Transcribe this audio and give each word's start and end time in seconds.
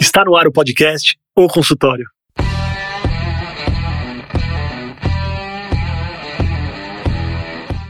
Está 0.00 0.24
no 0.24 0.36
ar 0.36 0.46
o 0.46 0.52
podcast 0.52 1.18
O 1.36 1.48
Consultório. 1.48 2.06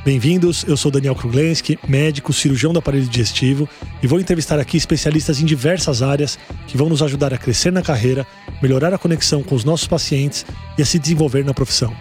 Bem-vindos, 0.04 0.64
eu 0.66 0.74
sou 0.74 0.90
Daniel 0.90 1.14
Kruglenski, 1.14 1.78
médico, 1.86 2.32
cirurgião 2.32 2.72
do 2.72 2.78
aparelho 2.78 3.04
digestivo 3.04 3.68
e 4.02 4.06
vou 4.06 4.18
entrevistar 4.18 4.58
aqui 4.58 4.78
especialistas 4.78 5.42
em 5.42 5.44
diversas 5.44 6.00
áreas 6.00 6.38
que 6.66 6.78
vão 6.78 6.88
nos 6.88 7.02
ajudar 7.02 7.34
a 7.34 7.38
crescer 7.38 7.70
na 7.70 7.82
carreira, 7.82 8.26
melhorar 8.62 8.94
a 8.94 8.98
conexão 8.98 9.42
com 9.42 9.54
os 9.54 9.64
nossos 9.64 9.86
pacientes 9.86 10.46
e 10.78 10.82
a 10.82 10.86
se 10.86 10.98
desenvolver 10.98 11.44
na 11.44 11.52
profissão. 11.52 11.94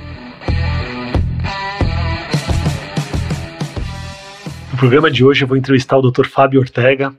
No 4.72 4.78
programa 4.78 5.12
de 5.12 5.26
hoje 5.26 5.44
eu 5.44 5.48
vou 5.48 5.58
entrevistar 5.58 5.98
o 5.98 6.10
Dr. 6.10 6.28
Fábio 6.28 6.62
Ortega. 6.62 7.14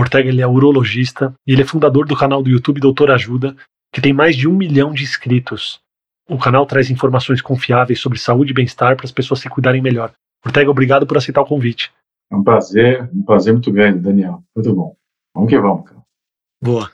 Ortega 0.00 0.28
ele 0.28 0.42
é 0.42 0.46
urologista 0.46 1.34
e 1.46 1.52
ele 1.52 1.62
é 1.62 1.66
fundador 1.66 2.06
do 2.06 2.14
canal 2.14 2.42
do 2.42 2.50
YouTube 2.50 2.80
Doutor 2.80 3.10
Ajuda, 3.10 3.56
que 3.90 4.00
tem 4.00 4.12
mais 4.12 4.36
de 4.36 4.46
um 4.46 4.54
milhão 4.54 4.92
de 4.92 5.02
inscritos. 5.02 5.80
O 6.28 6.36
canal 6.36 6.66
traz 6.66 6.90
informações 6.90 7.40
confiáveis 7.40 7.98
sobre 7.98 8.18
saúde 8.18 8.50
e 8.50 8.54
bem-estar 8.54 8.94
para 8.94 9.06
as 9.06 9.12
pessoas 9.12 9.40
se 9.40 9.48
cuidarem 9.48 9.80
melhor. 9.80 10.12
Ortega, 10.44 10.70
obrigado 10.70 11.06
por 11.06 11.16
aceitar 11.16 11.40
o 11.40 11.46
convite. 11.46 11.90
É 12.30 12.36
um 12.36 12.44
prazer, 12.44 13.08
um 13.10 13.22
prazer 13.22 13.54
muito 13.54 13.72
grande, 13.72 14.00
Daniel. 14.00 14.42
Muito 14.54 14.74
bom. 14.74 14.94
Vamos 15.34 15.48
que 15.48 15.58
vamos, 15.58 15.88
cara. 15.88 16.02
Boa. 16.62 16.90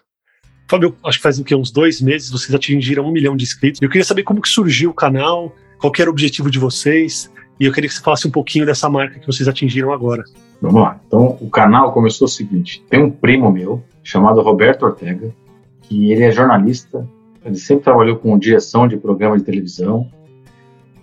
Fábio, 0.70 0.97
acho 1.05 1.19
que 1.19 1.23
faz 1.23 1.41
o 1.41 1.45
quê? 1.45 1.56
uns 1.56 1.73
dois 1.73 2.00
meses 2.00 2.30
vocês 2.30 2.55
atingiram 2.55 3.05
um 3.05 3.11
milhão 3.11 3.37
de 3.37 3.42
inscritos. 3.42 3.83
Eu 3.83 3.89
queria 3.89 4.05
saber 4.05 4.23
como 4.23 4.41
que 4.41 4.48
surgiu 4.48 4.91
o 4.91 4.95
canal, 4.95 5.53
qual 5.80 5.92
era 5.98 6.09
o 6.09 6.12
objetivo 6.12 6.50
de 6.50 6.59
vocês, 6.59 7.33
e 7.59 7.64
eu 7.64 7.73
queria 7.73 7.89
que 7.89 7.97
você 7.97 8.03
falasse 8.03 8.28
um 8.28 8.30
pouquinho 8.30 8.64
dessa 8.64 8.89
marca 8.89 9.19
que 9.19 9.27
vocês 9.27 9.48
atingiram 9.48 9.92
agora. 9.92 10.23
Vamos 10.62 10.80
lá. 10.80 11.00
Então, 11.04 11.36
o 11.40 11.50
canal 11.50 11.92
começou 11.92 12.26
o 12.26 12.30
seguinte: 12.30 12.84
tem 12.88 13.02
um 13.02 13.10
primo 13.10 13.50
meu, 13.50 13.82
chamado 14.04 14.40
Roberto 14.40 14.84
Ortega, 14.84 15.34
que 15.82 16.12
ele 16.12 16.22
é 16.22 16.30
jornalista, 16.30 17.06
ele 17.44 17.56
sempre 17.56 17.82
trabalhou 17.82 18.16
com 18.16 18.38
direção 18.38 18.86
de 18.86 18.96
programa 18.96 19.36
de 19.36 19.42
televisão, 19.42 20.08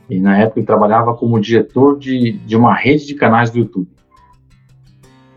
e 0.10 0.18
na 0.18 0.38
época 0.40 0.62
ele 0.62 0.66
trabalhava 0.66 1.14
como 1.14 1.42
diretor 1.42 2.00
de, 2.00 2.32
de 2.32 2.56
uma 2.56 2.74
rede 2.74 3.06
de 3.06 3.16
canais 3.16 3.52
do 3.52 3.60
YouTube. 3.60 3.90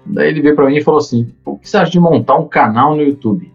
Daí 0.07 0.29
ele 0.29 0.41
veio 0.41 0.55
para 0.55 0.67
mim 0.67 0.77
e 0.77 0.85
falou 0.85 0.99
assim: 0.99 1.35
o 1.45 1.59
que 1.59 1.69
você 1.69 1.79
acha 1.79 1.91
de 1.91 1.99
montar 1.99 2.37
um 2.37 2.47
canal 2.47 2.95
no 2.95 3.03
YouTube? 3.03 3.53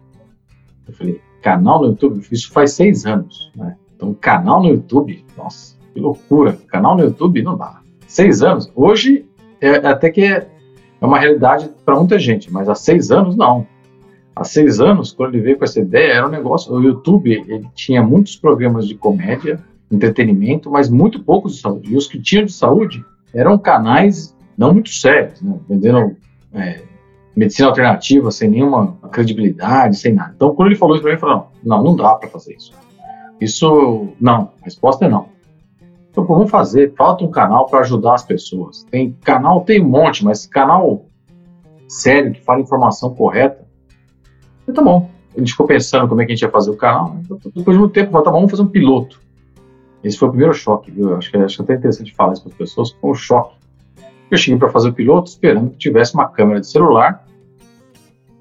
Eu 0.86 0.92
falei: 0.92 1.18
canal 1.40 1.80
no 1.80 1.86
YouTube? 1.86 2.20
Isso 2.30 2.52
faz 2.52 2.72
seis 2.72 3.06
anos. 3.06 3.50
Né? 3.56 3.74
Então, 3.96 4.12
canal 4.12 4.62
no 4.62 4.68
YouTube? 4.68 5.24
Nossa, 5.34 5.76
que 5.94 5.98
loucura. 5.98 6.58
Canal 6.68 6.94
no 6.94 7.04
YouTube 7.04 7.42
não 7.42 7.56
dá. 7.56 7.80
Seis 8.06 8.42
anos? 8.42 8.70
Hoje, 8.76 9.26
é, 9.60 9.76
até 9.76 10.10
que 10.10 10.22
é, 10.22 10.48
é 11.00 11.06
uma 11.06 11.18
realidade 11.18 11.70
para 11.84 11.96
muita 11.96 12.18
gente, 12.18 12.52
mas 12.52 12.68
há 12.68 12.74
seis 12.74 13.10
anos, 13.10 13.36
não. 13.36 13.66
Há 14.34 14.44
seis 14.44 14.80
anos, 14.80 15.12
quando 15.12 15.34
ele 15.34 15.42
veio 15.42 15.58
com 15.58 15.64
essa 15.64 15.80
ideia, 15.80 16.12
era 16.12 16.26
um 16.26 16.30
negócio. 16.30 16.72
O 16.72 16.82
YouTube 16.82 17.32
ele 17.32 17.66
tinha 17.74 18.02
muitos 18.02 18.36
programas 18.36 18.86
de 18.86 18.94
comédia 18.94 19.60
entretenimento, 19.90 20.70
mas 20.70 20.88
muito 20.88 21.22
poucos 21.22 21.54
de 21.54 21.60
saúde. 21.60 21.92
E 21.92 21.96
os 21.96 22.06
que 22.06 22.20
tinham 22.20 22.44
de 22.44 22.52
saúde 22.52 23.04
eram 23.34 23.58
canais 23.58 24.34
não 24.56 24.72
muito 24.72 24.90
sérios, 24.90 25.40
né? 25.40 25.58
vendendo 25.68 26.16
é, 26.52 26.82
medicina 27.34 27.68
alternativa 27.68 28.30
sem 28.30 28.50
nenhuma 28.50 28.96
credibilidade, 29.10 29.96
sem 29.96 30.12
nada. 30.12 30.32
Então, 30.34 30.54
quando 30.54 30.68
ele 30.68 30.76
falou 30.76 30.96
isso 30.96 31.02
para 31.02 31.12
mim, 31.12 31.16
eu 31.16 31.20
falei, 31.20 31.36
não, 31.36 31.76
não, 31.76 31.84
não 31.84 31.96
dá 31.96 32.14
para 32.14 32.28
fazer 32.28 32.54
isso. 32.54 32.72
Isso, 33.40 34.08
não, 34.20 34.50
a 34.60 34.64
resposta 34.64 35.04
é 35.04 35.08
não. 35.08 35.28
Então, 36.18 36.26
vamos 36.26 36.50
fazer, 36.50 36.94
falta 36.96 37.24
um 37.24 37.30
canal 37.30 37.66
para 37.66 37.78
ajudar 37.78 38.14
as 38.14 38.24
pessoas. 38.24 38.84
Tem 38.90 39.12
canal, 39.22 39.60
tem 39.60 39.80
um 39.80 39.88
monte, 39.88 40.24
mas 40.24 40.46
canal 40.46 41.06
sério, 41.86 42.32
que 42.32 42.42
fala 42.42 42.60
informação 42.60 43.14
correta, 43.14 43.64
então, 44.64 44.74
tá 44.74 44.82
bom. 44.82 45.08
A 45.36 45.38
gente 45.38 45.52
ficou 45.52 45.64
pensando 45.64 46.08
como 46.08 46.20
é 46.20 46.26
que 46.26 46.32
a 46.32 46.34
gente 46.34 46.42
ia 46.42 46.50
fazer 46.50 46.70
o 46.70 46.76
canal. 46.76 47.16
Então, 47.20 47.38
depois 47.54 47.76
de 47.76 47.78
muito 47.78 47.92
tempo, 47.92 48.10
falou, 48.10 48.24
tá 48.24 48.30
bom, 48.32 48.38
vamos 48.38 48.50
fazer 48.50 48.62
um 48.62 48.68
piloto. 48.68 49.20
Esse 50.02 50.18
foi 50.18 50.26
o 50.26 50.30
primeiro 50.32 50.52
choque, 50.52 50.90
viu? 50.90 51.14
Acho 51.16 51.30
que, 51.30 51.36
acho 51.36 51.62
até 51.62 51.74
interessante 51.74 52.12
falar 52.12 52.32
isso 52.32 52.42
para 52.42 52.50
as 52.50 52.58
pessoas, 52.58 52.90
foi 52.90 53.10
um 53.10 53.14
choque. 53.14 53.54
Eu 54.28 54.36
cheguei 54.36 54.58
para 54.58 54.70
fazer 54.70 54.88
o 54.88 54.92
piloto 54.92 55.30
esperando 55.30 55.70
que 55.70 55.78
tivesse 55.78 56.14
uma 56.14 56.26
câmera 56.26 56.60
de 56.60 56.66
celular 56.66 57.24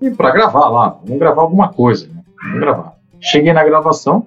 e 0.02 0.10
para 0.10 0.32
gravar 0.32 0.68
lá, 0.68 1.00
vamos 1.04 1.20
gravar 1.20 1.44
alguma 1.44 1.70
coisa, 1.70 2.08
né? 2.08 2.24
Vamos 2.42 2.60
gravar. 2.60 2.98
Cheguei 3.22 3.54
na 3.54 3.64
gravação, 3.64 4.26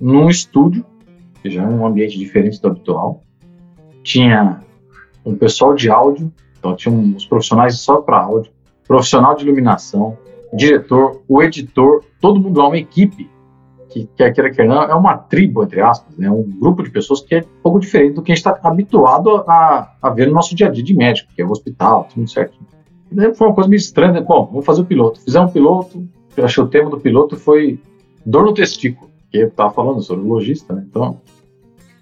num 0.00 0.28
estúdio, 0.28 0.84
que 0.97 0.97
já 1.44 1.62
é 1.62 1.66
um 1.66 1.86
ambiente 1.86 2.18
diferente 2.18 2.60
do 2.60 2.68
habitual. 2.68 3.22
Tinha 4.02 4.60
um 5.24 5.34
pessoal 5.34 5.74
de 5.74 5.90
áudio, 5.90 6.32
então 6.58 6.74
tinha 6.74 6.94
uns 6.94 7.26
profissionais 7.26 7.78
só 7.78 8.00
para 8.00 8.20
áudio, 8.20 8.50
profissional 8.86 9.34
de 9.34 9.44
iluminação, 9.44 10.16
diretor, 10.52 11.22
o 11.28 11.42
editor, 11.42 12.02
todo 12.20 12.40
mundo 12.40 12.58
lá, 12.58 12.68
uma 12.68 12.78
equipe 12.78 13.28
que 13.88 14.06
quer 14.16 14.32
queira 14.32 14.50
quer 14.50 14.66
não, 14.66 14.82
é 14.82 14.94
uma 14.94 15.16
tribo, 15.16 15.62
entre 15.62 15.80
aspas, 15.80 16.16
né? 16.16 16.30
um 16.30 16.42
grupo 16.42 16.82
de 16.82 16.90
pessoas 16.90 17.20
que 17.20 17.36
é 17.36 17.40
um 17.40 17.62
pouco 17.62 17.80
diferente 17.80 18.14
do 18.14 18.22
que 18.22 18.32
a 18.32 18.34
gente 18.34 18.46
está 18.46 18.58
habituado 18.62 19.44
a, 19.48 19.94
a 20.00 20.10
ver 20.10 20.26
no 20.26 20.34
nosso 20.34 20.54
dia 20.54 20.68
a 20.68 20.70
dia 20.70 20.84
de 20.84 20.94
médico, 20.94 21.32
que 21.34 21.40
é 21.40 21.44
o 21.44 21.50
hospital, 21.50 22.06
tudo 22.12 22.28
certinho. 22.28 22.66
E 23.10 23.14
daí 23.14 23.34
foi 23.34 23.46
uma 23.46 23.54
coisa 23.54 23.68
meio 23.68 23.78
estranha, 23.78 24.12
né? 24.12 24.20
bom, 24.20 24.46
vamos 24.46 24.66
fazer 24.66 24.82
o 24.82 24.84
piloto. 24.84 25.20
Fizemos 25.20 25.50
um 25.50 25.52
piloto, 25.52 26.08
eu 26.36 26.44
achei 26.44 26.62
o 26.62 26.68
tema 26.68 26.90
do 26.90 27.00
piloto 27.00 27.36
foi 27.36 27.80
dor 28.24 28.44
no 28.44 28.52
testículo, 28.52 29.10
que 29.30 29.38
eu 29.38 29.48
estava 29.48 29.72
falando, 29.72 30.02
sobre 30.02 30.24
o 30.24 30.28
logista, 30.28 30.74
né? 30.74 30.84
Então, 30.88 31.20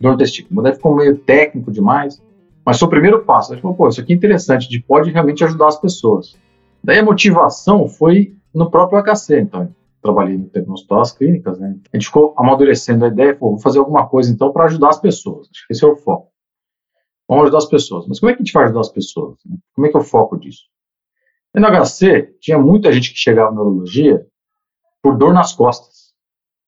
dor 0.00 0.12
no 0.12 0.18
testículo. 0.18 0.62
Mas 0.62 0.76
ficou 0.76 0.94
meio 0.94 1.16
técnico 1.18 1.70
demais, 1.70 2.22
mas 2.64 2.78
foi 2.78 2.86
o 2.86 2.90
primeiro 2.90 3.24
passo. 3.24 3.52
A 3.52 3.54
gente 3.54 3.62
falou, 3.62 3.76
pô, 3.76 3.88
isso 3.88 4.00
aqui 4.00 4.12
é 4.12 4.16
interessante, 4.16 4.68
de 4.68 4.80
pode 4.80 5.10
realmente 5.10 5.44
ajudar 5.44 5.68
as 5.68 5.80
pessoas. 5.80 6.36
Daí 6.82 6.98
a 6.98 7.04
motivação 7.04 7.88
foi 7.88 8.34
no 8.54 8.70
próprio 8.70 9.02
HC, 9.02 9.40
então 9.40 9.74
trabalhei 10.06 10.36
no 10.36 10.72
hospital 10.72 10.98
das 10.98 11.12
clínicas, 11.12 11.58
né? 11.58 11.76
A 11.92 11.96
gente 11.96 12.06
ficou 12.06 12.32
amadurecendo 12.36 13.04
a 13.04 13.08
ideia, 13.08 13.34
pô, 13.34 13.50
vou 13.50 13.58
fazer 13.58 13.78
alguma 13.78 14.06
coisa 14.06 14.32
então 14.32 14.52
para 14.52 14.66
ajudar 14.66 14.90
as 14.90 15.00
pessoas. 15.00 15.48
Acho 15.50 15.66
que 15.66 15.72
esse 15.72 15.84
é 15.84 15.88
o 15.88 15.96
foco. 15.96 16.30
Vamos 17.28 17.44
ajudar 17.44 17.58
as 17.58 17.66
pessoas. 17.66 18.06
Mas 18.06 18.20
como 18.20 18.30
é 18.30 18.34
que 18.34 18.42
a 18.42 18.44
gente 18.44 18.52
vai 18.52 18.64
ajudar 18.64 18.80
as 18.80 18.88
pessoas? 18.88 19.38
Né? 19.44 19.56
Como 19.74 19.86
é 19.86 19.90
que 19.90 19.96
é 19.96 20.00
o 20.00 20.04
foco 20.04 20.38
disso? 20.38 20.62
E 21.54 21.60
no 21.60 21.66
HC, 21.66 22.36
tinha 22.40 22.58
muita 22.58 22.92
gente 22.92 23.12
que 23.12 23.18
chegava 23.18 23.50
na 23.50 23.56
neurologia 23.56 24.24
por 25.02 25.16
dor 25.16 25.32
nas 25.32 25.52
costas, 25.52 26.14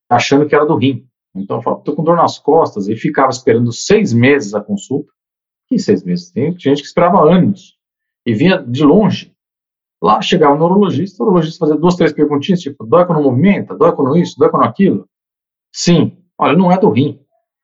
achando 0.09 0.47
que 0.47 0.55
era 0.55 0.67
do 0.67 0.77
rim. 0.77 1.08
Então, 1.41 1.57
eu 1.57 1.63
falava, 1.63 1.83
tô 1.83 1.95
com 1.95 2.05
dor 2.05 2.17
nas 2.17 2.39
costas, 2.39 2.89
e 2.89 2.97
ficava 2.97 3.31
esperando 3.31 3.73
seis 3.73 4.13
meses 4.13 4.55
a 4.55 4.61
consulta. 4.61 5.13
Que 5.69 5.79
seis 5.79 6.03
meses? 6.03 6.31
Tem 6.31 6.51
gente 6.59 6.81
que 6.81 6.89
esperava 6.89 7.23
anos. 7.23 7.77
E 8.27 8.35
vinha 8.35 8.59
de 8.59 8.85
longe. 8.85 9.35
Lá 10.03 10.23
chegava 10.23 10.55
o 10.55 10.59
neurologista, 10.59 11.23
o 11.23 11.27
neurologista 11.27 11.59
fazia 11.59 11.81
duas, 11.81 11.97
três 11.97 12.13
perguntinhas, 12.13 12.61
tipo, 12.61 12.87
dói 12.87 13.05
quando 13.05 13.23
movimenta, 13.23 13.75
dói 13.75 13.95
quando 13.95 14.17
isso, 14.17 14.37
dói 14.39 14.49
quando 14.51 14.65
aquilo? 14.65 15.09
Sim. 15.73 16.17
Olha, 16.39 16.57
não 16.57 16.71
é 16.71 16.79
do 16.79 16.89
rim. 16.91 17.21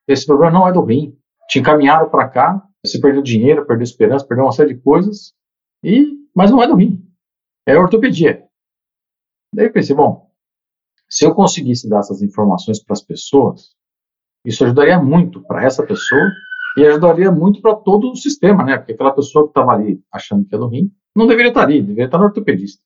Esse 0.08 0.26
problema 0.26 0.52
não 0.52 0.68
é 0.68 0.72
do 0.72 0.82
rim. 0.82 1.16
Te 1.48 1.60
encaminharam 1.60 2.10
para 2.10 2.28
cá, 2.28 2.66
você 2.84 3.00
perdeu 3.00 3.22
dinheiro, 3.22 3.66
perdeu 3.66 3.84
esperança, 3.84 4.26
perdeu 4.26 4.44
uma 4.44 4.52
série 4.52 4.74
de 4.74 4.80
coisas, 4.80 5.32
e 5.82 6.24
mas 6.34 6.50
não 6.50 6.62
é 6.62 6.66
do 6.66 6.74
rim. 6.74 7.02
É 7.66 7.78
ortopedia. 7.78 8.44
Daí 9.54 9.66
eu 9.66 9.72
pensei, 9.72 9.94
bom, 9.94 10.23
se 11.08 11.24
eu 11.24 11.34
conseguisse 11.34 11.88
dar 11.88 12.00
essas 12.00 12.22
informações 12.22 12.82
para 12.82 12.94
as 12.94 13.02
pessoas, 13.02 13.70
isso 14.44 14.64
ajudaria 14.64 14.98
muito 14.98 15.42
para 15.42 15.64
essa 15.64 15.84
pessoa 15.84 16.30
e 16.76 16.84
ajudaria 16.84 17.30
muito 17.30 17.60
para 17.60 17.74
todo 17.74 18.10
o 18.10 18.16
sistema, 18.16 18.64
né? 18.64 18.76
Porque 18.76 18.92
aquela 18.92 19.12
pessoa 19.12 19.44
que 19.44 19.50
estava 19.50 19.72
ali 19.72 20.02
achando 20.12 20.44
que 20.44 20.56
do 20.56 20.68
rim, 20.68 20.90
não 21.14 21.26
deveria 21.26 21.50
estar 21.50 21.62
ali, 21.62 21.80
deveria 21.80 22.06
estar 22.06 22.18
no 22.18 22.24
ortopedista. 22.24 22.82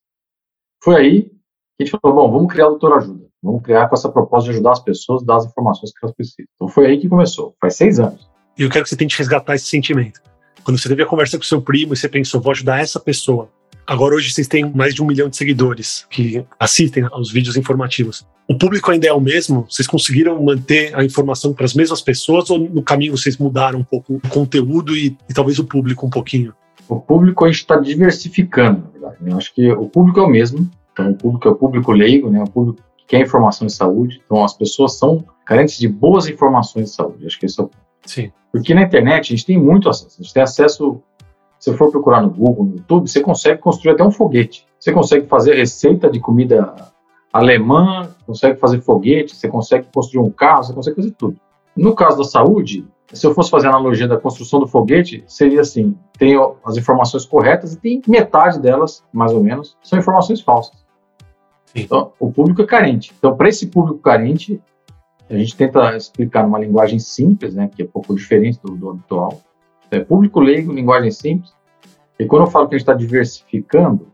Foi 0.82 0.96
aí 0.96 1.22
que 1.22 1.82
a 1.82 1.84
gente 1.84 1.98
falou, 2.00 2.16
bom, 2.16 2.32
vamos 2.32 2.52
criar 2.52 2.66
o 2.66 2.70
Doutor 2.70 2.98
Ajuda. 2.98 3.28
Vamos 3.42 3.62
criar 3.62 3.88
com 3.88 3.94
essa 3.94 4.10
proposta 4.10 4.44
de 4.44 4.50
ajudar 4.50 4.72
as 4.72 4.80
pessoas, 4.80 5.24
dar 5.24 5.36
as 5.36 5.46
informações 5.46 5.92
que 5.92 5.98
elas 6.02 6.14
precisam. 6.14 6.46
Então 6.54 6.68
foi 6.68 6.86
aí 6.86 6.98
que 6.98 7.08
começou, 7.08 7.54
faz 7.60 7.76
seis 7.76 7.98
anos. 7.98 8.28
E 8.58 8.62
eu 8.62 8.70
quero 8.70 8.84
que 8.84 8.90
você 8.90 8.96
tente 8.96 9.16
resgatar 9.16 9.54
esse 9.54 9.66
sentimento. 9.66 10.20
Quando 10.64 10.78
você 10.78 10.88
teve 10.88 11.02
a 11.02 11.06
conversa 11.06 11.38
com 11.38 11.44
seu 11.44 11.62
primo 11.62 11.94
e 11.94 11.96
você 11.96 12.08
pensou, 12.08 12.40
vou 12.40 12.50
ajudar 12.50 12.80
essa 12.80 12.98
pessoa. 12.98 13.48
Agora 13.88 14.14
hoje 14.14 14.30
vocês 14.30 14.46
têm 14.46 14.70
mais 14.70 14.94
de 14.94 15.02
um 15.02 15.06
milhão 15.06 15.30
de 15.30 15.36
seguidores 15.38 16.06
que 16.10 16.44
assistem 16.60 17.08
aos 17.10 17.32
vídeos 17.32 17.56
informativos. 17.56 18.26
O 18.46 18.54
público 18.54 18.90
ainda 18.90 19.06
é 19.06 19.12
o 19.14 19.20
mesmo? 19.20 19.66
Vocês 19.66 19.88
conseguiram 19.88 20.42
manter 20.42 20.94
a 20.94 21.02
informação 21.02 21.54
para 21.54 21.64
as 21.64 21.72
mesmas 21.72 22.02
pessoas 22.02 22.50
ou 22.50 22.58
no 22.58 22.82
caminho 22.82 23.16
vocês 23.16 23.38
mudaram 23.38 23.78
um 23.78 23.84
pouco 23.84 24.16
o 24.16 24.28
conteúdo 24.28 24.94
e, 24.94 25.16
e 25.26 25.32
talvez 25.32 25.58
o 25.58 25.64
público 25.64 26.06
um 26.06 26.10
pouquinho? 26.10 26.52
o 26.86 27.00
público 27.00 27.44
a 27.44 27.48
gente 27.48 27.60
está 27.60 27.76
diversificando, 27.76 28.82
na 28.82 28.90
verdade. 28.90 29.16
Né? 29.20 29.32
Eu 29.32 29.36
acho 29.38 29.54
que 29.54 29.70
o 29.72 29.88
público 29.88 30.20
é 30.20 30.22
o 30.22 30.28
mesmo, 30.28 30.70
então 30.92 31.10
o 31.10 31.14
público 31.14 31.48
é 31.48 31.50
o 31.50 31.54
público 31.54 31.92
leigo, 31.92 32.30
né? 32.30 32.42
o 32.42 32.50
público 32.50 32.82
que 32.96 33.06
quer 33.06 33.22
informação 33.22 33.66
de 33.66 33.72
saúde, 33.72 34.20
então 34.24 34.44
as 34.44 34.54
pessoas 34.54 34.98
são 34.98 35.24
carentes 35.44 35.78
de 35.78 35.88
boas 35.88 36.28
informações 36.28 36.90
de 36.90 36.94
saúde, 36.94 37.26
acho 37.26 37.38
que 37.38 37.46
esse 37.46 37.58
é 37.58 37.64
o 37.64 37.70
Sim. 38.06 38.32
Porque 38.50 38.72
na 38.74 38.82
internet 38.82 39.32
a 39.32 39.36
gente 39.36 39.44
tem 39.44 39.58
muito 39.58 39.88
acesso, 39.88 40.16
a 40.18 40.22
gente 40.22 40.32
tem 40.32 40.42
acesso, 40.42 41.02
você 41.68 41.76
for 41.76 41.90
procurar 41.90 42.22
no 42.22 42.30
Google, 42.30 42.64
no 42.64 42.76
YouTube, 42.76 43.08
você 43.08 43.20
consegue 43.20 43.60
construir 43.60 43.92
até 43.92 44.04
um 44.04 44.10
foguete, 44.10 44.66
você 44.78 44.92
consegue 44.92 45.26
fazer 45.26 45.54
receita 45.54 46.10
de 46.10 46.20
comida 46.20 46.74
alemã, 47.32 48.08
consegue 48.26 48.58
fazer 48.58 48.80
foguete, 48.80 49.36
você 49.36 49.48
consegue 49.48 49.86
construir 49.92 50.24
um 50.24 50.30
carro, 50.30 50.64
você 50.64 50.72
consegue 50.72 50.96
fazer 50.96 51.10
tudo. 51.12 51.38
No 51.76 51.94
caso 51.94 52.18
da 52.18 52.24
saúde, 52.24 52.86
se 53.12 53.26
eu 53.26 53.34
fosse 53.34 53.50
fazer 53.50 53.68
a 53.68 53.70
analogia 53.70 54.08
da 54.08 54.18
construção 54.18 54.60
do 54.60 54.66
foguete, 54.66 55.24
seria 55.26 55.60
assim: 55.60 55.96
tem 56.18 56.34
as 56.64 56.76
informações 56.76 57.24
corretas 57.24 57.74
e 57.74 57.78
tem 57.78 58.02
metade 58.06 58.58
delas, 58.58 59.04
mais 59.12 59.32
ou 59.32 59.42
menos, 59.42 59.76
são 59.82 59.98
informações 59.98 60.40
falsas. 60.40 60.84
Sim. 61.66 61.82
Então, 61.82 62.12
o 62.18 62.32
público 62.32 62.62
é 62.62 62.66
carente. 62.66 63.14
Então, 63.18 63.36
para 63.36 63.48
esse 63.48 63.66
público 63.66 63.98
carente, 64.00 64.60
a 65.28 65.36
gente 65.36 65.56
tenta 65.56 65.96
explicar 65.96 66.42
numa 66.42 66.58
linguagem 66.58 66.98
simples, 66.98 67.54
né, 67.54 67.68
que 67.74 67.82
é 67.82 67.84
um 67.84 67.88
pouco 67.88 68.14
diferente 68.14 68.58
do, 68.62 68.74
do 68.74 68.90
habitual. 68.90 69.40
É 69.90 70.00
público 70.00 70.40
leigo, 70.40 70.72
linguagem 70.72 71.10
simples. 71.10 71.52
E 72.18 72.26
quando 72.26 72.42
eu 72.42 72.50
falo 72.50 72.68
que 72.68 72.74
a 72.74 72.78
gente 72.78 72.88
está 72.88 72.94
diversificando, 72.94 74.08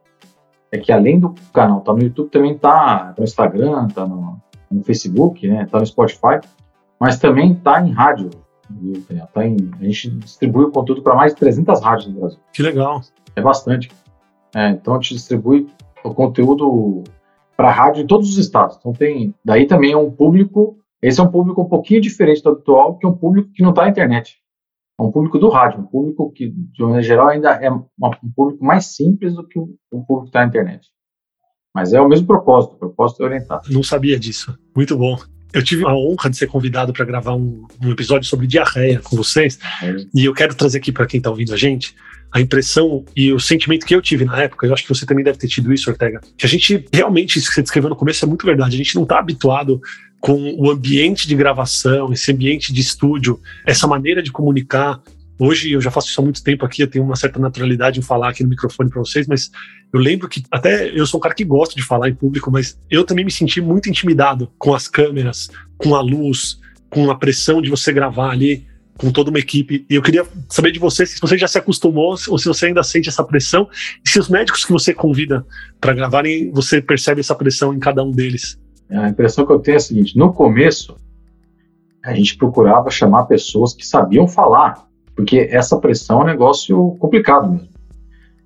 é 0.70 0.78
que 0.78 0.92
além 0.92 1.18
do 1.18 1.34
canal 1.52 1.80
tá 1.80 1.92
no 1.92 2.02
YouTube, 2.02 2.30
também 2.30 2.56
tá 2.56 3.14
no 3.16 3.24
Instagram, 3.24 3.88
tá 3.88 4.06
no, 4.06 4.40
no 4.70 4.82
Facebook, 4.82 5.46
né, 5.46 5.66
tá 5.70 5.78
no 5.78 5.86
Spotify, 5.86 6.40
mas 7.00 7.18
também 7.18 7.54
tá 7.54 7.80
em 7.80 7.92
rádio. 7.92 8.30
Tá 9.32 9.46
em, 9.46 9.56
a 9.80 9.84
gente 9.84 10.10
distribui 10.10 10.64
o 10.64 10.70
conteúdo 10.70 11.02
para 11.02 11.14
mais 11.14 11.32
de 11.32 11.38
300 11.38 11.80
rádios 11.82 12.12
no 12.12 12.20
Brasil. 12.20 12.38
Que 12.52 12.62
legal. 12.62 13.00
É 13.36 13.40
bastante. 13.40 13.90
É, 14.54 14.70
então 14.70 14.94
a 14.94 14.96
gente 14.96 15.14
distribui 15.14 15.68
o 16.02 16.14
conteúdo 16.14 17.04
para 17.56 17.70
rádio 17.70 18.02
em 18.02 18.06
todos 18.06 18.30
os 18.30 18.38
estados. 18.38 18.76
Então 18.78 18.92
tem, 18.92 19.34
daí 19.44 19.66
também 19.66 19.92
é 19.92 19.96
um 19.96 20.10
público 20.10 20.78
esse 21.04 21.20
é 21.20 21.22
um 21.22 21.30
público 21.30 21.60
um 21.60 21.68
pouquinho 21.68 22.00
diferente 22.00 22.42
do 22.42 22.48
habitual, 22.48 22.96
que 22.96 23.04
é 23.04 23.08
um 23.10 23.14
público 23.14 23.50
que 23.52 23.62
não 23.62 23.70
está 23.70 23.82
na 23.82 23.90
internet. 23.90 24.38
É 24.98 25.02
um 25.02 25.10
público 25.10 25.38
do 25.38 25.48
rádio, 25.48 25.80
um 25.80 25.86
público 25.86 26.30
que, 26.32 26.50
de 26.50 26.82
maneira 26.82 27.02
geral, 27.02 27.28
ainda 27.28 27.50
é 27.50 27.70
um 27.70 27.84
público 28.34 28.64
mais 28.64 28.94
simples 28.94 29.34
do 29.34 29.46
que 29.46 29.58
o, 29.58 29.76
público 30.06 30.30
na 30.32 30.44
internet. 30.44 30.88
Mas 31.74 31.92
é 31.92 32.00
o 32.00 32.08
mesmo 32.08 32.26
propósito, 32.26 32.74
o 32.74 32.78
propósito 32.78 33.22
é 33.22 33.26
orientado. 33.26 33.68
Não 33.72 33.82
sabia 33.82 34.18
disso. 34.18 34.56
Muito 34.76 34.96
bom. 34.96 35.16
Eu 35.54 35.62
tive 35.62 35.84
a 35.86 35.94
honra 35.94 36.28
de 36.28 36.36
ser 36.36 36.48
convidado 36.48 36.92
para 36.92 37.04
gravar 37.04 37.34
um, 37.34 37.64
um, 37.80 37.90
episódio 37.90 38.28
sobre 38.28 38.46
diarreia 38.46 39.00
com 39.00 39.16
vocês. 39.16 39.58
É. 39.82 39.96
E 40.12 40.24
eu 40.24 40.34
quero 40.34 40.54
trazer 40.54 40.78
aqui 40.78 40.90
para 40.90 41.06
quem 41.06 41.18
está 41.18 41.30
ouvindo 41.30 41.54
a 41.54 41.56
gente 41.56 41.94
a 42.34 42.40
impressão 42.40 43.04
e 43.14 43.32
o 43.32 43.38
sentimento 43.38 43.86
que 43.86 43.94
eu 43.94 44.02
tive 44.02 44.24
na 44.24 44.42
época, 44.42 44.66
eu 44.66 44.74
acho 44.74 44.82
que 44.82 44.88
você 44.88 45.06
também 45.06 45.22
deve 45.22 45.38
ter 45.38 45.46
tido 45.46 45.72
isso, 45.72 45.88
Ortega, 45.88 46.20
que 46.36 46.44
a 46.44 46.48
gente 46.48 46.84
realmente, 46.92 47.38
isso 47.38 47.46
que 47.46 47.54
você 47.54 47.62
descreveu 47.62 47.88
no 47.88 47.94
começo 47.94 48.24
é 48.24 48.28
muito 48.28 48.44
verdade, 48.44 48.74
a 48.74 48.76
gente 48.76 48.96
não 48.96 49.04
está 49.04 49.20
habituado 49.20 49.80
com 50.18 50.54
o 50.58 50.68
ambiente 50.68 51.28
de 51.28 51.36
gravação, 51.36 52.12
esse 52.12 52.32
ambiente 52.32 52.72
de 52.72 52.80
estúdio, 52.80 53.38
essa 53.64 53.86
maneira 53.86 54.22
de 54.22 54.32
comunicar. 54.32 55.00
Hoje 55.38 55.72
eu 55.72 55.80
já 55.80 55.90
faço 55.90 56.08
isso 56.08 56.20
há 56.20 56.24
muito 56.24 56.42
tempo 56.42 56.64
aqui, 56.64 56.82
eu 56.82 56.86
tenho 56.86 57.04
uma 57.04 57.16
certa 57.16 57.40
naturalidade 57.40 57.98
em 57.98 58.02
falar 58.02 58.30
aqui 58.30 58.42
no 58.42 58.48
microfone 58.48 58.88
para 58.88 59.00
vocês, 59.00 59.26
mas 59.26 59.50
eu 59.92 59.98
lembro 60.00 60.28
que 60.28 60.42
até 60.50 60.90
eu 60.96 61.06
sou 61.06 61.18
um 61.18 61.20
cara 61.20 61.34
que 61.34 61.44
gosta 61.44 61.74
de 61.74 61.82
falar 61.82 62.08
em 62.08 62.14
público, 62.14 62.50
mas 62.50 62.78
eu 62.90 63.04
também 63.04 63.24
me 63.24 63.30
senti 63.32 63.60
muito 63.60 63.88
intimidado 63.88 64.50
com 64.58 64.74
as 64.74 64.86
câmeras, 64.86 65.50
com 65.76 65.94
a 65.94 66.00
luz, 66.00 66.58
com 66.88 67.10
a 67.10 67.16
pressão 67.16 67.60
de 67.60 67.68
você 67.68 67.92
gravar 67.92 68.30
ali 68.30 68.66
com 68.96 69.10
toda 69.10 69.30
uma 69.30 69.38
equipe. 69.38 69.84
E 69.90 69.94
eu 69.94 70.02
queria 70.02 70.24
saber 70.48 70.70
de 70.70 70.78
você 70.78 71.04
se 71.04 71.20
você 71.20 71.36
já 71.36 71.48
se 71.48 71.58
acostumou 71.58 72.16
ou 72.28 72.38
se 72.38 72.46
você 72.46 72.66
ainda 72.66 72.82
sente 72.82 73.08
essa 73.08 73.24
pressão 73.24 73.68
e 74.04 74.08
se 74.08 74.18
os 74.18 74.28
médicos 74.28 74.64
que 74.64 74.72
você 74.72 74.94
convida 74.94 75.44
para 75.80 75.92
gravarem, 75.92 76.50
você 76.52 76.80
percebe 76.80 77.20
essa 77.20 77.34
pressão 77.34 77.74
em 77.74 77.78
cada 77.78 78.02
um 78.02 78.10
deles. 78.10 78.58
A 78.90 79.08
impressão 79.08 79.44
que 79.46 79.52
eu 79.52 79.58
tenho 79.58 79.74
é 79.74 79.78
a 79.78 79.80
seguinte: 79.80 80.16
no 80.16 80.32
começo, 80.32 80.96
a 82.04 82.14
gente 82.14 82.36
procurava 82.36 82.90
chamar 82.90 83.24
pessoas 83.24 83.74
que 83.74 83.86
sabiam 83.86 84.28
falar, 84.28 84.86
porque 85.14 85.48
essa 85.50 85.78
pressão 85.78 86.20
é 86.20 86.24
um 86.24 86.26
negócio 86.26 86.96
complicado 86.98 87.50
mesmo. 87.50 87.68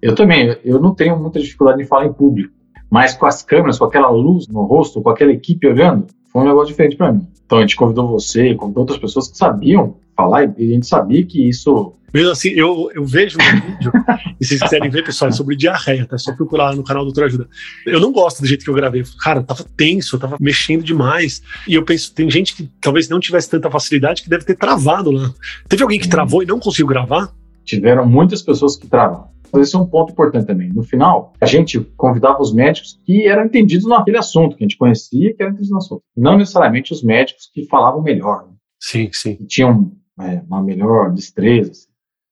Eu 0.01 0.15
também, 0.15 0.57
eu 0.65 0.81
não 0.81 0.95
tenho 0.95 1.19
muita 1.19 1.41
dificuldade 1.41 1.83
em 1.83 1.87
falar 1.87 2.07
em 2.07 2.13
público, 2.13 2.53
mas 2.91 3.15
com 3.15 3.27
as 3.27 3.43
câmeras, 3.43 3.79
com 3.79 3.85
aquela 3.85 4.11
luz 4.11 4.47
no 4.49 4.63
rosto, 4.63 5.03
com 5.03 5.11
aquela 5.11 5.33
equipe 5.33 5.67
olhando, 5.67 6.07
foi 6.27 6.43
um 6.43 6.47
negócio 6.47 6.69
diferente 6.69 6.97
para 6.97 7.13
mim. 7.13 7.27
Então 7.45 7.59
a 7.59 7.61
gente 7.63 7.77
convidou 7.77 8.07
você, 8.07 8.55
convidou 8.55 8.83
outras 8.83 8.99
pessoas 8.99 9.29
que 9.29 9.37
sabiam 9.37 9.97
falar 10.17 10.45
e 10.59 10.67
a 10.67 10.75
gente 10.75 10.87
sabia 10.87 11.25
que 11.25 11.49
isso 11.49 11.95
mesmo 12.13 12.31
assim, 12.31 12.49
eu, 12.51 12.91
eu 12.95 13.05
vejo 13.05 13.37
no 13.39 13.45
vídeo, 13.45 13.93
e 14.41 14.45
se 14.45 14.51
vocês 14.51 14.63
quiserem 14.63 14.91
ver, 14.91 15.05
pessoal, 15.05 15.29
é 15.29 15.33
sobre 15.33 15.57
diarreia, 15.57 16.07
tá? 16.07 16.17
É 16.17 16.19
só 16.19 16.35
procurar 16.35 16.71
lá 16.71 16.77
no 16.77 16.85
canal 16.85 17.05
Doutor 17.05 17.25
Ajuda. 17.25 17.49
Eu 17.87 18.01
não 18.01 18.13
gosto 18.13 18.41
do 18.41 18.47
jeito 18.47 18.65
que 18.65 18.71
eu 18.71 18.75
gravei. 18.75 19.03
Cara, 19.21 19.43
tava 19.43 19.65
tenso, 19.77 20.19
tava 20.19 20.37
mexendo 20.41 20.83
demais. 20.83 21.43
E 21.67 21.75
eu 21.75 21.85
penso, 21.85 22.15
tem 22.15 22.31
gente 22.31 22.55
que 22.55 22.71
talvez 22.81 23.09
não 23.09 23.21
tivesse 23.21 23.51
tanta 23.51 23.71
facilidade 23.71 24.23
que 24.23 24.31
deve 24.31 24.45
ter 24.45 24.55
travado 24.55 25.11
lá. 25.11 25.33
Teve 25.69 25.83
alguém 25.83 26.01
que 26.01 26.09
travou 26.09 26.43
e 26.43 26.47
não 26.47 26.59
conseguiu 26.59 26.87
gravar? 26.87 27.33
Tiveram 27.65 28.07
muitas 28.07 28.43
pessoas 28.43 28.77
que 28.77 28.87
travaram. 28.87 29.29
Esse 29.57 29.77
é 29.77 29.79
um 29.79 29.87
ponto 29.87 30.13
importante 30.13 30.47
também. 30.47 30.69
No 30.69 30.83
final, 30.83 31.33
a 31.41 31.47
gente 31.47 31.81
convidava 31.97 32.41
os 32.41 32.53
médicos 32.53 32.99
que 33.05 33.27
eram 33.27 33.47
entendidos 33.47 33.87
naquele 33.87 34.19
assunto, 34.19 34.57
que 34.57 34.65
a 34.65 34.67
gente 34.67 34.77
conhecia, 34.77 35.35
que 35.35 35.43
eram 35.43 35.53
entendidos 35.53 35.71
no 35.71 35.79
assunto. 35.79 36.03
Não 36.17 36.37
necessariamente 36.37 36.93
os 36.93 37.03
médicos 37.03 37.51
que 37.53 37.67
falavam 37.67 38.03
melhor. 38.03 38.47
Né? 38.47 38.55
Sim, 38.81 39.09
sim. 39.13 39.37
Que 39.37 39.47
tinham 39.47 39.93
é, 40.21 40.43
uma 40.47 40.63
melhor 40.63 41.13
destreza. 41.13 41.88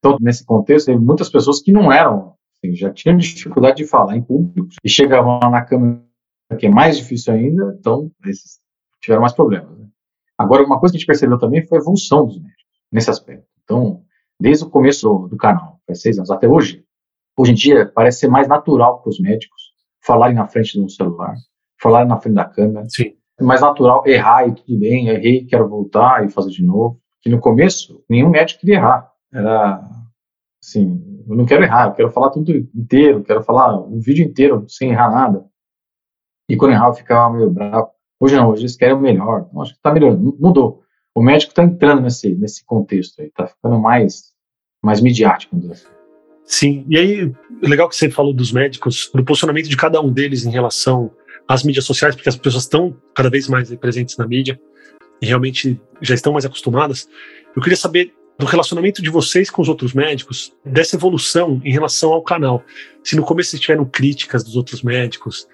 Então, 0.07 0.17
nesse 0.21 0.45
contexto, 0.45 0.87
tem 0.87 0.97
muitas 0.97 1.29
pessoas 1.29 1.61
que 1.61 1.71
não 1.71 1.91
eram, 1.91 2.33
assim, 2.63 2.73
já 2.75 2.91
tinham 2.91 3.17
dificuldade 3.17 3.77
de 3.77 3.85
falar 3.85 4.15
em 4.15 4.21
público 4.21 4.69
e 4.83 4.89
chegavam 4.89 5.39
lá 5.41 5.49
na 5.49 5.61
câmera, 5.61 6.01
que 6.57 6.67
é 6.67 6.69
mais 6.69 6.97
difícil 6.97 7.33
ainda, 7.33 7.75
então 7.77 8.09
esses 8.25 8.59
tiveram 9.01 9.21
mais 9.21 9.33
problemas. 9.33 9.77
Né? 9.77 9.87
Agora, 10.37 10.63
uma 10.63 10.79
coisa 10.79 10.93
que 10.93 10.97
a 10.97 10.99
gente 10.99 11.07
percebeu 11.07 11.37
também 11.37 11.65
foi 11.65 11.77
a 11.77 11.81
evolução 11.81 12.25
dos 12.25 12.39
médicos 12.39 12.63
nesse 12.91 13.09
aspecto. 13.09 13.45
Então, 13.63 14.01
desde 14.39 14.63
o 14.63 14.69
começo 14.69 15.27
do 15.27 15.35
canal, 15.35 15.79
faz 15.85 16.01
seis 16.01 16.17
anos 16.17 16.31
até 16.31 16.47
hoje, 16.47 16.83
hoje 17.37 17.51
em 17.51 17.55
dia 17.55 17.91
parece 17.93 18.19
ser 18.19 18.27
mais 18.29 18.47
natural 18.47 19.01
para 19.01 19.09
os 19.09 19.19
médicos 19.19 19.73
falarem 20.05 20.35
na 20.37 20.47
frente 20.47 20.79
do 20.79 20.89
celular, 20.89 21.35
falarem 21.81 22.07
na 22.07 22.17
frente 22.17 22.35
da 22.35 22.45
câmera. 22.45 22.87
Sim. 22.89 23.13
É 23.39 23.43
mais 23.43 23.61
natural 23.61 24.03
errar 24.07 24.47
e 24.47 24.55
tudo 24.55 24.79
bem, 24.79 25.09
errei, 25.09 25.45
quero 25.45 25.67
voltar 25.67 26.25
e 26.25 26.29
fazer 26.29 26.49
de 26.49 26.63
novo. 26.63 26.99
Que 27.21 27.29
no 27.29 27.39
começo, 27.39 28.03
nenhum 28.09 28.29
médico 28.29 28.61
queria 28.61 28.75
errar. 28.75 29.11
Era 29.31 29.96
assim, 30.67 31.01
eu 31.27 31.35
não 31.35 31.45
quero 31.45 31.63
errar, 31.63 31.87
eu 31.87 31.93
quero 31.93 32.11
falar 32.11 32.29
tudo 32.29 32.51
inteiro, 32.75 33.23
quero 33.23 33.41
falar 33.41 33.79
o 33.79 33.99
vídeo 33.99 34.25
inteiro 34.25 34.65
sem 34.67 34.91
errar 34.91 35.09
nada. 35.09 35.45
E 36.49 36.57
quando 36.57 36.73
errar 36.73 36.87
eu 36.87 36.93
ficava 36.93 37.33
meio 37.33 37.49
bravo. 37.49 37.89
Hoje 38.19 38.35
não, 38.35 38.49
hoje 38.49 38.63
eles 38.63 38.75
querem 38.75 38.95
o 38.95 38.99
melhor. 38.99 39.45
Então, 39.47 39.61
acho 39.61 39.71
que 39.71 39.77
está 39.77 39.93
melhorando, 39.93 40.37
mudou. 40.39 40.81
O 41.15 41.21
médico 41.21 41.51
está 41.51 41.63
entrando 41.63 42.01
nesse, 42.01 42.35
nesse 42.35 42.65
contexto 42.65 43.21
aí, 43.21 43.27
está 43.27 43.47
ficando 43.47 43.79
mais, 43.79 44.33
mais 44.83 45.01
midiático. 45.01 45.55
Assim. 45.71 45.87
Sim, 46.43 46.85
e 46.89 46.97
aí, 46.97 47.33
legal 47.61 47.89
que 47.89 47.95
você 47.95 48.09
falou 48.09 48.33
dos 48.33 48.51
médicos, 48.51 49.09
do 49.13 49.23
posicionamento 49.23 49.69
de 49.69 49.77
cada 49.77 50.01
um 50.01 50.11
deles 50.11 50.45
em 50.45 50.51
relação 50.51 51.11
às 51.47 51.63
mídias 51.63 51.85
sociais, 51.85 52.15
porque 52.15 52.29
as 52.29 52.37
pessoas 52.37 52.63
estão 52.63 52.95
cada 53.15 53.29
vez 53.29 53.47
mais 53.47 53.73
presentes 53.75 54.17
na 54.17 54.27
mídia 54.27 54.59
e 55.21 55.25
realmente 55.25 55.79
já 56.01 56.13
estão 56.13 56.33
mais 56.33 56.45
acostumadas. 56.45 57.07
Eu 57.55 57.61
queria 57.61 57.77
saber 57.77 58.13
do 58.39 58.45
relacionamento 58.45 59.01
de 59.01 59.09
vocês 59.09 59.49
com 59.49 59.61
os 59.61 59.69
outros 59.69 59.93
médicos, 59.93 60.53
dessa 60.63 60.95
evolução 60.95 61.59
em 61.63 61.71
relação 61.71 62.13
ao 62.13 62.21
canal. 62.21 62.63
Se 63.03 63.15
no 63.15 63.23
começo 63.23 63.51
vocês 63.51 63.61
tiveram 63.61 63.85
críticas 63.85 64.43
dos 64.43 64.55
outros 64.55 64.83
médicos, 64.83 65.47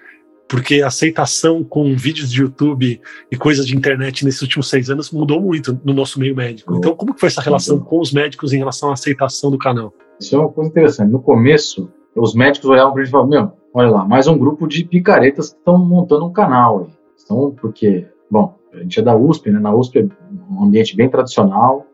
porque 0.48 0.82
a 0.82 0.88
aceitação 0.88 1.64
com 1.64 1.96
vídeos 1.96 2.30
de 2.30 2.42
YouTube 2.42 3.00
e 3.30 3.36
coisas 3.36 3.66
de 3.66 3.74
internet 3.74 4.24
nesses 4.24 4.42
últimos 4.42 4.68
seis 4.68 4.90
anos 4.90 5.10
mudou 5.10 5.40
muito 5.40 5.80
no 5.82 5.94
nosso 5.94 6.20
meio 6.20 6.36
médico. 6.36 6.76
Então, 6.76 6.94
como 6.94 7.14
que 7.14 7.20
foi 7.20 7.28
essa 7.28 7.40
relação 7.40 7.80
com 7.80 7.98
os 7.98 8.12
médicos 8.12 8.52
em 8.52 8.58
relação 8.58 8.90
à 8.90 8.92
aceitação 8.92 9.50
do 9.50 9.58
canal? 9.58 9.92
Isso 10.20 10.36
é 10.36 10.38
uma 10.38 10.50
coisa 10.50 10.70
interessante. 10.70 11.10
No 11.10 11.20
começo, 11.20 11.90
os 12.14 12.34
médicos 12.34 12.68
olhavam 12.68 12.92
para 12.92 13.00
a 13.00 13.04
gente 13.04 13.10
e 13.10 13.12
falavam, 13.12 13.30
meu, 13.30 13.52
olha 13.72 13.90
lá, 13.90 14.04
mais 14.04 14.26
um 14.26 14.36
grupo 14.36 14.68
de 14.68 14.84
picaretas 14.84 15.50
que 15.50 15.58
estão 15.58 15.78
montando 15.78 16.26
um 16.26 16.32
canal. 16.32 16.88
Então, 17.24 17.54
porque, 17.58 18.06
bom, 18.30 18.54
a 18.72 18.78
gente 18.80 19.00
é 19.00 19.02
da 19.02 19.16
USP, 19.16 19.50
né? 19.50 19.58
Na 19.58 19.74
USP 19.74 19.98
é 20.00 20.06
um 20.50 20.64
ambiente 20.64 20.94
bem 20.94 21.08
tradicional, 21.08 21.86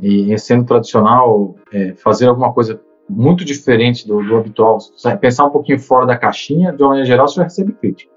e 0.00 0.38
sendo 0.38 0.64
tradicional, 0.64 1.54
é, 1.72 1.94
fazer 1.94 2.26
alguma 2.26 2.52
coisa 2.52 2.80
muito 3.08 3.44
diferente 3.44 4.06
do, 4.06 4.22
do 4.22 4.36
habitual, 4.36 4.78
pensar 5.20 5.46
um 5.46 5.50
pouquinho 5.50 5.78
fora 5.80 6.06
da 6.06 6.16
caixinha, 6.16 6.72
de 6.72 6.82
uma 6.82 6.90
maneira 6.90 7.06
geral, 7.06 7.26
você 7.26 7.36
vai 7.36 7.44
receber 7.44 7.72
crítica. 7.72 8.12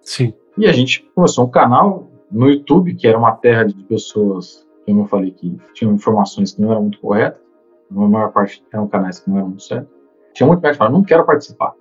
Sim. 0.00 0.32
E 0.56 0.66
a 0.66 0.72
gente 0.72 1.08
começou 1.14 1.44
um 1.44 1.50
canal 1.50 2.08
no 2.30 2.48
YouTube, 2.48 2.94
que 2.94 3.06
era 3.06 3.18
uma 3.18 3.32
terra 3.32 3.64
de 3.64 3.74
pessoas, 3.84 4.66
como 4.86 5.02
eu 5.02 5.06
falei, 5.06 5.30
que 5.30 5.56
tinham 5.74 5.92
informações 5.92 6.52
que 6.52 6.62
não 6.62 6.70
eram 6.70 6.82
muito 6.82 7.00
corretas, 7.00 7.40
a 7.90 7.94
maior 7.94 8.32
parte 8.32 8.64
eram 8.72 8.88
canais 8.88 9.20
que 9.20 9.30
não 9.30 9.36
eram 9.36 9.48
muito 9.48 9.62
certos. 9.62 9.92
Tinha 10.32 10.46
muito 10.46 10.60
médico 10.60 10.78
falando, 10.78 10.94
não 10.94 11.04
quero 11.04 11.24
participar. 11.24 11.74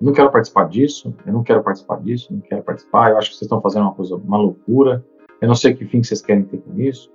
Não 0.00 0.12
quero 0.12 0.30
participar 0.30 0.64
disso, 0.68 1.14
eu 1.26 1.32
não 1.32 1.42
quero 1.42 1.62
participar 1.62 2.00
disso, 2.00 2.32
não 2.32 2.40
quero 2.40 2.62
participar, 2.62 3.10
eu 3.10 3.18
acho 3.18 3.30
que 3.30 3.36
vocês 3.36 3.46
estão 3.46 3.60
fazendo 3.60 3.82
uma 3.82 3.94
coisa, 3.94 4.16
uma 4.16 4.38
loucura, 4.38 5.04
eu 5.40 5.48
não 5.48 5.54
sei 5.54 5.74
que 5.74 5.84
fim 5.84 6.00
que 6.00 6.06
vocês 6.06 6.22
querem 6.22 6.42
ter 6.44 6.58
com 6.58 6.78
isso. 6.80 7.10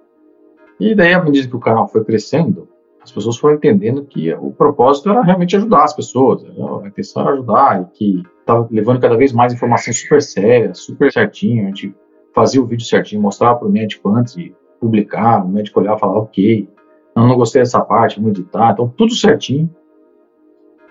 E 0.79 0.94
daí, 0.94 1.13
à 1.13 1.24
medida 1.24 1.48
que 1.48 1.55
o 1.55 1.60
canal 1.60 1.88
foi 1.88 2.03
crescendo, 2.03 2.67
as 3.01 3.12
pessoas 3.12 3.38
foram 3.38 3.55
entendendo 3.55 4.03
que 4.03 4.34
o 4.34 4.51
propósito 4.51 5.10
era 5.10 5.22
realmente 5.22 5.55
ajudar 5.55 5.84
as 5.84 5.96
pessoas, 5.96 6.41
né? 6.44 6.51
a 6.84 6.88
intenção 6.88 7.22
era 7.22 7.34
ajudar, 7.34 7.82
e 7.82 7.86
que 7.98 8.24
estava 8.39 8.67
levando 8.72 9.00
cada 9.00 9.15
vez 9.15 9.32
mais 9.32 9.53
informação 9.53 9.94
super 9.94 10.22
séria, 10.22 10.74
super 10.74 11.12
certinho, 11.12 11.63
a 11.63 11.67
gente 11.67 11.96
fazia 12.34 12.62
o 12.62 12.65
vídeo 12.65 12.86
certinho, 12.86 13.22
mostrava 13.22 13.60
para 13.60 13.67
o 13.67 13.72
médico 13.72 14.10
antes 14.10 14.34
de 14.34 14.55
publicar, 14.79 15.46
o 15.46 15.48
médico 15.48 15.79
olhava 15.79 15.98
e 15.98 16.00
falava, 16.00 16.20
ok, 16.20 16.70
não, 17.15 17.27
não 17.27 17.38
gostei 17.38 17.62
dessa 17.62 17.79
parte, 17.79 18.20
vamos 18.20 18.38
editar, 18.38 18.72
então 18.72 18.91
tudo 18.98 19.13
certinho. 19.13 19.70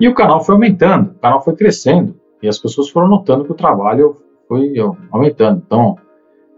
E 0.00 0.08
o 0.08 0.14
canal 0.14 0.42
foi 0.42 0.54
aumentando, 0.54 1.10
o 1.10 1.18
canal 1.18 1.42
foi 1.42 1.54
crescendo, 1.56 2.14
e 2.40 2.48
as 2.48 2.58
pessoas 2.58 2.88
foram 2.88 3.08
notando 3.08 3.44
que 3.44 3.52
o 3.52 3.56
trabalho 3.56 4.16
foi 4.46 4.74
aumentando. 5.10 5.62
Então, 5.66 5.96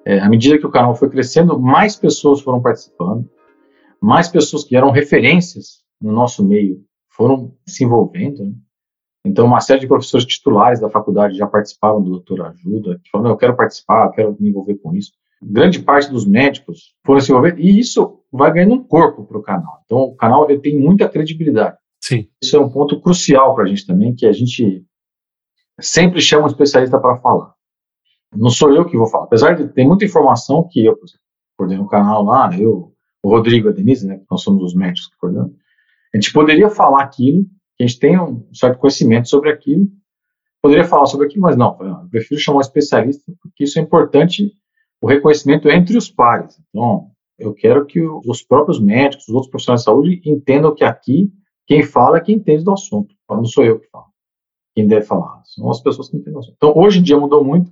é, 0.06 0.20
à 0.20 0.28
medida 0.28 0.56
que 0.56 0.64
o 0.64 0.70
canal 0.70 0.94
foi 0.94 1.10
crescendo, 1.10 1.58
mais 1.58 1.96
pessoas 1.96 2.40
foram 2.40 2.62
participando, 2.62 3.28
mais 4.00 4.28
pessoas 4.28 4.62
que 4.62 4.76
eram 4.76 4.92
referências 4.92 5.84
no 6.00 6.12
nosso 6.12 6.46
meio 6.46 6.80
foram 7.08 7.52
se 7.66 7.82
envolvendo. 7.82 8.44
Né? 8.44 8.52
Então, 9.26 9.46
uma 9.46 9.60
série 9.60 9.80
de 9.80 9.88
professores 9.88 10.24
titulares 10.24 10.78
da 10.78 10.88
faculdade 10.88 11.36
já 11.36 11.48
participaram 11.48 12.00
do 12.00 12.10
Doutor 12.10 12.42
Ajuda, 12.42 13.00
que 13.02 13.10
falaram, 13.10 13.32
eu 13.32 13.36
quero 13.36 13.56
participar, 13.56 14.06
eu 14.06 14.12
quero 14.12 14.36
me 14.38 14.50
envolver 14.50 14.76
com 14.76 14.94
isso. 14.94 15.10
Grande 15.42 15.82
parte 15.82 16.08
dos 16.08 16.24
médicos 16.24 16.94
foram 17.04 17.20
se 17.20 17.32
envolver, 17.32 17.58
e 17.58 17.80
isso 17.80 18.20
vai 18.30 18.52
ganhando 18.52 18.74
um 18.74 18.84
corpo 18.84 19.24
para 19.24 19.38
o 19.38 19.42
canal. 19.42 19.82
Então, 19.84 19.98
o 19.98 20.14
canal 20.14 20.48
ele 20.48 20.60
tem 20.60 20.78
muita 20.78 21.08
credibilidade. 21.08 21.76
Sim. 22.00 22.28
Isso 22.40 22.56
é 22.56 22.60
um 22.60 22.70
ponto 22.70 23.00
crucial 23.00 23.56
para 23.56 23.64
a 23.64 23.66
gente 23.66 23.84
também, 23.84 24.14
que 24.14 24.24
a 24.24 24.32
gente 24.32 24.84
sempre 25.80 26.20
chama 26.20 26.44
um 26.44 26.46
especialista 26.46 26.96
para 27.00 27.16
falar. 27.16 27.55
Não 28.36 28.50
sou 28.50 28.72
eu 28.72 28.84
que 28.84 28.96
vou 28.96 29.06
falar. 29.06 29.24
Apesar 29.24 29.54
de 29.54 29.68
ter 29.68 29.84
muita 29.84 30.04
informação 30.04 30.68
que 30.70 30.84
eu, 30.84 30.98
coordeno 31.56 31.84
o 31.84 31.88
canal 31.88 32.22
lá, 32.22 32.50
eu, 32.58 32.92
o 33.22 33.28
Rodrigo 33.28 33.68
a 33.68 33.72
Denise, 33.72 34.06
né, 34.06 34.20
nós 34.30 34.42
somos 34.42 34.62
os 34.62 34.74
médicos 34.74 35.08
que 35.08 35.16
coordenam, 35.16 35.52
a 36.14 36.16
gente 36.16 36.32
poderia 36.32 36.68
falar 36.70 37.02
aquilo, 37.02 37.46
a 37.80 37.82
gente 37.82 37.98
tem 37.98 38.18
um 38.18 38.46
certo 38.52 38.78
conhecimento 38.78 39.28
sobre 39.28 39.50
aquilo, 39.50 39.86
poderia 40.62 40.84
falar 40.84 41.06
sobre 41.06 41.26
aquilo, 41.26 41.42
mas 41.42 41.56
não, 41.56 41.76
eu 41.80 42.08
prefiro 42.10 42.40
chamar 42.40 42.58
um 42.58 42.62
especialista, 42.62 43.32
porque 43.42 43.64
isso 43.64 43.78
é 43.78 43.82
importante, 43.82 44.52
o 45.00 45.06
reconhecimento 45.06 45.68
entre 45.68 45.96
os 45.96 46.10
pares. 46.10 46.58
Então, 46.70 47.10
eu 47.38 47.52
quero 47.52 47.84
que 47.84 48.00
os 48.00 48.42
próprios 48.42 48.80
médicos, 48.80 49.28
os 49.28 49.34
outros 49.34 49.50
profissionais 49.50 49.82
de 49.82 49.84
saúde 49.84 50.22
entendam 50.24 50.74
que 50.74 50.84
aqui 50.84 51.30
quem 51.66 51.82
fala 51.82 52.18
é 52.18 52.20
quem 52.20 52.36
entende 52.36 52.64
do 52.64 52.72
assunto. 52.72 53.14
Não 53.28 53.44
sou 53.44 53.64
eu 53.64 53.78
que 53.78 53.88
falo. 53.88 54.06
Quem 54.74 54.86
deve 54.86 55.04
falar. 55.04 55.42
São 55.44 55.70
as 55.70 55.80
pessoas 55.80 56.08
que 56.08 56.16
entendem 56.16 56.34
do 56.34 56.38
assunto. 56.38 56.54
Então, 56.56 56.72
hoje 56.76 57.00
em 57.00 57.02
dia 57.02 57.18
mudou 57.18 57.44
muito. 57.44 57.70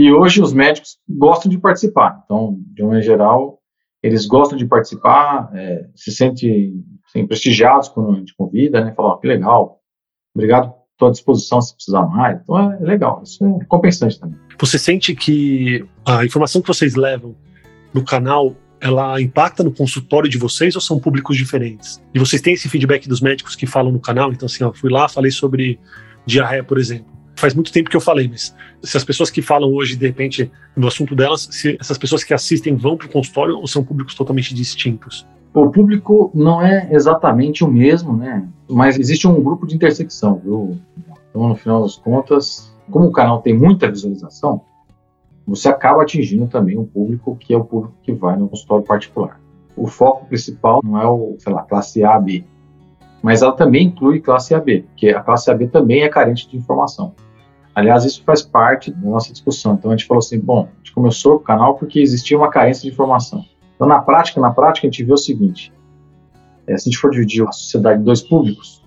E 0.00 0.10
hoje 0.10 0.40
os 0.40 0.54
médicos 0.54 0.96
gostam 1.06 1.50
de 1.50 1.58
participar. 1.58 2.22
Então, 2.24 2.58
de 2.68 2.82
uma 2.82 3.02
geral, 3.02 3.60
eles 4.02 4.24
gostam 4.24 4.56
de 4.56 4.64
participar, 4.64 5.50
é, 5.52 5.90
se 5.94 6.10
sentem 6.10 6.82
assim, 7.06 7.26
prestigiados 7.26 7.90
quando 7.90 8.12
a 8.12 8.14
gente 8.14 8.34
convida, 8.34 8.82
né? 8.82 8.94
Falam, 8.96 9.12
oh, 9.12 9.18
que 9.18 9.28
legal, 9.28 9.82
obrigado, 10.34 10.72
estou 10.92 11.08
à 11.08 11.10
disposição 11.10 11.60
se 11.60 11.74
precisar 11.74 12.06
mais. 12.06 12.40
Então 12.40 12.72
é, 12.72 12.78
é 12.80 12.82
legal, 12.82 13.20
isso 13.22 13.44
é 13.44 13.64
compensante 13.66 14.18
também. 14.18 14.38
Você 14.58 14.78
sente 14.78 15.14
que 15.14 15.84
a 16.06 16.24
informação 16.24 16.62
que 16.62 16.68
vocês 16.68 16.94
levam 16.94 17.36
no 17.92 18.02
canal 18.02 18.56
ela 18.80 19.20
impacta 19.20 19.62
no 19.62 19.70
consultório 19.70 20.30
de 20.30 20.38
vocês 20.38 20.74
ou 20.76 20.80
são 20.80 20.98
públicos 20.98 21.36
diferentes? 21.36 22.02
E 22.14 22.18
vocês 22.18 22.40
têm 22.40 22.54
esse 22.54 22.70
feedback 22.70 23.06
dos 23.06 23.20
médicos 23.20 23.54
que 23.54 23.66
falam 23.66 23.92
no 23.92 24.00
canal? 24.00 24.32
Então, 24.32 24.46
assim, 24.46 24.64
ó, 24.64 24.72
fui 24.72 24.90
lá, 24.90 25.10
falei 25.10 25.30
sobre 25.30 25.78
diarreia, 26.24 26.64
por 26.64 26.78
exemplo. 26.78 27.19
Faz 27.40 27.54
muito 27.54 27.72
tempo 27.72 27.88
que 27.88 27.96
eu 27.96 28.02
falei, 28.02 28.28
mas 28.28 28.54
se 28.82 28.96
as 28.98 29.02
pessoas 29.02 29.30
que 29.30 29.40
falam 29.40 29.72
hoje, 29.72 29.96
de 29.96 30.06
repente, 30.06 30.52
no 30.76 30.86
assunto 30.86 31.16
delas, 31.16 31.48
se 31.50 31.74
essas 31.80 31.96
pessoas 31.96 32.22
que 32.22 32.34
assistem 32.34 32.76
vão 32.76 32.98
para 32.98 33.06
o 33.06 33.10
consultório 33.10 33.56
ou 33.56 33.66
são 33.66 33.82
públicos 33.82 34.14
totalmente 34.14 34.54
distintos? 34.54 35.26
O 35.54 35.70
público 35.70 36.30
não 36.34 36.60
é 36.60 36.86
exatamente 36.92 37.64
o 37.64 37.68
mesmo, 37.68 38.14
né? 38.14 38.46
Mas 38.68 38.98
existe 38.98 39.26
um 39.26 39.42
grupo 39.42 39.66
de 39.66 39.74
intersecção, 39.74 40.38
viu? 40.44 40.78
Então, 41.30 41.48
no 41.48 41.54
final 41.54 41.80
das 41.80 41.96
contas, 41.96 42.70
como 42.90 43.06
o 43.06 43.12
canal 43.12 43.40
tem 43.40 43.56
muita 43.56 43.90
visualização, 43.90 44.60
você 45.46 45.70
acaba 45.70 46.02
atingindo 46.02 46.46
também 46.46 46.76
um 46.76 46.84
público 46.84 47.36
que 47.40 47.54
é 47.54 47.56
o 47.56 47.64
público 47.64 47.94
que 48.02 48.12
vai 48.12 48.36
no 48.36 48.50
consultório 48.50 48.84
particular. 48.84 49.40
O 49.74 49.86
foco 49.86 50.26
principal 50.26 50.82
não 50.84 51.00
é 51.00 51.08
o, 51.08 51.36
sei 51.38 51.54
lá, 51.54 51.62
classe 51.62 52.04
A, 52.04 52.20
B, 52.20 52.44
mas 53.22 53.40
ela 53.40 53.52
também 53.52 53.86
inclui 53.86 54.20
classe 54.20 54.54
AB, 54.54 54.82
porque 54.82 55.08
a 55.08 55.22
classe 55.22 55.50
AB 55.50 55.68
também 55.68 56.02
é 56.02 56.08
carente 56.10 56.46
de 56.46 56.58
informação. 56.58 57.14
Aliás, 57.74 58.04
isso 58.04 58.22
faz 58.24 58.42
parte 58.42 58.90
da 58.90 59.08
nossa 59.08 59.32
discussão. 59.32 59.74
Então 59.74 59.90
a 59.90 59.96
gente 59.96 60.06
falou 60.06 60.18
assim, 60.18 60.38
bom, 60.38 60.68
a 60.72 60.76
gente 60.78 60.92
começou 60.92 61.36
o 61.36 61.40
canal 61.40 61.76
porque 61.76 62.00
existia 62.00 62.36
uma 62.36 62.50
carência 62.50 62.82
de 62.82 62.88
informação. 62.88 63.44
Então 63.76 63.86
na 63.86 64.00
prática, 64.00 64.40
na 64.40 64.50
prática 64.50 64.86
a 64.86 64.90
gente 64.90 65.04
vê 65.04 65.12
o 65.12 65.16
seguinte: 65.16 65.72
é, 66.66 66.76
se 66.76 66.88
a 66.88 66.90
gente 66.90 66.98
for 66.98 67.10
dividir 67.10 67.46
a 67.46 67.52
sociedade 67.52 68.00
em 68.00 68.04
dois 68.04 68.22
públicos, 68.22 68.82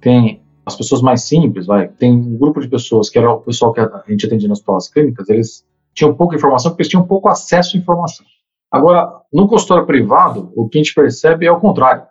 tem 0.00 0.42
as 0.64 0.76
pessoas 0.76 1.02
mais 1.02 1.22
simples, 1.22 1.66
vai, 1.66 1.88
tem 1.88 2.12
um 2.12 2.36
grupo 2.36 2.60
de 2.60 2.68
pessoas 2.68 3.08
que 3.08 3.18
era 3.18 3.30
o 3.30 3.40
pessoal 3.40 3.72
que 3.72 3.80
a 3.80 4.02
gente 4.08 4.26
atendia 4.26 4.48
nas 4.48 4.60
provas 4.60 4.88
clínicas, 4.88 5.28
eles 5.28 5.66
tinham 5.94 6.14
pouca 6.14 6.36
informação 6.36 6.70
porque 6.70 6.82
eles 6.82 6.90
tinham 6.90 7.06
pouco 7.06 7.28
acesso 7.28 7.76
à 7.76 7.80
informação. 7.80 8.24
Agora, 8.70 9.22
no 9.32 9.48
consultório 9.48 9.86
privado, 9.86 10.52
o 10.54 10.68
que 10.68 10.78
a 10.78 10.82
gente 10.82 10.94
percebe 10.94 11.46
é 11.46 11.50
o 11.50 11.58
contrário. 11.58 12.06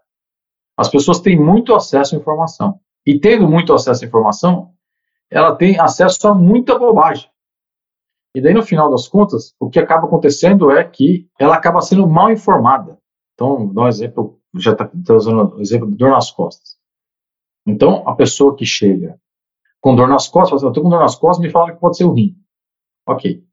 As 0.76 0.90
pessoas 0.90 1.20
têm 1.20 1.40
muito 1.40 1.74
acesso 1.74 2.16
à 2.16 2.18
informação. 2.18 2.80
E 3.06 3.20
tendo 3.20 3.48
muito 3.48 3.74
acesso 3.74 4.04
à 4.04 4.08
informação, 4.08 4.72
ela 5.30 5.56
tem 5.56 5.80
acesso 5.80 6.28
a 6.28 6.34
muita 6.34 6.78
bobagem. 6.78 7.30
E 8.36 8.42
daí, 8.42 8.54
no 8.54 8.64
final 8.64 8.90
das 8.92 9.08
contas, 9.08 9.56
o 9.60 9.70
que 9.70 9.80
acaba 9.80 10.06
acontecendo 10.06 10.72
é 10.72 10.84
que 10.84 11.28
ela 11.40 11.56
acaba 11.56 11.82
sendo 11.82 12.08
mal 12.08 12.32
informada. 12.32 12.98
Então, 13.34 13.74
dá 13.74 13.84
um 13.84 13.88
exemplo, 13.88 14.40
já 14.56 14.74
está 14.74 14.86
tá 14.86 15.14
usando 15.14 15.56
o 15.56 15.62
exemplo 15.62 15.90
de 15.90 15.98
dor 15.98 16.12
nas 16.12 16.32
costas. 16.32 16.78
Então, 17.66 18.08
a 18.08 18.16
pessoa 18.16 18.56
que 18.56 18.66
chega 18.66 19.20
com 19.82 19.96
dor 19.96 20.08
nas 20.08 20.28
costas, 20.28 20.50
fala 20.50 20.58
assim, 20.58 20.66
eu 20.66 20.70
estou 20.70 20.84
com 20.84 20.90
dor 20.90 21.00
nas 21.00 21.16
costas, 21.16 21.46
me 21.46 21.52
fala 21.52 21.72
que 21.72 21.80
pode 21.80 21.98
ser 21.98 22.06
o 22.06 22.14
rim. 22.14 22.36
Ok. 23.08 23.44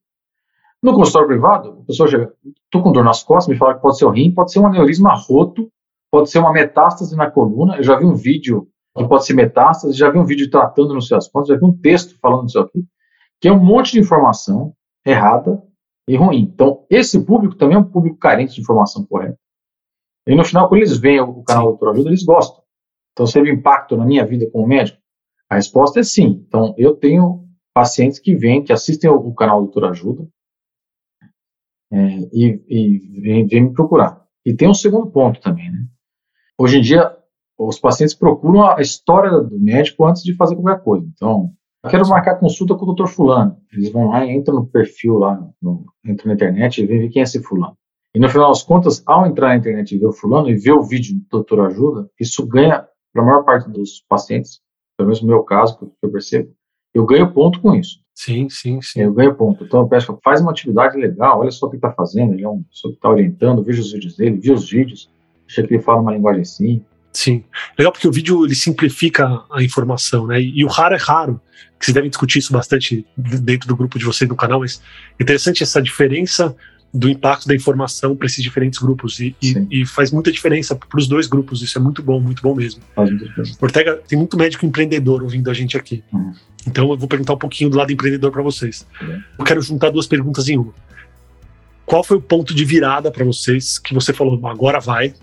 No 0.82 0.92
consultório 0.94 1.28
privado, 1.28 1.78
a 1.82 1.86
pessoa 1.86 2.08
chega, 2.08 2.34
estou 2.64 2.82
com 2.82 2.92
dor 2.92 3.04
nas 3.04 3.22
costas, 3.22 3.48
me 3.48 3.56
fala 3.56 3.74
que 3.74 3.80
pode 3.80 3.96
ser 3.96 4.04
o 4.04 4.10
rim, 4.10 4.34
pode 4.34 4.52
ser 4.52 4.60
um 4.60 4.66
aneurisma 4.66 5.14
roto, 5.14 5.70
pode 6.10 6.30
ser 6.30 6.38
uma 6.38 6.52
metástase 6.52 7.16
na 7.16 7.30
coluna. 7.30 7.76
Eu 7.76 7.82
já 7.82 7.96
vi 7.96 8.04
um 8.04 8.14
vídeo 8.14 8.68
que 9.02 9.08
pode 9.08 9.26
ser 9.26 9.34
metástase, 9.34 9.96
já 9.96 10.10
vi 10.10 10.18
um 10.18 10.24
vídeo 10.24 10.48
tratando 10.50 10.94
não 10.94 11.00
sei 11.00 11.16
as 11.16 11.28
contas, 11.28 11.48
já 11.48 11.56
vi 11.56 11.64
um 11.64 11.76
texto 11.76 12.16
falando 12.20 12.48
isso 12.48 12.58
aqui, 12.58 12.84
que 13.40 13.48
é 13.48 13.52
um 13.52 13.58
monte 13.58 13.92
de 13.92 14.00
informação 14.00 14.74
errada 15.04 15.62
e 16.08 16.16
ruim. 16.16 16.50
Então, 16.54 16.86
esse 16.88 17.24
público 17.24 17.56
também 17.56 17.76
é 17.76 17.80
um 17.80 17.90
público 17.90 18.18
carente 18.18 18.54
de 18.54 18.60
informação 18.60 19.04
correta. 19.04 19.38
E 20.26 20.34
no 20.34 20.44
final, 20.44 20.68
quando 20.68 20.80
eles 20.80 20.96
veem 20.96 21.20
o 21.20 21.42
canal 21.42 21.66
Doutor 21.66 21.90
Ajuda, 21.90 22.08
eles 22.08 22.24
gostam. 22.24 22.62
Então, 23.12 23.26
teve 23.26 23.50
impacto 23.50 23.96
na 23.96 24.06
minha 24.06 24.24
vida 24.24 24.48
como 24.50 24.66
médico? 24.66 24.98
A 25.50 25.56
resposta 25.56 26.00
é 26.00 26.02
sim. 26.02 26.44
Então, 26.46 26.74
eu 26.78 26.96
tenho 26.96 27.44
pacientes 27.74 28.18
que 28.18 28.34
vêm, 28.34 28.62
que 28.62 28.72
assistem 28.72 29.10
o 29.10 29.34
canal 29.34 29.60
Doutor 29.62 29.86
Ajuda, 29.86 30.28
é, 31.92 31.96
e, 32.32 32.64
e 32.68 33.20
vem, 33.46 33.62
me 33.62 33.72
procurar. 33.72 34.24
E 34.44 34.54
tem 34.54 34.68
um 34.68 34.74
segundo 34.74 35.10
ponto 35.10 35.40
também, 35.40 35.70
né? 35.70 35.86
Hoje 36.58 36.78
em 36.78 36.80
dia, 36.80 37.13
os 37.58 37.78
pacientes 37.78 38.14
procuram 38.14 38.64
a 38.64 38.80
história 38.80 39.30
do 39.40 39.58
médico 39.58 40.04
antes 40.04 40.22
de 40.22 40.34
fazer 40.34 40.56
qualquer 40.56 40.82
coisa. 40.82 41.06
Então, 41.14 41.52
eu 41.82 41.90
quero 41.90 42.08
marcar 42.08 42.36
consulta 42.36 42.74
com 42.74 42.82
o 42.82 42.86
doutor 42.86 43.08
fulano. 43.08 43.56
Eles 43.72 43.92
vão 43.92 44.08
lá 44.08 44.24
entram 44.26 44.56
no 44.56 44.66
perfil 44.66 45.18
lá, 45.18 45.46
no, 45.60 45.84
entram 46.04 46.28
na 46.28 46.34
internet 46.34 46.82
e 46.82 46.86
veem 46.86 47.10
quem 47.10 47.20
é 47.20 47.24
esse 47.24 47.42
fulano. 47.42 47.76
E 48.14 48.18
no 48.18 48.28
final 48.28 48.48
das 48.48 48.62
contas, 48.62 49.02
ao 49.06 49.26
entrar 49.26 49.48
na 49.48 49.56
internet 49.56 49.94
e 49.94 49.98
ver 49.98 50.06
o 50.06 50.12
fulano 50.12 50.48
e 50.48 50.54
ver 50.54 50.72
o 50.72 50.82
vídeo 50.82 51.14
do 51.14 51.26
doutor 51.30 51.66
ajuda, 51.66 52.08
isso 52.18 52.46
ganha, 52.46 52.86
para 53.12 53.22
a 53.22 53.26
maior 53.26 53.42
parte 53.42 53.68
dos 53.70 54.04
pacientes, 54.08 54.60
pelo 54.96 55.08
menos 55.08 55.20
no 55.20 55.28
meu 55.28 55.42
caso, 55.42 55.78
que 55.78 55.86
eu 56.02 56.10
percebo, 56.10 56.52
eu 56.94 57.04
ganho 57.04 57.32
ponto 57.32 57.60
com 57.60 57.74
isso. 57.74 57.98
Sim, 58.14 58.48
sim, 58.48 58.80
sim. 58.80 59.00
Eu 59.00 59.12
ganho 59.12 59.34
ponto. 59.34 59.64
Então 59.64 59.80
eu 59.80 59.88
peço, 59.88 60.16
faz 60.22 60.40
uma 60.40 60.52
atividade 60.52 60.96
legal, 60.96 61.40
olha 61.40 61.50
só 61.50 61.66
o 61.66 61.70
que 61.70 61.76
está 61.76 61.92
fazendo, 61.92 62.32
ele 62.32 62.44
é 62.44 62.48
um 62.48 62.62
pessoa 62.62 62.92
que 62.92 62.98
está 62.98 63.10
orientando, 63.10 63.64
veja 63.64 63.80
os 63.80 63.92
vídeos 63.92 64.16
dele, 64.16 64.38
vi 64.38 64.52
os 64.52 64.70
vídeos, 64.70 65.10
achei 65.46 65.66
que 65.66 65.74
ele 65.74 65.82
fala 65.82 66.00
uma 66.00 66.12
linguagem 66.12 66.42
assim. 66.42 66.84
Sim. 67.14 67.44
Legal 67.78 67.92
porque 67.92 68.08
o 68.08 68.12
vídeo 68.12 68.44
ele 68.44 68.56
simplifica 68.56 69.40
a 69.50 69.62
informação, 69.62 70.26
né? 70.26 70.42
E, 70.42 70.64
o 70.64 70.68
raro 70.68 70.96
é 70.96 70.98
raro, 70.98 71.40
que 71.78 71.86
vocês 71.86 71.94
devem 71.94 72.10
discutir 72.10 72.40
isso 72.40 72.52
bastante 72.52 73.06
dentro 73.16 73.68
do 73.68 73.76
grupo 73.76 73.98
de 73.98 74.04
vocês 74.04 74.28
no 74.28 74.34
canal, 74.34 74.60
mas 74.60 74.82
interessante 75.18 75.62
essa 75.62 75.80
diferença 75.80 76.54
do 76.92 77.08
impacto 77.08 77.46
da 77.46 77.54
informação 77.54 78.14
para 78.16 78.26
esses 78.26 78.42
diferentes 78.42 78.78
grupos 78.78 79.18
e, 79.18 79.34
e, 79.42 79.82
e 79.82 79.86
faz 79.86 80.10
muita 80.12 80.30
diferença 80.30 80.74
para 80.74 80.98
os 80.98 81.08
dois 81.08 81.26
grupos. 81.26 81.62
Isso 81.62 81.78
é 81.78 81.80
muito 81.80 82.02
bom, 82.02 82.20
muito 82.20 82.42
bom 82.42 82.54
mesmo. 82.54 82.82
Ortega, 83.60 84.00
tem 84.08 84.18
muito 84.18 84.36
médico 84.36 84.66
empreendedor 84.66 85.22
ouvindo 85.22 85.50
a 85.50 85.54
gente 85.54 85.76
aqui. 85.76 86.02
Uhum. 86.12 86.32
Então 86.66 86.90
eu 86.90 86.96
vou 86.96 87.08
perguntar 87.08 87.34
um 87.34 87.38
pouquinho 87.38 87.70
do 87.70 87.76
lado 87.76 87.92
empreendedor 87.92 88.30
para 88.30 88.42
vocês. 88.42 88.86
Uhum. 89.00 89.22
Eu 89.38 89.44
quero 89.44 89.60
juntar 89.60 89.90
duas 89.90 90.06
perguntas 90.06 90.48
em 90.48 90.56
uma. 90.56 90.72
Qual 91.84 92.02
foi 92.02 92.16
o 92.16 92.20
ponto 92.20 92.54
de 92.54 92.64
virada 92.64 93.10
para 93.10 93.24
vocês 93.24 93.78
que 93.78 93.92
você 93.92 94.12
falou, 94.12 94.40
agora 94.46 94.80
vai? 94.80 95.14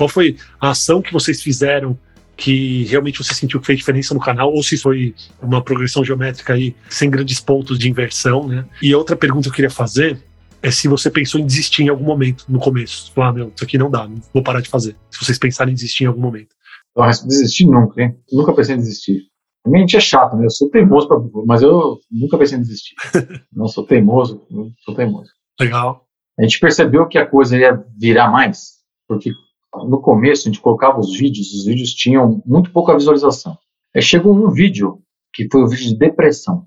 Qual 0.00 0.08
foi 0.08 0.34
a 0.58 0.70
ação 0.70 1.02
que 1.02 1.12
vocês 1.12 1.42
fizeram 1.42 1.98
que 2.34 2.84
realmente 2.84 3.22
você 3.22 3.34
sentiu 3.34 3.60
que 3.60 3.66
fez 3.66 3.78
diferença 3.78 4.14
no 4.14 4.20
canal, 4.20 4.50
ou 4.50 4.62
se 4.62 4.78
foi 4.78 5.14
uma 5.42 5.62
progressão 5.62 6.02
geométrica 6.02 6.54
aí 6.54 6.74
sem 6.88 7.10
grandes 7.10 7.38
pontos 7.38 7.78
de 7.78 7.90
inversão, 7.90 8.48
né? 8.48 8.64
E 8.80 8.94
outra 8.94 9.14
pergunta 9.14 9.42
que 9.42 9.48
eu 9.50 9.52
queria 9.52 9.68
fazer 9.68 10.18
é 10.62 10.70
se 10.70 10.88
você 10.88 11.10
pensou 11.10 11.38
em 11.38 11.44
desistir 11.44 11.82
em 11.82 11.90
algum 11.90 12.06
momento 12.06 12.46
no 12.48 12.58
começo. 12.58 13.12
Falar, 13.12 13.28
ah, 13.28 13.32
meu, 13.34 13.52
isso 13.54 13.62
aqui 13.62 13.76
não 13.76 13.90
dá, 13.90 14.08
não 14.08 14.22
vou 14.32 14.42
parar 14.42 14.62
de 14.62 14.70
fazer. 14.70 14.96
Se 15.10 15.22
vocês 15.22 15.38
pensarem 15.38 15.72
em 15.72 15.74
desistir 15.74 16.04
em 16.04 16.06
algum 16.06 16.22
momento. 16.22 16.56
Nossa, 16.96 17.28
desistir 17.28 17.66
nunca, 17.66 18.00
hein? 18.00 18.16
Nunca 18.32 18.54
pensei 18.54 18.76
em 18.76 18.78
desistir. 18.78 19.24
A 19.66 19.68
mente 19.68 19.98
é 19.98 20.00
chato, 20.00 20.34
né? 20.34 20.46
Eu 20.46 20.50
sou 20.50 20.70
teimoso, 20.70 21.08
pra, 21.08 21.18
mas 21.44 21.60
eu 21.60 21.98
nunca 22.10 22.38
pensei 22.38 22.56
em 22.56 22.62
desistir. 22.62 22.94
não 23.52 23.68
sou 23.68 23.84
teimoso, 23.84 24.46
não 24.50 24.72
sou 24.82 24.94
teimoso. 24.94 25.30
Legal. 25.60 26.06
A 26.38 26.42
gente 26.42 26.58
percebeu 26.58 27.06
que 27.06 27.18
a 27.18 27.26
coisa 27.26 27.54
ia 27.54 27.84
virar 27.98 28.30
mais, 28.30 28.78
porque 29.06 29.30
no 29.74 30.00
começo 30.00 30.48
a 30.48 30.50
gente 30.50 30.60
colocava 30.60 30.98
os 30.98 31.16
vídeos, 31.16 31.52
os 31.52 31.64
vídeos 31.64 31.94
tinham 31.94 32.42
muito 32.44 32.72
pouca 32.72 32.94
visualização. 32.94 33.56
Aí 33.94 34.02
chegou 34.02 34.34
um 34.34 34.50
vídeo, 34.50 35.02
que 35.32 35.48
foi 35.50 35.62
o 35.62 35.64
um 35.64 35.68
vídeo 35.68 35.88
de 35.88 35.96
depressão. 35.96 36.66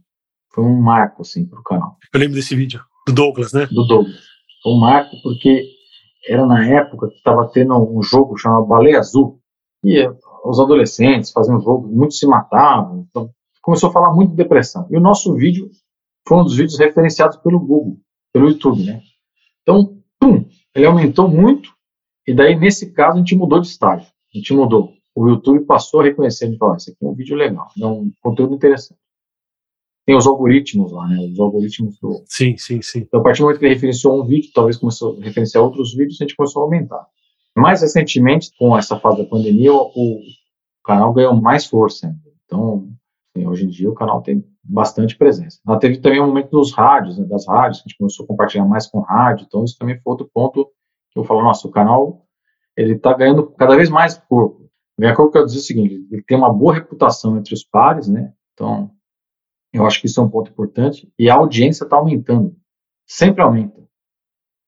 Foi 0.54 0.64
um 0.64 0.80
marco, 0.82 1.22
assim, 1.22 1.46
pro 1.46 1.64
canal. 1.64 1.98
Eu 2.14 2.20
lembro 2.20 2.36
desse 2.36 2.56
vídeo. 2.56 2.82
Do 3.08 3.14
Douglas, 3.14 3.54
né? 3.54 3.66
Do 3.66 3.86
Douglas. 3.86 4.22
Um 4.66 4.80
marco 4.80 5.16
porque 5.24 5.66
era 6.28 6.46
na 6.46 6.66
época 6.66 7.10
que 7.10 7.16
estava 7.16 7.50
tendo 7.50 7.76
um 7.76 8.02
jogo 8.02 8.38
chamado 8.38 8.66
Baleia 8.66 9.00
Azul. 9.00 9.40
E 9.84 10.08
os 10.46 10.60
adolescentes 10.60 11.32
faziam 11.32 11.60
jogo, 11.60 11.88
muitos 11.88 12.20
se 12.20 12.28
matavam. 12.28 13.06
Então, 13.10 13.30
começou 13.62 13.90
a 13.90 13.94
falar 13.94 14.14
muito 14.14 14.32
de 14.32 14.38
depressão. 14.38 14.88
E 14.92 14.98
o 14.98 15.02
nosso 15.02 15.34
vídeo 15.36 15.70
foi 16.28 16.38
um 16.38 16.44
dos 16.44 16.56
vídeos 16.56 16.80
referenciados 16.80 17.38
pelo 17.38 17.60
Google, 17.60 17.98
pelo 18.32 18.50
YouTube, 18.50 18.84
né? 18.84 19.02
Então, 19.62 19.98
pum, 20.20 20.46
ele 20.76 20.86
aumentou 20.86 21.28
muito. 21.28 21.74
E 22.26 22.34
daí, 22.34 22.56
nesse 22.56 22.92
caso, 22.92 23.16
a 23.16 23.20
gente 23.20 23.36
mudou 23.36 23.60
de 23.60 23.68
estágio. 23.68 24.08
A 24.34 24.38
gente 24.38 24.54
mudou. 24.54 24.94
O 25.16 25.28
YouTube 25.28 25.66
passou 25.66 26.02
a 26.02 26.04
reconhecer, 26.04 26.46
a 26.46 26.48
gente 26.48 26.58
falou, 26.58 26.76
esse 26.76 26.92
aqui 26.92 27.06
é 27.06 27.08
um 27.08 27.14
vídeo 27.14 27.36
legal, 27.36 27.68
é 27.80 27.86
um 27.86 28.12
conteúdo 28.22 28.56
interessante. 28.56 29.00
Tem 30.06 30.16
os 30.16 30.26
algoritmos 30.26 30.92
lá, 30.92 31.08
né? 31.08 31.18
Os 31.20 31.40
algoritmos 31.40 31.98
do... 32.00 32.24
Sim, 32.26 32.58
sim, 32.58 32.82
sim. 32.82 33.00
Então, 33.00 33.20
a 33.20 33.24
partir 33.24 33.40
do 33.40 33.44
momento 33.46 33.60
que 33.60 33.66
ele 33.66 33.76
referenciou 33.76 34.22
um 34.22 34.26
vídeo, 34.26 34.52
talvez 34.54 34.78
começou 34.78 35.18
a 35.18 35.24
referenciar 35.24 35.64
outros 35.64 35.94
vídeos, 35.96 36.20
a 36.20 36.24
gente 36.24 36.36
começou 36.36 36.62
a 36.62 36.66
aumentar. 36.66 37.06
Mais 37.56 37.82
recentemente, 37.82 38.52
com 38.58 38.76
essa 38.78 39.00
fase 39.00 39.20
da 39.20 39.30
pandemia, 39.30 39.72
o, 39.72 39.86
o 39.86 40.20
canal 40.84 41.14
ganhou 41.14 41.40
mais 41.40 41.68
força. 41.68 42.14
Então, 42.46 42.90
assim, 43.34 43.48
hoje 43.48 43.66
em 43.66 43.70
dia, 43.70 43.90
o 43.90 43.94
canal 43.94 44.22
tem 44.22 44.44
bastante 44.64 45.16
presença. 45.16 45.60
Ela 45.66 45.80
teve 45.80 46.00
também 46.00 46.20
um 46.20 46.28
momento 46.28 46.50
dos 46.50 46.74
rádios, 46.74 47.18
né, 47.18 47.26
das 47.26 47.48
rádios, 47.48 47.82
que 47.82 47.88
a 47.88 47.90
gente 47.90 47.98
começou 47.98 48.24
a 48.24 48.28
compartilhar 48.28 48.66
mais 48.66 48.88
com 48.88 49.00
rádio, 49.00 49.46
então 49.48 49.64
isso 49.64 49.78
também 49.78 50.00
foi 50.02 50.12
outro 50.12 50.30
ponto 50.34 50.70
eu 51.16 51.24
falo, 51.24 51.44
nossa, 51.44 51.68
o 51.68 51.72
canal, 51.72 52.26
ele 52.76 52.94
está 52.94 53.14
ganhando 53.14 53.48
cada 53.52 53.76
vez 53.76 53.90
mais 53.90 54.18
corpo. 54.18 54.70
Ganhar 54.98 55.16
corpo 55.16 55.32
quer 55.32 55.46
dizer 55.46 55.58
o 55.58 55.62
seguinte, 55.62 56.08
ele 56.12 56.24
tem 56.24 56.38
uma 56.38 56.54
boa 56.54 56.74
reputação 56.74 57.38
entre 57.38 57.54
os 57.54 57.64
pares, 57.64 58.08
né, 58.08 58.34
então 58.54 58.92
eu 59.74 59.86
acho 59.86 60.00
que 60.00 60.06
isso 60.06 60.20
é 60.20 60.24
um 60.24 60.30
ponto 60.30 60.52
importante, 60.52 61.12
e 61.18 61.30
a 61.30 61.36
audiência 61.36 61.84
está 61.84 61.96
aumentando, 61.96 62.56
sempre 63.08 63.42
aumenta. 63.42 63.82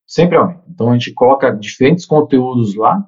Sempre 0.07 0.37
aumenta. 0.37 0.63
Então 0.67 0.89
a 0.89 0.93
gente 0.93 1.13
coloca 1.13 1.51
diferentes 1.51 2.05
conteúdos 2.05 2.75
lá 2.75 3.07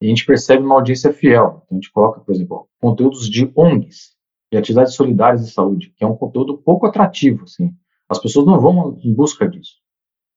e 0.00 0.06
a 0.06 0.08
gente 0.08 0.24
percebe 0.24 0.64
uma 0.64 0.76
audiência 0.76 1.12
fiel. 1.12 1.62
Então 1.64 1.78
a 1.78 1.80
gente 1.80 1.92
coloca, 1.92 2.20
por 2.20 2.32
exemplo, 2.32 2.68
conteúdos 2.80 3.28
de 3.28 3.50
ONGs, 3.56 4.16
de 4.50 4.58
atividades 4.58 4.94
solidárias 4.94 5.44
de 5.44 5.52
saúde, 5.52 5.92
que 5.96 6.04
é 6.04 6.06
um 6.06 6.16
conteúdo 6.16 6.58
pouco 6.58 6.86
atrativo, 6.86 7.44
assim. 7.44 7.74
As 8.08 8.18
pessoas 8.18 8.46
não 8.46 8.58
vão 8.58 8.98
em 9.02 9.12
busca 9.12 9.48
disso. 9.48 9.76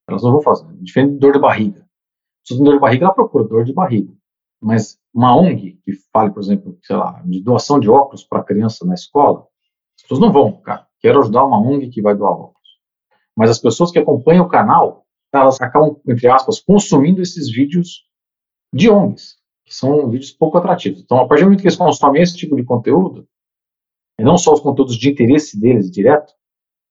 Elas 0.08 0.24
não 0.24 0.32
vão 0.32 0.42
fazer. 0.42 0.68
Diferente 0.82 1.14
de 1.14 1.20
dor 1.20 1.34
de 1.34 1.40
barriga. 1.40 1.81
Se 2.44 2.56
tem 2.56 2.64
dor 2.64 2.74
de 2.74 2.80
barriga, 2.80 3.06
ela 3.06 3.14
procura 3.14 3.44
dor 3.44 3.64
de 3.64 3.74
barriga. 3.74 4.14
Mas 4.62 5.00
uma 5.14 5.36
ONG 5.36 5.80
que 5.84 5.94
fale, 6.14 6.32
por 6.32 6.42
exemplo, 6.42 6.78
sei 6.84 6.96
lá, 6.96 7.22
de 7.26 7.42
doação 7.42 7.80
de 7.80 7.90
óculos 7.90 8.24
para 8.24 8.44
criança 8.44 8.86
na 8.86 8.94
escola, 8.94 9.48
as 9.98 10.04
pessoas 10.04 10.20
não 10.20 10.32
vão, 10.32 10.62
cara. 10.62 10.88
Quero 11.00 11.20
ajudar 11.20 11.46
uma 11.46 11.60
ONG 11.60 11.90
que 11.90 12.02
vai 12.02 12.16
doar 12.16 12.32
óculos. 12.34 12.62
Mas 13.36 13.50
as 13.50 13.60
pessoas 13.60 13.92
que 13.92 14.00
acompanham 14.00 14.46
o 14.46 14.50
canal, 14.50 15.06
elas 15.34 15.60
acabam, 15.60 16.00
entre 16.08 16.28
aspas, 16.28 16.60
consumindo 16.60 17.22
esses 17.22 17.50
vídeos 17.52 18.06
de 18.74 18.90
ONGs, 18.90 19.38
que 19.66 19.74
são 19.74 20.10
vídeos 20.10 20.32
pouco 20.32 20.58
atrativos. 20.58 21.02
Então, 21.02 21.20
a 21.20 21.28
partir 21.28 21.42
do 21.42 21.46
momento 21.46 21.62
que 21.62 21.68
eles 21.68 21.78
consomem 21.78 22.22
esse 22.22 22.38
tipo 22.38 22.56
de 22.56 22.64
conteúdo, 22.64 23.28
e 24.20 24.24
não 24.24 24.38
só 24.38 24.54
os 24.54 24.60
conteúdos 24.60 24.96
de 24.96 25.10
interesse 25.10 25.60
deles 25.60 25.90
direto, 25.90 26.34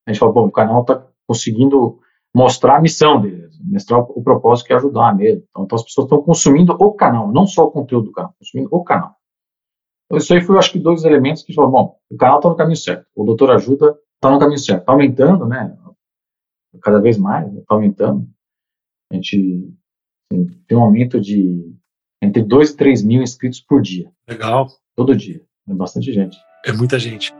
a 0.06 0.12
gente 0.12 0.18
fala, 0.18 0.32
bom, 0.32 0.46
o 0.46 0.50
canal 0.50 0.80
está 0.80 1.06
conseguindo 1.26 2.00
mostrar 2.34 2.76
a 2.76 2.80
missão 2.80 3.20
deles, 3.20 3.58
mostrar 3.62 3.98
o, 3.98 4.22
propósito 4.22 4.66
que 4.66 4.72
é 4.72 4.76
ajudar 4.76 5.14
mesmo. 5.16 5.42
Então, 5.50 5.64
então 5.64 5.76
as 5.76 5.84
pessoas 5.84 6.06
estão 6.06 6.22
consumindo 6.22 6.72
o 6.72 6.92
canal, 6.92 7.30
não 7.32 7.46
só 7.46 7.64
o 7.64 7.70
conteúdo 7.70 8.06
do 8.06 8.12
canal, 8.12 8.34
consumindo 8.38 8.68
o 8.72 8.84
canal. 8.84 9.14
Então, 10.06 10.18
isso 10.18 10.32
aí 10.32 10.40
foi, 10.40 10.58
acho 10.58 10.72
que, 10.72 10.78
dois 10.78 11.04
elementos 11.04 11.42
que 11.42 11.54
falaram, 11.54 11.72
bom, 11.72 11.96
o 12.10 12.16
canal 12.16 12.38
está 12.38 12.48
no 12.48 12.56
caminho 12.56 12.76
certo, 12.76 13.06
o 13.14 13.24
doutor 13.24 13.50
ajuda 13.50 13.96
está 14.16 14.30
no 14.30 14.38
caminho 14.38 14.58
certo, 14.58 14.80
está 14.80 14.92
aumentando, 14.92 15.46
né? 15.46 15.74
cada 16.82 17.00
vez 17.00 17.18
mais, 17.18 17.46
está 17.46 17.58
né, 17.58 17.64
aumentando. 17.68 18.28
A 19.10 19.14
gente 19.14 19.72
assim, 20.32 20.46
tem 20.68 20.78
um 20.78 20.82
aumento 20.82 21.20
de 21.20 21.74
entre 22.22 22.42
2 22.42 22.70
e 22.70 22.76
3 22.76 23.02
mil 23.02 23.22
inscritos 23.22 23.60
por 23.60 23.80
dia. 23.80 24.12
Legal. 24.28 24.68
Todo 24.94 25.16
dia. 25.16 25.42
É 25.68 25.74
bastante 25.74 26.12
gente. 26.12 26.36
É 26.64 26.72
muita 26.72 26.98
gente. 26.98 27.32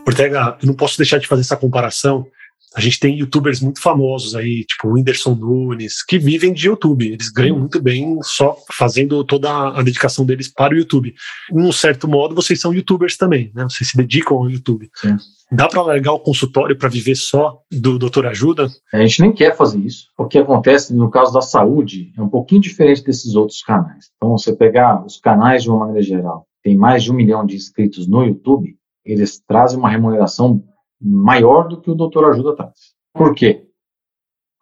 Ortega, 0.07 0.57
eu 0.63 0.67
não 0.69 0.75
posso 0.75 0.97
deixar 0.97 1.19
de 1.19 1.27
fazer 1.27 1.41
essa 1.41 1.57
comparação. 1.57 2.29
A 2.77 2.81
gente 2.81 3.01
tem 3.01 3.19
youtubers 3.19 3.61
muito 3.63 3.81
famosos 3.81 4.35
aí, 4.35 4.63
tipo 4.65 4.89
o 4.89 4.93
Whindersson 4.93 5.35
Nunes, 5.35 6.05
que 6.05 6.19
vivem 6.19 6.53
de 6.53 6.67
YouTube. 6.67 7.11
Eles 7.11 7.31
ganham 7.31 7.59
muito 7.59 7.81
bem 7.81 8.19
só 8.23 8.55
fazendo 8.71 9.25
toda 9.25 9.51
a 9.51 9.83
dedicação 9.83 10.27
deles 10.27 10.53
para 10.53 10.75
o 10.75 10.77
YouTube. 10.77 11.15
Em 11.51 11.59
um 11.59 11.73
certo 11.73 12.07
modo, 12.07 12.35
vocês 12.35 12.61
são 12.61 12.75
youtubers 12.75 13.17
também, 13.17 13.51
né? 13.55 13.65
Vocês 13.65 13.89
se 13.89 13.97
dedicam 13.97 14.37
ao 14.37 14.51
YouTube. 14.51 14.91
Sim. 14.95 15.17
Dá 15.51 15.69
para 15.69 15.81
largar 15.81 16.13
o 16.13 16.19
consultório 16.19 16.77
para 16.77 16.91
viver 16.91 17.15
só 17.15 17.61
do 17.73 17.99
Doutor 17.99 18.27
Ajuda? 18.27 18.69
A 18.93 18.99
gente 18.99 19.23
nem 19.23 19.33
quer 19.33 19.57
fazer 19.57 19.79
isso. 19.79 20.09
O 20.19 20.27
que 20.27 20.37
acontece 20.37 20.93
no 20.95 21.09
caso 21.09 21.33
da 21.33 21.41
saúde 21.41 22.13
é 22.15 22.21
um 22.21 22.29
pouquinho 22.29 22.61
diferente 22.61 23.03
desses 23.03 23.35
outros 23.37 23.63
canais. 23.63 24.11
Então, 24.17 24.37
você 24.37 24.55
pegar 24.55 25.03
os 25.03 25.19
canais 25.19 25.63
de 25.63 25.71
uma 25.71 25.79
maneira 25.79 26.03
geral, 26.03 26.47
tem 26.63 26.77
mais 26.77 27.05
de 27.05 27.11
um 27.11 27.15
milhão 27.15 27.47
de 27.47 27.57
inscritos 27.57 28.07
no 28.07 28.23
YouTube, 28.23 28.77
eles 29.03 29.41
trazem 29.47 29.79
uma 29.79 29.89
remuneração 29.89 30.63
maior 31.01 31.69
do 31.69 31.81
que 31.81 31.91
o 31.91 31.95
doutor 31.95 32.31
ajuda 32.31 32.57
traz. 32.57 32.95
Por 33.13 33.35
quê? 33.35 33.67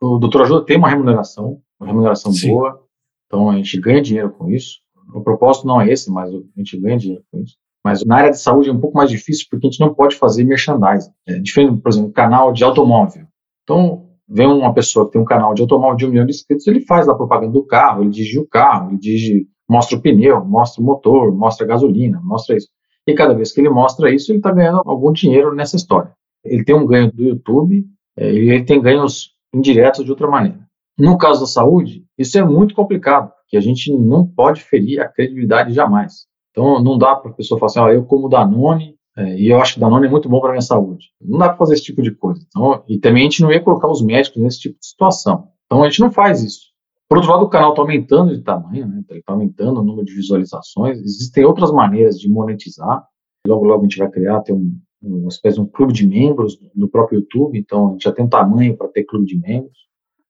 O 0.00 0.18
doutor 0.18 0.42
ajuda 0.42 0.64
tem 0.64 0.76
uma 0.76 0.88
remuneração, 0.88 1.60
uma 1.78 1.86
remuneração 1.86 2.32
Sim. 2.32 2.50
boa, 2.50 2.82
então 3.26 3.50
a 3.50 3.56
gente 3.56 3.80
ganha 3.80 4.02
dinheiro 4.02 4.30
com 4.30 4.50
isso. 4.50 4.80
O 5.14 5.20
propósito 5.20 5.66
não 5.66 5.80
é 5.80 5.88
esse, 5.88 6.10
mas 6.10 6.32
a 6.32 6.38
gente 6.56 6.78
ganha 6.78 6.98
dinheiro 6.98 7.24
com 7.30 7.40
isso. 7.40 7.56
Mas 7.84 8.04
na 8.04 8.16
área 8.16 8.30
de 8.30 8.38
saúde 8.38 8.70
é 8.70 8.72
um 8.72 8.80
pouco 8.80 8.96
mais 8.96 9.10
difícil 9.10 9.46
porque 9.50 9.66
a 9.66 9.70
gente 9.70 9.80
não 9.80 9.92
pode 9.92 10.16
fazer 10.16 10.42
merchandising. 10.44 11.10
É 11.26 11.38
diferente, 11.38 11.80
por 11.82 11.90
exemplo, 11.90 12.12
canal 12.12 12.52
de 12.52 12.64
automóvel. 12.64 13.26
Então, 13.62 14.08
vem 14.26 14.46
uma 14.46 14.72
pessoa 14.72 15.06
que 15.06 15.12
tem 15.12 15.20
um 15.20 15.26
canal 15.26 15.52
de 15.52 15.60
automóvel 15.60 15.96
de 15.96 16.06
um 16.06 16.10
milhão 16.10 16.24
de 16.24 16.32
inscritos, 16.32 16.66
ele 16.66 16.80
faz 16.80 17.08
a 17.08 17.14
propaganda 17.14 17.52
do 17.52 17.64
carro, 17.64 18.02
ele 18.02 18.10
dirige 18.10 18.38
o 18.38 18.46
carro, 18.46 18.90
ele 18.90 18.98
dirige, 18.98 19.46
mostra 19.68 19.98
o 19.98 20.00
pneu, 20.00 20.44
mostra 20.44 20.82
o 20.82 20.84
motor, 20.84 21.34
mostra 21.34 21.66
a 21.66 21.68
gasolina, 21.68 22.20
mostra 22.22 22.56
isso. 22.56 22.68
E 23.06 23.12
cada 23.14 23.34
vez 23.34 23.52
que 23.52 23.60
ele 23.60 23.68
mostra 23.68 24.10
isso, 24.10 24.32
ele 24.32 24.38
está 24.38 24.50
ganhando 24.50 24.82
algum 24.86 25.12
dinheiro 25.12 25.54
nessa 25.54 25.76
história. 25.76 26.12
Ele 26.44 26.64
tem 26.64 26.74
um 26.74 26.87
ganho 26.87 27.11
do 27.12 27.22
YouTube 27.22 27.85
é, 28.16 28.33
e 28.33 28.50
ele 28.50 28.64
tem 28.64 28.80
ganhos 28.80 29.33
indiretos 29.52 30.04
de 30.04 30.11
outra 30.11 30.28
maneira. 30.28 30.61
No 30.98 31.18
caso 31.18 31.40
da 31.40 31.46
saúde, 31.46 32.04
isso 32.16 32.38
é 32.38 32.44
muito 32.44 32.74
complicado, 32.74 33.33
porque 33.40 33.57
a 33.57 33.61
gente 33.61 33.92
não 33.92 34.26
pode 34.26 34.62
ferir 34.62 35.00
a 35.00 35.09
credibilidade 35.09 35.72
jamais. 35.72 36.26
Então, 36.50 36.80
não 36.83 36.96
dá 36.96 37.16
para 37.16 37.33
a 37.33 37.35
pessoa 37.35 37.59
falar 37.59 37.87
assim, 37.87 37.96
eu 37.96 38.04
como 38.04 38.28
Danone, 38.28 38.96
é, 39.16 39.37
e 39.37 39.48
eu 39.48 39.61
acho 39.61 39.74
que 39.74 39.80
Danone 39.80 40.07
é 40.07 40.11
muito 40.11 40.28
bom 40.28 40.40
para 40.40 40.50
minha 40.50 40.62
saúde. 40.62 41.09
Não 41.20 41.38
dá 41.38 41.48
para 41.48 41.59
fazer 41.59 41.74
esse 41.74 41.85
tipo 41.85 42.00
de 42.00 42.12
coisa. 42.12 42.44
Então, 42.46 42.85
e 42.88 42.98
também 42.98 43.22
a 43.22 43.24
gente 43.24 43.42
não 43.42 43.50
ia 43.50 43.61
colocar 43.61 43.88
os 43.88 44.02
médicos 44.02 44.40
nesse 44.40 44.61
tipo 44.61 44.78
de 44.78 44.87
situação. 44.87 45.48
Então, 45.66 45.83
a 45.83 45.88
gente 45.88 46.00
não 46.00 46.12
faz 46.12 46.42
isso. 46.42 46.74
Por 47.09 47.18
outro 47.18 47.33
lado, 47.33 47.44
o 47.44 47.48
canal 47.48 47.70
está 47.70 47.83
aumentando 47.83 48.35
de 48.35 48.42
tamanho, 48.42 48.87
né? 48.87 49.02
está 49.11 49.33
aumentando 49.33 49.80
o 49.80 49.85
número 49.85 50.07
de 50.07 50.14
visualizações. 50.14 50.98
Existem 51.00 51.44
outras 51.44 51.70
maneiras 51.70 52.18
de 52.18 52.28
monetizar. 52.28 53.04
Logo, 53.46 53.64
logo 53.64 53.80
a 53.80 53.83
gente 53.85 53.98
vai 53.98 54.11
criar, 54.11 54.40
ter 54.40 54.52
um, 54.52 54.76
uma 55.04 55.28
espécie 55.28 55.56
de 55.56 55.62
um 55.62 55.66
clube 55.66 55.92
de 55.92 56.06
membros 56.06 56.58
do 56.74 56.88
próprio 56.88 57.20
YouTube. 57.20 57.58
Então, 57.58 57.88
a 57.88 57.92
gente 57.92 58.04
já 58.04 58.12
tem 58.12 58.24
um 58.24 58.28
tamanho 58.28 58.76
para 58.76 58.88
ter 58.88 59.04
clube 59.04 59.26
de 59.26 59.38
membros. 59.38 59.78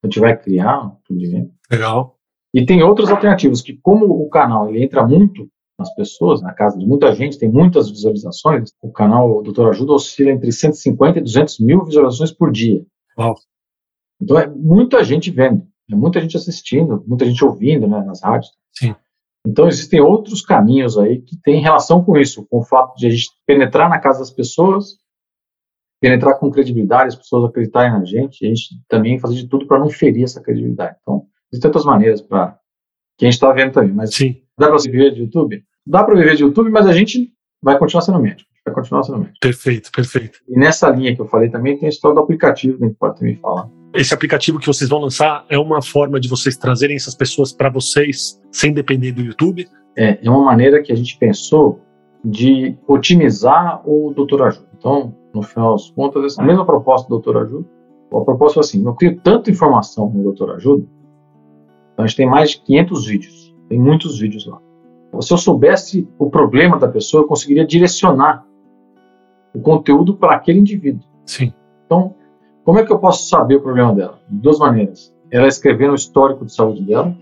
A 0.03 0.07
gente 0.07 0.19
vai 0.19 0.37
criar 0.37 0.85
um 0.85 0.97
clube 1.05 1.23
de 1.23 1.31
membros. 1.31 1.55
Legal. 1.71 2.17
E 2.53 2.65
tem 2.65 2.83
outras 2.83 3.09
alternativas 3.09 3.61
que, 3.61 3.73
como 3.81 4.05
o 4.05 4.29
canal 4.29 4.69
ele 4.69 4.83
entra 4.83 5.05
muito 5.05 5.49
nas 5.77 5.93
pessoas, 5.93 6.41
na 6.41 6.53
casa 6.53 6.77
de 6.77 6.85
muita 6.85 7.13
gente, 7.13 7.37
tem 7.37 7.49
muitas 7.49 7.89
visualizações, 7.89 8.71
o 8.81 8.91
canal 8.91 9.43
Doutor 9.43 9.69
Ajuda 9.69 9.93
oscila 9.93 10.31
entre 10.31 10.51
150 10.51 11.19
e 11.19 11.21
200 11.21 11.59
mil 11.59 11.83
visualizações 11.83 12.31
por 12.31 12.51
dia. 12.51 12.85
Uau. 13.17 13.35
Então 14.21 14.39
é 14.39 14.47
muita 14.47 15.03
gente 15.03 15.29
vendo. 15.31 15.67
É 15.91 15.95
muita 15.95 16.21
gente 16.21 16.37
assistindo, 16.37 17.03
muita 17.05 17.25
gente 17.25 17.43
ouvindo 17.43 17.87
né, 17.87 18.01
nas 18.03 18.23
rádios. 18.23 18.51
Sim. 18.71 18.95
Então, 19.45 19.67
existem 19.67 20.01
outros 20.01 20.41
caminhos 20.41 20.97
aí 20.97 21.21
que 21.21 21.37
têm 21.41 21.61
relação 21.61 22.03
com 22.03 22.17
isso, 22.17 22.45
com 22.49 22.59
o 22.59 22.63
fato 22.63 22.95
de 22.95 23.07
a 23.07 23.09
gente 23.09 23.29
penetrar 23.45 23.89
na 23.89 23.99
casa 23.99 24.19
das 24.19 24.31
pessoas, 24.31 24.97
penetrar 26.01 26.39
com 26.39 26.51
credibilidade, 26.51 27.09
as 27.09 27.15
pessoas 27.15 27.49
acreditarem 27.49 27.91
na 27.91 28.03
gente, 28.03 28.41
e 28.41 28.45
a 28.45 28.49
gente 28.49 28.69
também 28.87 29.19
fazer 29.19 29.35
de 29.35 29.47
tudo 29.47 29.67
para 29.67 29.79
não 29.79 29.89
ferir 29.89 30.23
essa 30.23 30.41
credibilidade. 30.41 30.97
Então, 31.01 31.25
existem 31.51 31.69
outras 31.69 31.85
maneiras 31.85 32.21
para 32.21 32.57
que 33.17 33.25
a 33.25 33.29
gente 33.29 33.35
está 33.35 33.51
vendo 33.51 33.71
também. 33.71 33.93
Mas 33.93 34.15
Sim. 34.15 34.41
dá 34.57 34.67
para 34.67 34.77
viver 34.77 35.13
de 35.13 35.21
YouTube? 35.21 35.63
Dá 35.85 36.03
para 36.03 36.15
viver 36.15 36.35
de 36.35 36.43
YouTube, 36.43 36.69
mas 36.71 36.87
a 36.87 36.93
gente 36.93 37.31
vai 37.61 37.77
continuar 37.77 38.01
sendo 38.01 38.19
médico. 38.19 38.49
Vai 38.65 38.73
continuar 38.73 39.03
sendo 39.03 39.19
médico. 39.19 39.37
Perfeito, 39.39 39.91
perfeito. 39.91 40.39
E 40.47 40.57
nessa 40.57 40.89
linha 40.89 41.15
que 41.15 41.21
eu 41.21 41.27
falei 41.27 41.49
também, 41.49 41.77
tem 41.77 41.85
a 41.85 41.89
história 41.89 42.15
do 42.15 42.21
aplicativo 42.21 42.77
que 42.77 42.83
a 42.83 42.87
gente 42.87 42.97
pode 42.97 43.19
também 43.19 43.35
falar 43.37 43.69
esse 43.95 44.13
aplicativo 44.13 44.59
que 44.59 44.67
vocês 44.67 44.89
vão 44.89 44.99
lançar 44.99 45.45
é 45.49 45.57
uma 45.57 45.81
forma 45.81 46.19
de 46.19 46.27
vocês 46.27 46.57
trazerem 46.57 46.95
essas 46.95 47.15
pessoas 47.15 47.51
para 47.51 47.69
vocês 47.69 48.41
sem 48.51 48.73
depender 48.73 49.11
do 49.11 49.21
YouTube? 49.21 49.67
É, 49.97 50.19
é 50.21 50.29
uma 50.29 50.43
maneira 50.43 50.81
que 50.81 50.91
a 50.91 50.95
gente 50.95 51.17
pensou 51.17 51.79
de 52.23 52.77
otimizar 52.87 53.81
o 53.87 54.13
Doutor 54.13 54.43
Ajuda. 54.43 54.67
Então, 54.77 55.15
no 55.33 55.41
final 55.41 55.73
das 55.73 55.89
contas, 55.91 56.25
essa 56.25 56.43
mesma 56.43 56.65
proposta 56.65 57.07
do 57.07 57.19
Doutor 57.19 57.43
Ajuda, 57.43 57.67
A 58.11 58.21
proposta 58.21 58.55
foi 58.55 58.61
assim: 58.61 58.85
eu 58.85 58.93
crio 58.93 59.19
tanta 59.21 59.49
informação 59.49 60.09
no 60.09 60.23
Doutor 60.23 60.55
Ajuda, 60.55 60.85
então 61.93 62.03
a 62.03 62.07
gente 62.07 62.17
tem 62.17 62.29
mais 62.29 62.51
de 62.51 62.61
500 62.61 63.05
vídeos, 63.05 63.55
tem 63.69 63.79
muitos 63.79 64.19
vídeos 64.19 64.45
lá. 64.45 64.59
Se 65.21 65.31
eu 65.31 65.37
soubesse 65.37 66.07
o 66.19 66.29
problema 66.29 66.77
da 66.77 66.89
pessoa, 66.89 67.23
eu 67.23 67.27
conseguiria 67.27 67.65
direcionar 67.65 68.45
o 69.53 69.61
conteúdo 69.61 70.17
para 70.17 70.35
aquele 70.35 70.59
indivíduo. 70.59 71.07
Sim. 71.25 71.53
Então, 71.85 72.13
como 72.65 72.79
é 72.79 72.83
que 72.83 72.91
eu 72.91 72.97
posso 72.97 73.29
saber 73.29 73.57
o 73.57 73.61
problema 73.61 73.93
dela? 73.93 74.19
De 74.27 74.37
duas 74.39 74.57
maneiras. 74.57 75.15
Ela 75.31 75.47
escrevendo 75.47 75.91
o 75.91 75.95
histórico 75.95 76.43
de 76.45 76.53
saúde 76.53 76.81
dela, 76.81 77.15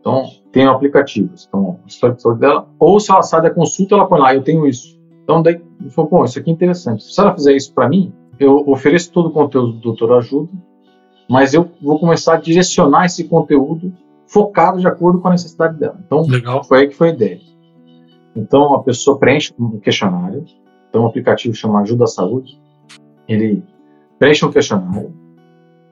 então 0.00 0.24
tem 0.52 0.66
aplicativos, 0.66 1.46
então 1.48 1.78
o 1.84 1.86
histórico 1.86 2.16
de 2.16 2.22
saúde 2.22 2.40
dela, 2.40 2.68
ou 2.78 2.98
se 2.98 3.10
ela 3.10 3.22
sai 3.22 3.42
da 3.42 3.50
consulta, 3.50 3.94
ela 3.94 4.06
põe 4.06 4.18
lá, 4.20 4.34
eu 4.34 4.42
tenho 4.42 4.66
isso. 4.66 4.98
Então 5.22 5.40
daí, 5.40 5.60
eu 5.84 5.90
falo, 5.90 6.08
bom, 6.08 6.24
isso 6.24 6.38
aqui 6.38 6.50
é 6.50 6.52
interessante. 6.52 7.04
Se 7.04 7.20
ela 7.20 7.32
fizer 7.32 7.54
isso 7.54 7.72
para 7.72 7.88
mim, 7.88 8.12
eu 8.40 8.56
ofereço 8.68 9.12
todo 9.12 9.28
o 9.28 9.32
conteúdo 9.32 9.72
do 9.72 9.80
Doutor 9.80 10.12
Ajuda, 10.14 10.50
mas 11.28 11.54
eu 11.54 11.70
vou 11.80 12.00
começar 12.00 12.34
a 12.34 12.40
direcionar 12.40 13.04
esse 13.04 13.24
conteúdo 13.24 13.92
focado 14.26 14.80
de 14.80 14.86
acordo 14.86 15.20
com 15.20 15.28
a 15.28 15.32
necessidade 15.32 15.78
dela. 15.78 15.98
Então, 16.04 16.22
Legal. 16.26 16.64
foi 16.64 16.80
aí 16.80 16.88
que 16.88 16.94
foi 16.94 17.10
a 17.10 17.12
ideia. 17.12 17.40
Então, 18.34 18.74
a 18.74 18.82
pessoa 18.82 19.18
preenche 19.18 19.52
um 19.58 19.78
questionário, 19.78 20.44
então, 20.88 21.02
um 21.02 21.06
aplicativo 21.06 21.54
chama 21.54 21.80
Ajuda 21.80 22.04
à 22.04 22.06
Saúde, 22.06 22.58
ele 23.26 23.62
preenche 24.18 24.44
um 24.44 24.50
questionário 24.50 25.12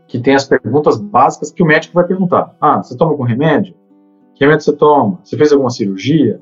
que 0.09 0.21
tem 0.21 0.35
as 0.35 0.45
perguntas 0.45 1.01
básicas 1.01 1.51
que 1.51 1.63
o 1.63 1.67
médico 1.67 1.95
vai 1.95 2.07
perguntar. 2.07 2.55
Ah, 2.61 2.83
você 2.83 2.97
toma 2.97 3.13
algum 3.13 3.25
remédio? 3.25 3.75
Que 4.35 4.45
remédio 4.45 4.65
você 4.65 4.73
toma? 4.73 5.19
Você 5.23 5.37
fez 5.37 5.53
alguma 5.53 5.71
cirurgia? 5.71 6.41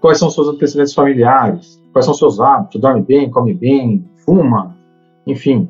Quais 0.00 0.18
são 0.18 0.28
os 0.28 0.34
seus 0.34 0.48
antecedentes 0.48 0.94
familiares? 0.94 1.82
Quais 1.92 2.04
são 2.04 2.12
os 2.12 2.18
seus 2.18 2.40
hábitos? 2.40 2.80
Dorme 2.80 3.02
bem, 3.02 3.30
come 3.30 3.54
bem, 3.54 4.08
fuma? 4.24 4.76
Enfim, 5.26 5.68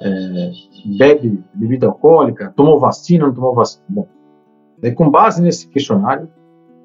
é, 0.00 0.50
bebe 0.98 1.42
bebida 1.54 1.86
alcoólica? 1.86 2.52
Tomou 2.56 2.78
vacina, 2.78 3.26
não 3.26 3.34
tomou 3.34 3.54
vacina? 3.54 3.84
Bom, 3.88 4.06
daí, 4.78 4.92
com 4.92 5.10
base 5.10 5.42
nesse 5.42 5.68
questionário, 5.68 6.28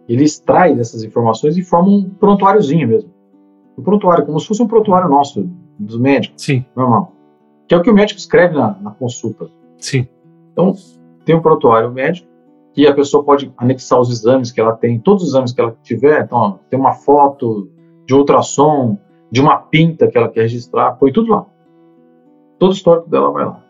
ele 0.07 0.23
extrai 0.23 0.75
dessas 0.75 1.03
informações 1.03 1.57
e 1.57 1.61
forma 1.61 1.89
um 1.89 2.09
prontuáriozinho 2.09 2.87
mesmo. 2.87 3.11
Um 3.77 3.83
prontuário, 3.83 4.25
como 4.25 4.39
se 4.39 4.47
fosse 4.47 4.61
um 4.61 4.67
prontuário 4.67 5.09
nosso, 5.09 5.49
dos 5.79 5.97
médicos, 5.97 6.43
Sim, 6.43 6.65
normal. 6.75 7.13
Que 7.71 7.75
é 7.75 7.77
o 7.77 7.81
que 7.81 7.89
o 7.89 7.93
médico 7.93 8.19
escreve 8.19 8.53
na, 8.53 8.77
na 8.81 8.91
consulta. 8.91 9.49
sim. 9.77 10.05
Então, 10.51 10.75
tem 11.23 11.33
um 11.33 11.41
prontuário 11.41 11.89
médico 11.89 12.27
que 12.73 12.85
a 12.85 12.93
pessoa 12.93 13.23
pode 13.23 13.49
anexar 13.55 13.97
os 13.97 14.09
exames 14.11 14.51
que 14.51 14.59
ela 14.59 14.73
tem, 14.75 14.99
todos 14.99 15.23
os 15.23 15.29
exames 15.29 15.53
que 15.53 15.61
ela 15.61 15.73
tiver. 15.81 16.21
Então, 16.25 16.37
ó, 16.37 16.51
tem 16.69 16.77
uma 16.77 16.91
foto 16.91 17.69
de 18.05 18.13
ultrassom, 18.13 18.97
de 19.31 19.39
uma 19.39 19.55
pinta 19.57 20.09
que 20.09 20.17
ela 20.17 20.27
quer 20.27 20.41
registrar, 20.41 20.97
põe 20.97 21.13
tudo 21.13 21.31
lá. 21.31 21.45
Todo 22.59 22.71
o 22.71 22.73
histórico 22.73 23.09
dela 23.09 23.31
vai 23.31 23.45
lá. 23.45 23.63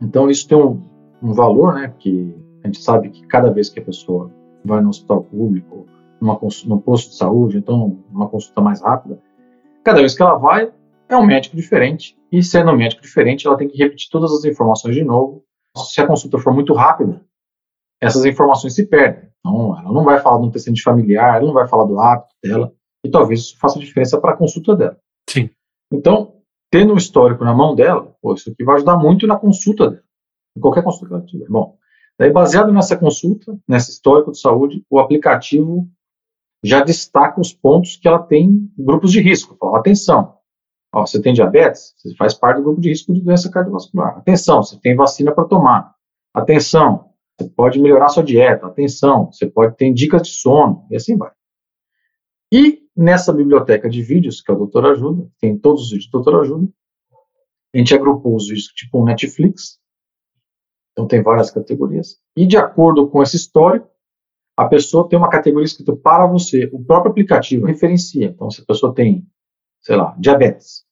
Então, 0.00 0.30
isso 0.30 0.48
tem 0.48 0.56
um, 0.56 0.80
um 1.22 1.34
valor, 1.34 1.74
né? 1.74 1.88
Porque 1.88 2.34
a 2.64 2.66
gente 2.66 2.80
sabe 2.80 3.10
que 3.10 3.26
cada 3.26 3.50
vez 3.52 3.68
que 3.68 3.78
a 3.78 3.84
pessoa 3.84 4.30
vai 4.64 4.80
no 4.80 4.88
hospital 4.88 5.22
público, 5.24 5.84
numa, 6.18 6.34
cons- 6.36 6.64
num 6.64 6.78
posto 6.78 7.10
de 7.10 7.16
saúde, 7.16 7.58
então, 7.58 7.98
uma 8.10 8.26
consulta 8.26 8.62
mais 8.62 8.80
rápida, 8.80 9.18
cada 9.84 9.98
vez 10.00 10.16
que 10.16 10.22
ela 10.22 10.36
vai, 10.38 10.72
é 11.10 11.16
um 11.16 11.26
médico 11.26 11.56
diferente. 11.56 12.16
E 12.30 12.42
sendo 12.42 12.70
um 12.70 12.76
médico 12.76 13.02
diferente, 13.02 13.46
ela 13.46 13.56
tem 13.56 13.68
que 13.68 13.76
repetir 13.76 14.08
todas 14.10 14.32
as 14.32 14.44
informações 14.44 14.94
de 14.94 15.04
novo. 15.04 15.44
Se 15.76 16.00
a 16.00 16.06
consulta 16.06 16.38
for 16.38 16.54
muito 16.54 16.72
rápida, 16.72 17.20
essas 18.00 18.24
informações 18.24 18.74
se 18.74 18.86
perdem. 18.86 19.28
Então, 19.40 19.78
ela 19.78 19.92
não 19.92 20.04
vai 20.04 20.20
falar 20.20 20.38
do 20.38 20.46
antecedente 20.46 20.82
familiar, 20.82 21.36
ela 21.36 21.46
não 21.46 21.52
vai 21.52 21.66
falar 21.66 21.84
do 21.84 21.98
hábito 21.98 22.34
dela, 22.42 22.72
e 23.04 23.10
talvez 23.10 23.40
isso 23.40 23.58
faça 23.58 23.78
diferença 23.78 24.20
para 24.20 24.32
a 24.32 24.36
consulta 24.36 24.76
dela. 24.76 24.96
Sim. 25.28 25.50
Então, 25.92 26.36
tendo 26.70 26.92
um 26.92 26.96
histórico 26.96 27.44
na 27.44 27.54
mão 27.54 27.74
dela, 27.74 28.14
pô, 28.22 28.34
isso 28.34 28.50
aqui 28.50 28.64
vai 28.64 28.76
ajudar 28.76 28.96
muito 28.96 29.26
na 29.26 29.36
consulta 29.36 29.90
dela, 29.90 30.04
em 30.56 30.60
qualquer 30.60 30.82
consulta 30.82 31.08
que 31.08 31.14
ela 31.14 31.24
tiver. 31.24 31.48
Bom, 31.48 31.76
daí 32.18 32.30
baseado 32.30 32.72
nessa 32.72 32.96
consulta, 32.96 33.58
nesse 33.66 33.90
histórico 33.90 34.30
de 34.30 34.40
saúde, 34.40 34.84
o 34.90 34.98
aplicativo 34.98 35.88
já 36.62 36.82
destaca 36.82 37.40
os 37.40 37.52
pontos 37.52 37.96
que 37.96 38.06
ela 38.06 38.18
tem 38.18 38.70
grupos 38.78 39.10
de 39.12 39.20
risco. 39.20 39.56
Fala, 39.58 39.78
atenção, 39.78 40.36
ó, 40.92 41.06
você 41.06 41.20
tem 41.20 41.32
diabetes, 41.32 41.94
você 41.96 42.14
faz 42.16 42.34
parte 42.34 42.58
do 42.58 42.64
grupo 42.64 42.80
de 42.80 42.88
risco 42.88 43.12
de 43.12 43.20
doença 43.20 43.50
cardiovascular. 43.50 44.18
Atenção, 44.18 44.62
você 44.62 44.78
tem 44.78 44.94
vacina 44.94 45.32
para 45.32 45.44
tomar. 45.44 45.94
Atenção, 46.34 47.10
você 47.38 47.48
pode 47.48 47.80
melhorar 47.80 48.08
sua 48.08 48.22
dieta. 48.22 48.66
Atenção, 48.66 49.32
você 49.32 49.46
pode 49.46 49.76
ter 49.76 49.92
dicas 49.92 50.22
de 50.22 50.30
sono, 50.30 50.86
e 50.90 50.96
assim 50.96 51.16
vai. 51.16 51.30
E 52.52 52.82
nessa 52.96 53.32
biblioteca 53.32 53.88
de 53.88 54.02
vídeos, 54.02 54.40
que 54.40 54.50
é 54.50 54.54
o 54.54 54.58
Doutor 54.58 54.86
Ajuda, 54.86 55.28
tem 55.40 55.56
todos 55.56 55.82
os 55.82 55.90
vídeos 55.90 56.10
do 56.10 56.20
Doutor 56.20 56.40
Ajuda, 56.40 56.68
a 57.74 57.78
gente 57.78 57.94
agrupou 57.94 58.34
os 58.34 58.48
vídeos 58.48 58.66
tipo 58.66 59.00
um 59.00 59.04
Netflix, 59.04 59.78
então 60.92 61.06
tem 61.06 61.22
várias 61.22 61.50
categorias, 61.50 62.18
e 62.36 62.44
de 62.44 62.56
acordo 62.56 63.08
com 63.08 63.22
esse 63.22 63.36
histórico, 63.36 63.88
a 64.56 64.66
pessoa 64.66 65.08
tem 65.08 65.18
uma 65.18 65.30
categoria 65.30 65.64
escrita 65.64 65.96
para 65.96 66.26
você, 66.26 66.68
o 66.72 66.84
próprio 66.84 67.12
aplicativo 67.12 67.64
referencia. 67.64 68.26
Então, 68.26 68.50
se 68.50 68.60
a 68.60 68.64
pessoa 68.66 68.94
tem, 68.94 69.26
sei 69.80 69.96
lá, 69.96 70.14
diabetes, 70.18 70.84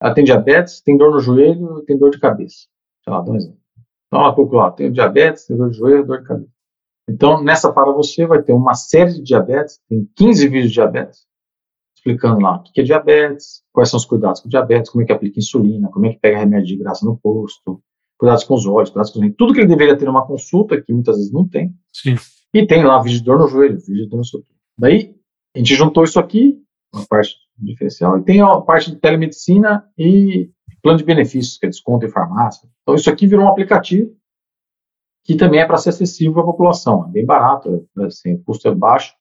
ela 0.00 0.14
tem 0.14 0.24
diabetes, 0.24 0.80
tem 0.80 0.96
dor 0.96 1.10
no 1.10 1.20
joelho, 1.20 1.82
tem 1.84 1.98
dor 1.98 2.10
de 2.10 2.20
cabeça. 2.20 2.66
Sei 3.02 3.12
lá, 3.12 3.20
dá 3.20 3.32
um 3.32 3.36
exemplo. 3.36 3.58
Então, 4.06 4.20
ela 4.20 4.34
colocou 4.34 4.58
lá, 4.58 4.70
tem 4.70 4.92
diabetes, 4.92 5.46
tem 5.46 5.56
dor 5.56 5.70
de 5.70 5.76
joelho, 5.76 6.06
dor 6.06 6.20
de 6.20 6.28
cabeça. 6.28 6.50
Então, 7.08 7.42
nessa 7.42 7.72
para 7.72 7.90
você 7.90 8.26
vai 8.26 8.42
ter 8.42 8.52
uma 8.52 8.74
série 8.74 9.14
de 9.14 9.22
diabetes, 9.22 9.80
tem 9.88 10.08
15 10.14 10.48
vídeos 10.48 10.68
de 10.68 10.74
diabetes, 10.74 11.26
explicando 11.96 12.40
lá 12.40 12.56
o 12.56 12.62
que 12.62 12.80
é 12.80 12.84
diabetes, 12.84 13.62
quais 13.72 13.90
são 13.90 13.98
os 13.98 14.04
cuidados 14.04 14.40
com 14.40 14.48
diabetes, 14.48 14.90
como 14.90 15.02
é 15.02 15.06
que 15.06 15.12
aplica 15.12 15.38
insulina, 15.38 15.88
como 15.88 16.06
é 16.06 16.10
que 16.10 16.20
pega 16.20 16.38
remédio 16.38 16.66
de 16.66 16.76
graça 16.76 17.04
no 17.04 17.18
posto, 17.18 17.82
cuidados 18.18 18.44
com 18.44 18.54
os 18.54 18.66
olhos, 18.66 18.90
cuidados 18.90 19.10
com 19.10 19.18
os 19.18 19.24
rins, 19.24 19.34
tudo 19.36 19.52
que 19.52 19.60
ele 19.60 19.68
deveria 19.68 19.96
ter 19.96 20.04
numa 20.04 20.26
consulta, 20.26 20.80
que 20.80 20.92
muitas 20.92 21.16
vezes 21.16 21.32
não 21.32 21.48
tem. 21.48 21.74
Sim. 21.92 22.16
E 22.54 22.66
tem 22.66 22.84
lá 22.84 23.00
vídeo 23.02 23.18
de 23.18 23.24
dor 23.24 23.38
no 23.38 23.48
joelho, 23.48 23.78
vídeo 23.78 24.04
de 24.04 24.08
dor 24.08 24.18
no 24.18 24.24
seu 24.24 24.42
Daí, 24.78 25.14
a 25.54 25.58
gente 25.58 25.74
juntou 25.74 26.04
isso 26.04 26.20
aqui, 26.20 26.62
uma 26.94 27.04
parte 27.06 27.34
diferencial, 27.58 28.18
e 28.18 28.24
tem 28.24 28.40
a 28.40 28.60
parte 28.60 28.90
de 28.90 28.96
telemedicina 28.96 29.84
e 29.96 30.50
plano 30.82 30.98
de 30.98 31.04
benefícios, 31.04 31.58
que 31.58 31.66
é 31.66 31.68
desconto 31.68 32.06
em 32.06 32.10
farmácia. 32.10 32.68
Então, 32.82 32.94
isso 32.94 33.10
aqui 33.10 33.26
virou 33.26 33.44
um 33.44 33.48
aplicativo 33.48 34.10
que 35.24 35.36
também 35.36 35.60
é 35.60 35.66
para 35.66 35.76
ser 35.76 35.90
acessível 35.90 36.40
à 36.40 36.44
população. 36.44 37.06
É 37.08 37.10
bem 37.10 37.26
barato, 37.26 37.86
é, 37.98 38.04
assim, 38.04 38.34
o 38.34 38.44
custo 38.44 38.68
é 38.68 38.74
baixo 38.74 39.14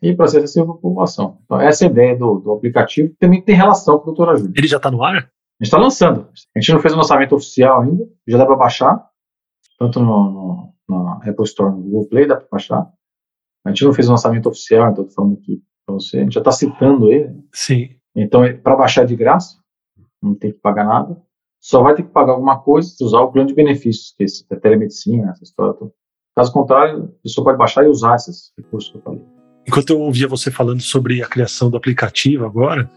e 0.00 0.14
para 0.14 0.28
ser 0.28 0.38
acessível 0.38 0.70
à 0.70 0.74
população. 0.74 1.38
Então, 1.44 1.60
essa 1.60 1.84
é 1.84 1.88
a 1.88 1.90
ideia 1.90 2.16
do, 2.16 2.38
do 2.38 2.52
aplicativo, 2.52 3.08
que 3.10 3.16
também 3.16 3.42
tem 3.42 3.56
relação 3.56 3.98
com 3.98 4.02
o 4.02 4.06
Doutor 4.14 4.28
Ajuda. 4.30 4.52
Ele 4.56 4.68
já 4.68 4.76
está 4.76 4.90
no 4.90 5.02
ar? 5.02 5.16
A 5.16 5.18
gente 5.18 5.30
está 5.62 5.78
lançando. 5.78 6.28
A 6.54 6.60
gente 6.60 6.72
não 6.72 6.80
fez 6.80 6.94
o 6.94 6.96
lançamento 6.96 7.34
oficial 7.34 7.80
ainda, 7.80 8.08
já 8.26 8.38
dá 8.38 8.46
para 8.46 8.54
baixar, 8.54 9.04
tanto 9.78 9.98
no, 9.98 10.30
no, 10.30 10.74
no 10.88 11.08
Apple 11.28 11.44
Store, 11.44 11.74
no 11.74 11.82
Google 11.82 12.08
Play, 12.08 12.26
dá 12.26 12.36
para 12.36 12.46
baixar. 12.52 12.88
A 13.64 13.70
gente 13.70 13.84
não 13.84 13.92
fez 13.92 14.08
o 14.08 14.12
lançamento 14.12 14.48
oficial, 14.48 14.92
então 14.92 15.04
estou 15.04 15.24
falando 15.24 15.40
aqui 15.40 15.60
você. 16.00 16.18
A 16.18 16.20
gente 16.22 16.34
já 16.34 16.40
está 16.40 16.52
citando 16.52 17.12
ele. 17.12 17.34
Sim. 17.52 17.90
Então, 18.14 18.42
para 18.62 18.76
baixar 18.76 19.02
é 19.02 19.06
de 19.06 19.16
graça, 19.16 19.56
não 20.22 20.34
tem 20.34 20.52
que 20.52 20.58
pagar 20.58 20.84
nada. 20.84 21.16
Só 21.60 21.82
vai 21.82 21.94
ter 21.94 22.02
que 22.02 22.10
pagar 22.10 22.32
alguma 22.32 22.58
coisa 22.58 22.88
se 22.88 23.02
usar 23.04 23.20
o 23.20 23.32
plano 23.32 23.48
de 23.48 23.54
benefícios, 23.54 24.14
que 24.16 24.24
é 24.24 24.56
a 24.56 24.60
telemedicina, 24.60 25.30
essa 25.30 25.44
história 25.44 25.74
toda. 25.74 25.92
Caso 26.36 26.52
contrário, 26.52 27.04
a 27.04 27.22
pessoa 27.22 27.44
pode 27.44 27.58
baixar 27.58 27.84
e 27.84 27.88
usar 27.88 28.14
esses 28.14 28.52
recursos 28.56 28.92
que 28.92 28.98
eu 28.98 29.02
falei. 29.02 29.20
Enquanto 29.66 29.90
eu 29.90 30.00
ouvia 30.00 30.28
você 30.28 30.50
falando 30.50 30.80
sobre 30.80 31.22
a 31.22 31.26
criação 31.26 31.68
do 31.68 31.76
aplicativo 31.76 32.46
agora, 32.46 32.88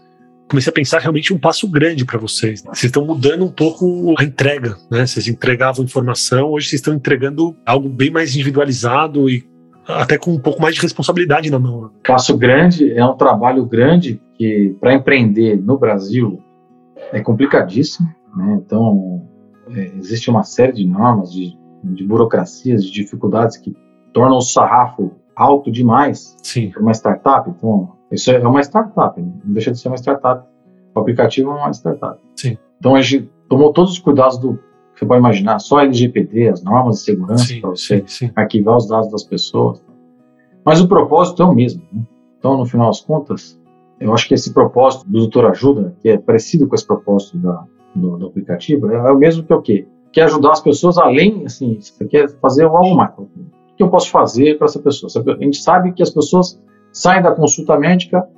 comecei 0.48 0.70
a 0.70 0.74
pensar 0.74 1.00
realmente 1.00 1.34
um 1.34 1.38
passo 1.38 1.68
grande 1.68 2.04
para 2.04 2.18
vocês. 2.18 2.62
Vocês 2.62 2.84
estão 2.84 3.04
mudando 3.04 3.44
um 3.44 3.50
pouco 3.50 4.14
a 4.18 4.24
entrega, 4.24 4.78
né? 4.90 5.06
Vocês 5.06 5.26
entregavam 5.26 5.84
informação, 5.84 6.50
hoje 6.50 6.68
vocês 6.68 6.80
estão 6.80 6.94
entregando 6.94 7.56
algo 7.66 7.88
bem 7.88 8.10
mais 8.10 8.34
individualizado 8.34 9.28
e 9.28 9.44
até 9.86 10.16
com 10.18 10.32
um 10.32 10.38
pouco 10.38 10.60
mais 10.60 10.74
de 10.74 10.80
responsabilidade 10.80 11.50
na 11.50 11.58
mão. 11.58 11.90
Passo 12.06 12.36
grande 12.36 12.92
é 12.92 13.04
um 13.04 13.16
trabalho 13.16 13.64
grande 13.64 14.20
que 14.34 14.76
para 14.80 14.94
empreender 14.94 15.56
no 15.56 15.78
Brasil 15.78 16.42
é 17.12 17.20
complicadíssimo, 17.20 18.08
né? 18.36 18.60
Então 18.64 19.22
é, 19.70 19.92
existe 19.98 20.30
uma 20.30 20.42
série 20.42 20.72
de 20.72 20.86
normas, 20.86 21.32
de, 21.32 21.56
de 21.84 22.04
burocracias, 22.04 22.84
de 22.84 22.92
dificuldades 22.92 23.56
que 23.56 23.74
tornam 24.12 24.38
o 24.38 24.42
sarrafo 24.42 25.12
alto 25.34 25.70
demais 25.70 26.36
para 26.72 26.82
uma 26.82 26.92
startup. 26.92 27.50
Então 27.50 27.92
isso 28.10 28.30
é 28.30 28.46
uma 28.46 28.60
startup, 28.60 29.20
né? 29.20 29.32
não 29.44 29.52
deixa 29.52 29.70
de 29.70 29.78
ser 29.78 29.88
uma 29.88 29.96
startup. 29.96 30.46
O 30.94 31.00
aplicativo 31.00 31.50
é 31.50 31.54
uma 31.54 31.70
startup. 31.70 32.20
Sim. 32.36 32.58
Então 32.78 32.94
a 32.94 33.00
gente 33.00 33.30
tomou 33.48 33.72
todos 33.72 33.92
os 33.92 33.98
cuidados 33.98 34.38
do 34.38 34.58
você 34.94 35.06
pode 35.06 35.20
imaginar, 35.20 35.58
só 35.58 35.80
LGPD, 35.80 36.48
as 36.48 36.62
normas 36.62 36.96
de 36.96 37.02
segurança 37.02 37.54
para 37.60 37.70
você 37.70 38.04
sim, 38.06 38.26
sim. 38.26 38.32
arquivar 38.36 38.76
os 38.76 38.88
dados 38.88 39.10
das 39.10 39.24
pessoas. 39.24 39.82
Mas 40.64 40.80
o 40.80 40.88
propósito 40.88 41.42
é 41.42 41.46
o 41.46 41.54
mesmo. 41.54 41.82
né? 41.92 42.02
Então, 42.38 42.56
no 42.56 42.66
final 42.66 42.88
das 42.88 43.00
contas, 43.00 43.60
eu 43.98 44.12
acho 44.12 44.28
que 44.28 44.34
esse 44.34 44.52
propósito 44.52 45.04
do 45.06 45.20
Doutor 45.20 45.46
Ajuda, 45.46 45.94
que 46.00 46.08
é 46.08 46.18
parecido 46.18 46.66
com 46.66 46.74
esse 46.74 46.86
propósito 46.86 47.38
da, 47.38 47.64
do, 47.94 48.18
do 48.18 48.26
aplicativo, 48.26 48.90
é, 48.90 48.96
é 48.96 49.12
o 49.12 49.18
mesmo 49.18 49.44
que 49.44 49.54
o 49.54 49.62
quê? 49.62 49.86
Que 50.12 50.20
é 50.20 50.24
ajudar 50.24 50.52
as 50.52 50.60
pessoas 50.60 50.98
além, 50.98 51.44
assim, 51.46 51.78
você 51.80 52.04
quer 52.04 52.28
fazer 52.40 52.64
algo 52.64 52.94
mais. 52.94 53.12
O 53.16 53.28
que 53.76 53.82
eu 53.82 53.88
posso 53.88 54.10
fazer 54.10 54.58
para 54.58 54.66
essa 54.66 54.78
pessoa? 54.80 55.08
A 55.38 55.44
gente 55.44 55.58
sabe 55.58 55.92
que 55.92 56.02
as 56.02 56.10
pessoas 56.10 56.60
saem 56.92 57.22
da 57.22 57.32
consulta 57.32 57.78
médica, 57.78 58.28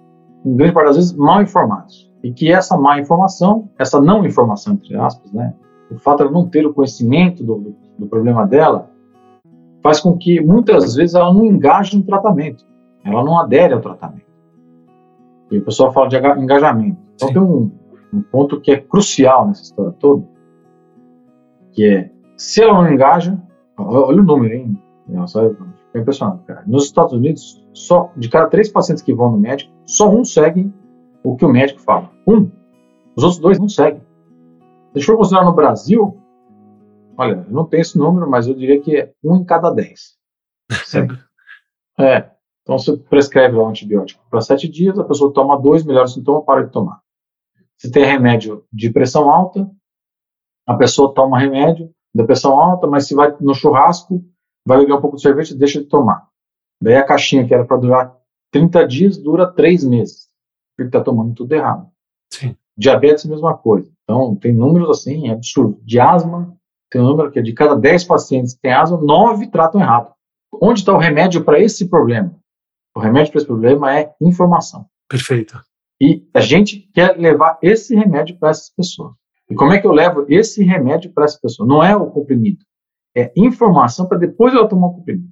em 0.44 0.54
grande 0.56 0.72
parte 0.72 0.86
das 0.86 0.96
vezes, 0.96 1.12
mal 1.14 1.42
informadas. 1.42 2.10
E 2.22 2.32
que 2.32 2.52
essa 2.52 2.76
má 2.76 2.98
informação, 2.98 3.68
essa 3.78 4.00
não 4.00 4.24
informação, 4.24 4.74
entre 4.74 4.96
aspas, 4.96 5.32
né? 5.32 5.54
O 5.94 5.98
fato 5.98 6.18
de 6.18 6.22
ela 6.24 6.32
não 6.32 6.48
ter 6.48 6.66
o 6.66 6.74
conhecimento 6.74 7.44
do, 7.44 7.74
do, 7.98 8.06
problema 8.06 8.46
dela, 8.46 8.90
faz 9.82 10.00
com 10.00 10.16
que 10.16 10.40
muitas 10.40 10.94
vezes 10.94 11.14
ela 11.14 11.32
não 11.32 11.44
engaje 11.44 11.96
no 11.96 12.04
tratamento, 12.04 12.64
ela 13.04 13.24
não 13.24 13.38
adere 13.38 13.74
ao 13.74 13.80
tratamento. 13.80 14.24
E 15.50 15.58
o 15.58 15.64
pessoal 15.64 15.92
fala 15.92 16.08
de 16.08 16.16
engajamento. 16.16 16.98
Então 17.14 17.28
Sim. 17.28 17.34
tem 17.34 17.42
um, 17.42 17.70
um 18.12 18.22
ponto 18.22 18.60
que 18.60 18.72
é 18.72 18.76
crucial 18.76 19.46
nessa 19.46 19.62
história 19.62 19.92
toda, 19.92 20.24
que 21.72 21.84
é, 21.84 22.10
se 22.36 22.62
ela 22.62 22.82
não 22.82 22.92
engaja, 22.92 23.38
olha 23.78 24.20
o 24.20 24.24
número, 24.24 24.54
hein? 24.54 24.78
Nossa, 25.08 25.54
é 25.94 25.98
impressionante, 25.98 26.44
cara. 26.44 26.62
Nos 26.66 26.84
Estados 26.84 27.12
Unidos, 27.12 27.62
só 27.72 28.10
de 28.16 28.28
cada 28.28 28.46
três 28.46 28.70
pacientes 28.70 29.02
que 29.02 29.12
vão 29.12 29.32
no 29.32 29.38
médico, 29.38 29.72
só 29.84 30.10
um 30.10 30.24
segue 30.24 30.72
o 31.22 31.36
que 31.36 31.44
o 31.44 31.48
médico 31.48 31.80
fala. 31.80 32.10
Um. 32.26 32.50
Os 33.16 33.22
outros 33.22 33.38
dois 33.38 33.58
não 33.58 33.68
seguem. 33.68 34.00
Se 34.94 34.98
a 34.98 35.00
gente 35.00 35.06
for 35.06 35.16
considerar 35.16 35.44
no 35.44 35.52
Brasil, 35.52 36.22
olha, 37.18 37.44
eu 37.48 37.52
não 37.52 37.66
tenho 37.66 37.80
esse 37.80 37.98
número, 37.98 38.30
mas 38.30 38.46
eu 38.46 38.54
diria 38.54 38.80
que 38.80 38.96
é 38.96 39.12
um 39.24 39.38
em 39.38 39.44
cada 39.44 39.68
dez. 39.70 40.16
Segue. 40.86 41.18
é. 41.98 42.30
Então 42.62 42.78
você 42.78 42.96
prescreve 42.96 43.56
um 43.56 43.66
antibiótico 43.66 44.24
para 44.30 44.40
sete 44.40 44.68
dias, 44.68 44.96
a 44.96 45.04
pessoa 45.04 45.32
toma 45.32 45.60
dois, 45.60 45.84
melhora 45.84 46.06
o 46.06 46.08
sintoma, 46.08 46.44
para 46.44 46.62
de 46.64 46.70
tomar. 46.70 47.00
Se 47.76 47.90
tem 47.90 48.04
remédio 48.04 48.64
de 48.72 48.88
pressão 48.88 49.28
alta, 49.28 49.68
a 50.64 50.74
pessoa 50.76 51.12
toma 51.12 51.40
remédio 51.40 51.92
da 52.14 52.24
pressão 52.24 52.58
alta, 52.58 52.86
mas 52.86 53.08
se 53.08 53.16
vai 53.16 53.36
no 53.40 53.52
churrasco, 53.52 54.24
vai 54.64 54.78
beber 54.78 54.94
um 54.94 55.00
pouco 55.00 55.16
de 55.16 55.22
cerveja, 55.22 55.56
deixa 55.56 55.82
de 55.82 55.88
tomar. 55.88 56.28
Daí 56.80 56.94
a 56.94 57.04
caixinha 57.04 57.46
que 57.46 57.52
era 57.52 57.66
para 57.66 57.76
durar 57.76 58.16
30 58.52 58.86
dias, 58.86 59.18
dura 59.18 59.52
3 59.52 59.84
meses. 59.84 60.30
Porque 60.76 60.88
está 60.88 61.02
tomando 61.02 61.34
tudo 61.34 61.52
errado. 61.52 61.90
Sim. 62.32 62.56
Diabetes, 62.76 63.24
mesma 63.24 63.56
coisa. 63.56 63.90
Então, 64.02 64.34
tem 64.36 64.52
números 64.52 64.90
assim, 64.90 65.30
absurdos. 65.30 65.80
De 65.84 65.98
asma, 66.00 66.54
tem 66.90 67.00
um 67.00 67.06
número 67.06 67.30
que 67.30 67.38
é 67.38 67.42
de 67.42 67.52
cada 67.52 67.74
10 67.74 68.04
pacientes 68.04 68.54
que 68.54 68.60
têm 68.60 68.72
asma, 68.72 69.00
9 69.00 69.48
tratam 69.48 69.80
errado. 69.80 70.12
Onde 70.60 70.80
está 70.80 70.92
o 70.92 70.98
remédio 70.98 71.44
para 71.44 71.58
esse 71.60 71.88
problema? 71.88 72.34
O 72.96 73.00
remédio 73.00 73.32
para 73.32 73.38
esse 73.38 73.46
problema 73.46 73.98
é 73.98 74.12
informação. 74.20 74.86
Perfeito. 75.08 75.60
E 76.00 76.26
a 76.34 76.40
gente 76.40 76.88
quer 76.94 77.16
levar 77.16 77.58
esse 77.62 77.94
remédio 77.94 78.36
para 78.38 78.50
essas 78.50 78.70
pessoas. 78.70 79.12
E 79.50 79.54
como 79.54 79.72
é 79.72 79.80
que 79.80 79.86
eu 79.86 79.92
levo 79.92 80.24
esse 80.28 80.62
remédio 80.64 81.12
para 81.12 81.24
essa 81.24 81.38
pessoa? 81.40 81.68
Não 81.68 81.82
é 81.82 81.94
o 81.96 82.06
comprimido, 82.06 82.64
é 83.16 83.32
informação 83.36 84.06
para 84.06 84.18
depois 84.18 84.54
ela 84.54 84.68
tomar 84.68 84.88
o 84.88 84.94
comprimido. 84.94 85.28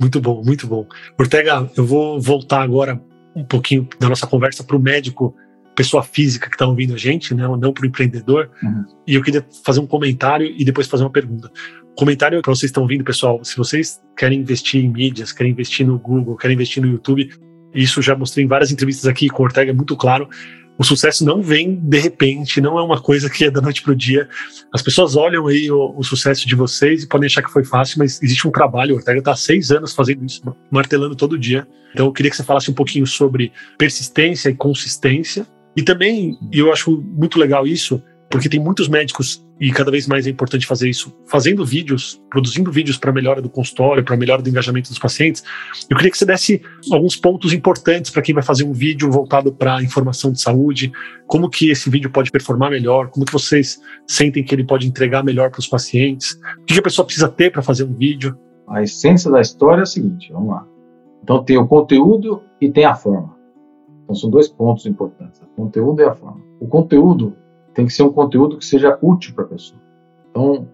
Muito 0.00 0.20
bom, 0.20 0.42
muito 0.42 0.66
bom. 0.66 0.86
Ortega, 1.18 1.70
eu 1.76 1.84
vou 1.84 2.20
voltar 2.20 2.62
agora 2.62 3.00
um 3.36 3.44
pouquinho 3.44 3.88
da 3.98 4.08
nossa 4.08 4.26
conversa 4.26 4.64
para 4.64 4.76
o 4.76 4.80
médico, 4.80 5.34
pessoa 5.74 6.02
física 6.02 6.48
que 6.48 6.54
está 6.54 6.66
ouvindo 6.66 6.94
a 6.94 6.96
gente, 6.96 7.34
né, 7.34 7.46
não 7.46 7.72
para 7.72 7.84
o 7.84 7.86
empreendedor. 7.86 8.50
Uhum. 8.62 8.84
E 9.06 9.14
eu 9.14 9.22
queria 9.22 9.44
fazer 9.64 9.80
um 9.80 9.86
comentário 9.86 10.46
e 10.46 10.64
depois 10.64 10.86
fazer 10.86 11.04
uma 11.04 11.10
pergunta. 11.10 11.50
Comentário 11.96 12.40
para 12.42 12.54
vocês 12.54 12.70
estão 12.70 12.82
ouvindo, 12.82 13.04
pessoal. 13.04 13.42
Se 13.44 13.56
vocês 13.56 14.00
querem 14.16 14.40
investir 14.40 14.84
em 14.84 14.88
mídias, 14.88 15.32
querem 15.32 15.52
investir 15.52 15.86
no 15.86 15.98
Google, 15.98 16.36
querem 16.36 16.54
investir 16.54 16.82
no 16.82 16.88
YouTube, 16.88 17.30
isso 17.74 18.00
já 18.00 18.16
mostrei 18.16 18.44
em 18.44 18.48
várias 18.48 18.70
entrevistas 18.70 19.06
aqui 19.06 19.28
com 19.28 19.42
o 19.42 19.46
Ortega, 19.46 19.70
é 19.70 19.74
muito 19.74 19.96
claro 19.96 20.28
o 20.76 20.84
sucesso 20.84 21.24
não 21.24 21.40
vem 21.40 21.76
de 21.76 21.98
repente, 21.98 22.60
não 22.60 22.78
é 22.78 22.82
uma 22.82 23.00
coisa 23.00 23.30
que 23.30 23.44
é 23.44 23.50
da 23.50 23.60
noite 23.60 23.82
para 23.82 23.92
o 23.92 23.96
dia. 23.96 24.28
As 24.72 24.82
pessoas 24.82 25.14
olham 25.14 25.46
aí 25.46 25.70
o, 25.70 25.94
o, 25.96 26.02
sucesso 26.02 26.48
de 26.48 26.54
vocês 26.54 27.04
e 27.04 27.08
podem 27.08 27.26
achar 27.26 27.42
que 27.42 27.50
foi 27.50 27.64
fácil, 27.64 27.98
mas 27.98 28.20
existe 28.22 28.46
um 28.46 28.50
trabalho. 28.50 28.94
O 28.94 28.98
Ortega 28.98 29.20
está 29.20 29.32
há 29.32 29.36
seis 29.36 29.70
anos 29.70 29.94
fazendo 29.94 30.24
isso, 30.24 30.42
martelando 30.70 31.14
todo 31.14 31.38
dia. 31.38 31.66
Então 31.92 32.06
eu 32.06 32.12
queria 32.12 32.30
que 32.30 32.36
você 32.36 32.42
falasse 32.42 32.70
um 32.70 32.74
pouquinho 32.74 33.06
sobre 33.06 33.52
persistência 33.78 34.48
e 34.48 34.54
consistência. 34.54 35.46
E 35.76 35.82
também, 35.82 36.38
eu 36.52 36.72
acho 36.72 36.90
muito 37.02 37.38
legal 37.38 37.66
isso, 37.66 38.02
porque 38.30 38.48
tem 38.48 38.58
muitos 38.58 38.88
médicos 38.88 39.44
e 39.60 39.70
cada 39.70 39.90
vez 39.90 40.08
mais 40.08 40.26
é 40.26 40.30
importante 40.30 40.66
fazer 40.66 40.90
isso, 40.90 41.16
fazendo 41.26 41.64
vídeos, 41.64 42.20
produzindo 42.28 42.72
vídeos 42.72 42.98
para 42.98 43.12
melhora 43.12 43.40
do 43.40 43.48
consultório, 43.48 44.02
para 44.02 44.16
melhora 44.16 44.42
do 44.42 44.48
engajamento 44.48 44.88
dos 44.88 44.98
pacientes. 44.98 45.44
Eu 45.88 45.96
queria 45.96 46.10
que 46.10 46.18
você 46.18 46.26
desse 46.26 46.60
alguns 46.90 47.14
pontos 47.14 47.52
importantes 47.52 48.10
para 48.10 48.22
quem 48.22 48.34
vai 48.34 48.42
fazer 48.42 48.64
um 48.64 48.72
vídeo 48.72 49.10
voltado 49.10 49.52
para 49.52 49.82
informação 49.82 50.32
de 50.32 50.40
saúde, 50.40 50.92
como 51.26 51.48
que 51.48 51.70
esse 51.70 51.88
vídeo 51.88 52.10
pode 52.10 52.32
performar 52.32 52.70
melhor, 52.70 53.08
como 53.08 53.24
que 53.24 53.32
vocês 53.32 53.80
sentem 54.06 54.42
que 54.42 54.52
ele 54.52 54.64
pode 54.64 54.88
entregar 54.88 55.22
melhor 55.22 55.50
para 55.50 55.60
os 55.60 55.68
pacientes, 55.68 56.36
o 56.60 56.64
que 56.64 56.78
a 56.78 56.82
pessoa 56.82 57.06
precisa 57.06 57.28
ter 57.28 57.52
para 57.52 57.62
fazer 57.62 57.84
um 57.84 57.94
vídeo. 57.94 58.36
A 58.68 58.82
essência 58.82 59.30
da 59.30 59.40
história 59.40 59.80
é 59.80 59.84
a 59.84 59.86
seguinte, 59.86 60.32
vamos 60.32 60.48
lá. 60.48 60.66
Então 61.22 61.44
tem 61.44 61.56
o 61.56 61.68
conteúdo 61.68 62.42
e 62.60 62.68
tem 62.68 62.84
a 62.84 62.94
forma. 62.94 63.36
Então 64.02 64.16
são 64.16 64.28
dois 64.28 64.48
pontos 64.48 64.86
importantes, 64.86 65.40
conteúdo 65.54 66.00
e 66.00 66.04
a 66.04 66.14
forma. 66.14 66.40
O 66.60 66.66
conteúdo 66.66 67.36
tem 67.74 67.86
que 67.86 67.92
ser 67.92 68.02
um 68.02 68.12
conteúdo 68.12 68.58
que 68.58 68.64
seja 68.64 68.98
útil 69.02 69.34
para 69.34 69.44
a 69.44 69.48
pessoa. 69.48 69.80
Então, 70.30 70.68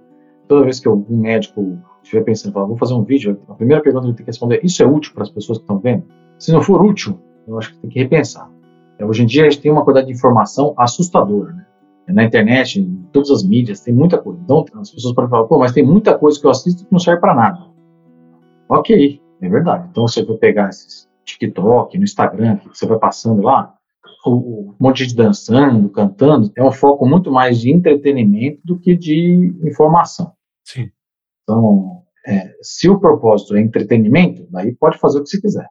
toda 0.48 0.64
vez 0.64 0.80
que 0.80 0.88
algum 0.88 1.16
médico 1.16 1.78
estiver 2.02 2.22
pensando, 2.22 2.52
falar, 2.52 2.66
vou 2.66 2.76
fazer 2.76 2.94
um 2.94 3.04
vídeo, 3.04 3.40
a 3.48 3.54
primeira 3.54 3.82
pergunta 3.82 4.04
que 4.04 4.10
ele 4.10 4.16
tem 4.16 4.24
que 4.24 4.30
responder, 4.30 4.60
isso 4.62 4.82
é 4.82 4.86
útil 4.86 5.12
para 5.14 5.22
as 5.22 5.30
pessoas 5.30 5.58
que 5.58 5.64
estão 5.64 5.78
vendo? 5.78 6.04
Se 6.38 6.52
não 6.52 6.62
for 6.62 6.82
útil, 6.82 7.18
eu 7.46 7.58
acho 7.58 7.72
que 7.72 7.80
tem 7.80 7.90
que 7.90 7.98
repensar. 7.98 8.50
É, 8.98 9.04
hoje 9.04 9.22
em 9.22 9.26
dia 9.26 9.46
a 9.46 9.50
gente 9.50 9.62
tem 9.62 9.72
uma 9.72 9.84
quantidade 9.84 10.08
de 10.08 10.12
informação 10.12 10.74
assustadora, 10.76 11.52
né? 11.52 11.66
Na 12.08 12.24
internet, 12.24 12.80
em 12.80 13.06
todas 13.12 13.30
as 13.30 13.44
mídias, 13.44 13.80
tem 13.80 13.94
muita 13.94 14.18
coisa. 14.18 14.40
Então, 14.42 14.64
as 14.80 14.90
pessoas 14.90 15.14
podem 15.14 15.30
falar, 15.30 15.44
pô, 15.44 15.58
mas 15.58 15.70
tem 15.70 15.84
muita 15.84 16.18
coisa 16.18 16.40
que 16.40 16.44
eu 16.44 16.50
assisto 16.50 16.84
que 16.84 16.90
não 16.90 16.98
serve 16.98 17.20
para 17.20 17.34
nada. 17.34 17.60
Ok, 18.68 19.20
é 19.40 19.48
verdade. 19.48 19.86
Então, 19.88 20.08
você 20.08 20.24
vai 20.24 20.36
pegar 20.36 20.70
esses 20.70 21.08
TikTok, 21.24 21.96
no 21.96 22.04
Instagram, 22.04 22.56
que 22.56 22.68
você 22.76 22.86
vai 22.86 22.98
passando 22.98 23.42
lá, 23.42 23.74
o, 24.24 24.74
monte 24.78 25.06
de 25.06 25.14
dançando, 25.14 25.88
cantando, 25.90 26.52
é 26.56 26.62
um 26.62 26.72
foco 26.72 27.06
muito 27.06 27.30
mais 27.30 27.60
de 27.60 27.70
entretenimento 27.70 28.60
do 28.64 28.78
que 28.78 28.96
de 28.96 29.54
informação. 29.62 30.32
Sim. 30.64 30.90
Então, 31.42 32.02
é, 32.26 32.54
se 32.62 32.88
o 32.88 32.98
propósito 32.98 33.56
é 33.56 33.60
entretenimento, 33.60 34.46
daí 34.50 34.74
pode 34.74 34.98
fazer 34.98 35.18
o 35.18 35.22
que 35.22 35.30
você 35.30 35.40
quiser. 35.40 35.68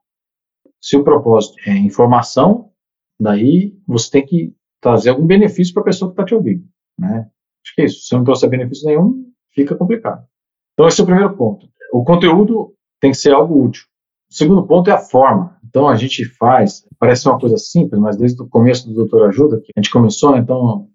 Se 0.81 0.97
o 0.97 1.03
propósito 1.03 1.57
é 1.67 1.73
informação, 1.77 2.71
daí 3.19 3.77
você 3.87 4.09
tem 4.09 4.25
que 4.25 4.53
trazer 4.81 5.09
algum 5.09 5.25
benefício 5.25 5.73
para 5.73 5.81
a 5.81 5.85
pessoa 5.85 6.09
que 6.09 6.13
está 6.13 6.25
te 6.25 6.33
ouvindo, 6.33 6.65
né? 6.97 7.29
Acho 7.63 7.75
que 7.75 7.81
é 7.81 7.85
isso. 7.85 8.01
Se 8.01 8.15
não 8.15 8.23
trouxer 8.23 8.49
benefício 8.49 8.87
nenhum, 8.87 9.29
fica 9.53 9.75
complicado. 9.75 10.25
Então, 10.73 10.87
esse 10.87 11.01
é 11.01 11.03
o 11.03 11.07
primeiro 11.07 11.35
ponto. 11.35 11.67
O 11.91 12.03
conteúdo 12.03 12.73
tem 12.99 13.11
que 13.11 13.17
ser 13.17 13.33
algo 13.33 13.61
útil. 13.61 13.83
O 14.31 14.33
segundo 14.33 14.65
ponto 14.65 14.89
é 14.89 14.93
a 14.93 14.99
forma. 14.99 15.58
Então 15.69 15.87
a 15.87 15.95
gente 15.95 16.25
faz, 16.25 16.83
parece 16.99 17.29
uma 17.29 17.39
coisa 17.39 17.57
simples, 17.57 18.01
mas 18.01 18.17
desde 18.17 18.41
o 18.41 18.47
começo 18.47 18.87
do 18.87 18.95
Doutor 18.95 19.27
Ajuda, 19.27 19.61
que 19.61 19.71
a 19.75 19.79
gente 19.79 19.91
começou, 19.91 20.35
então 20.35 20.87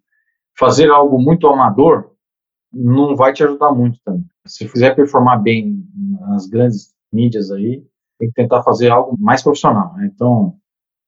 fazer 0.59 0.91
algo 0.91 1.19
muito 1.19 1.47
amador 1.47 2.11
não 2.73 3.15
vai 3.15 3.33
te 3.33 3.45
ajudar 3.45 3.73
muito 3.73 4.01
também. 4.05 4.25
Se 4.47 4.67
fizer 4.67 4.95
performar 4.97 5.41
bem 5.41 5.85
nas 6.21 6.47
grandes 6.47 6.93
mídias 7.13 7.53
aí, 7.53 7.85
tem 8.19 8.29
que 8.29 8.35
tentar 8.35 8.65
fazer 8.65 8.91
algo 8.91 9.17
mais 9.19 9.43
profissional. 9.43 9.95
Né? 9.95 10.11
Então 10.13 10.57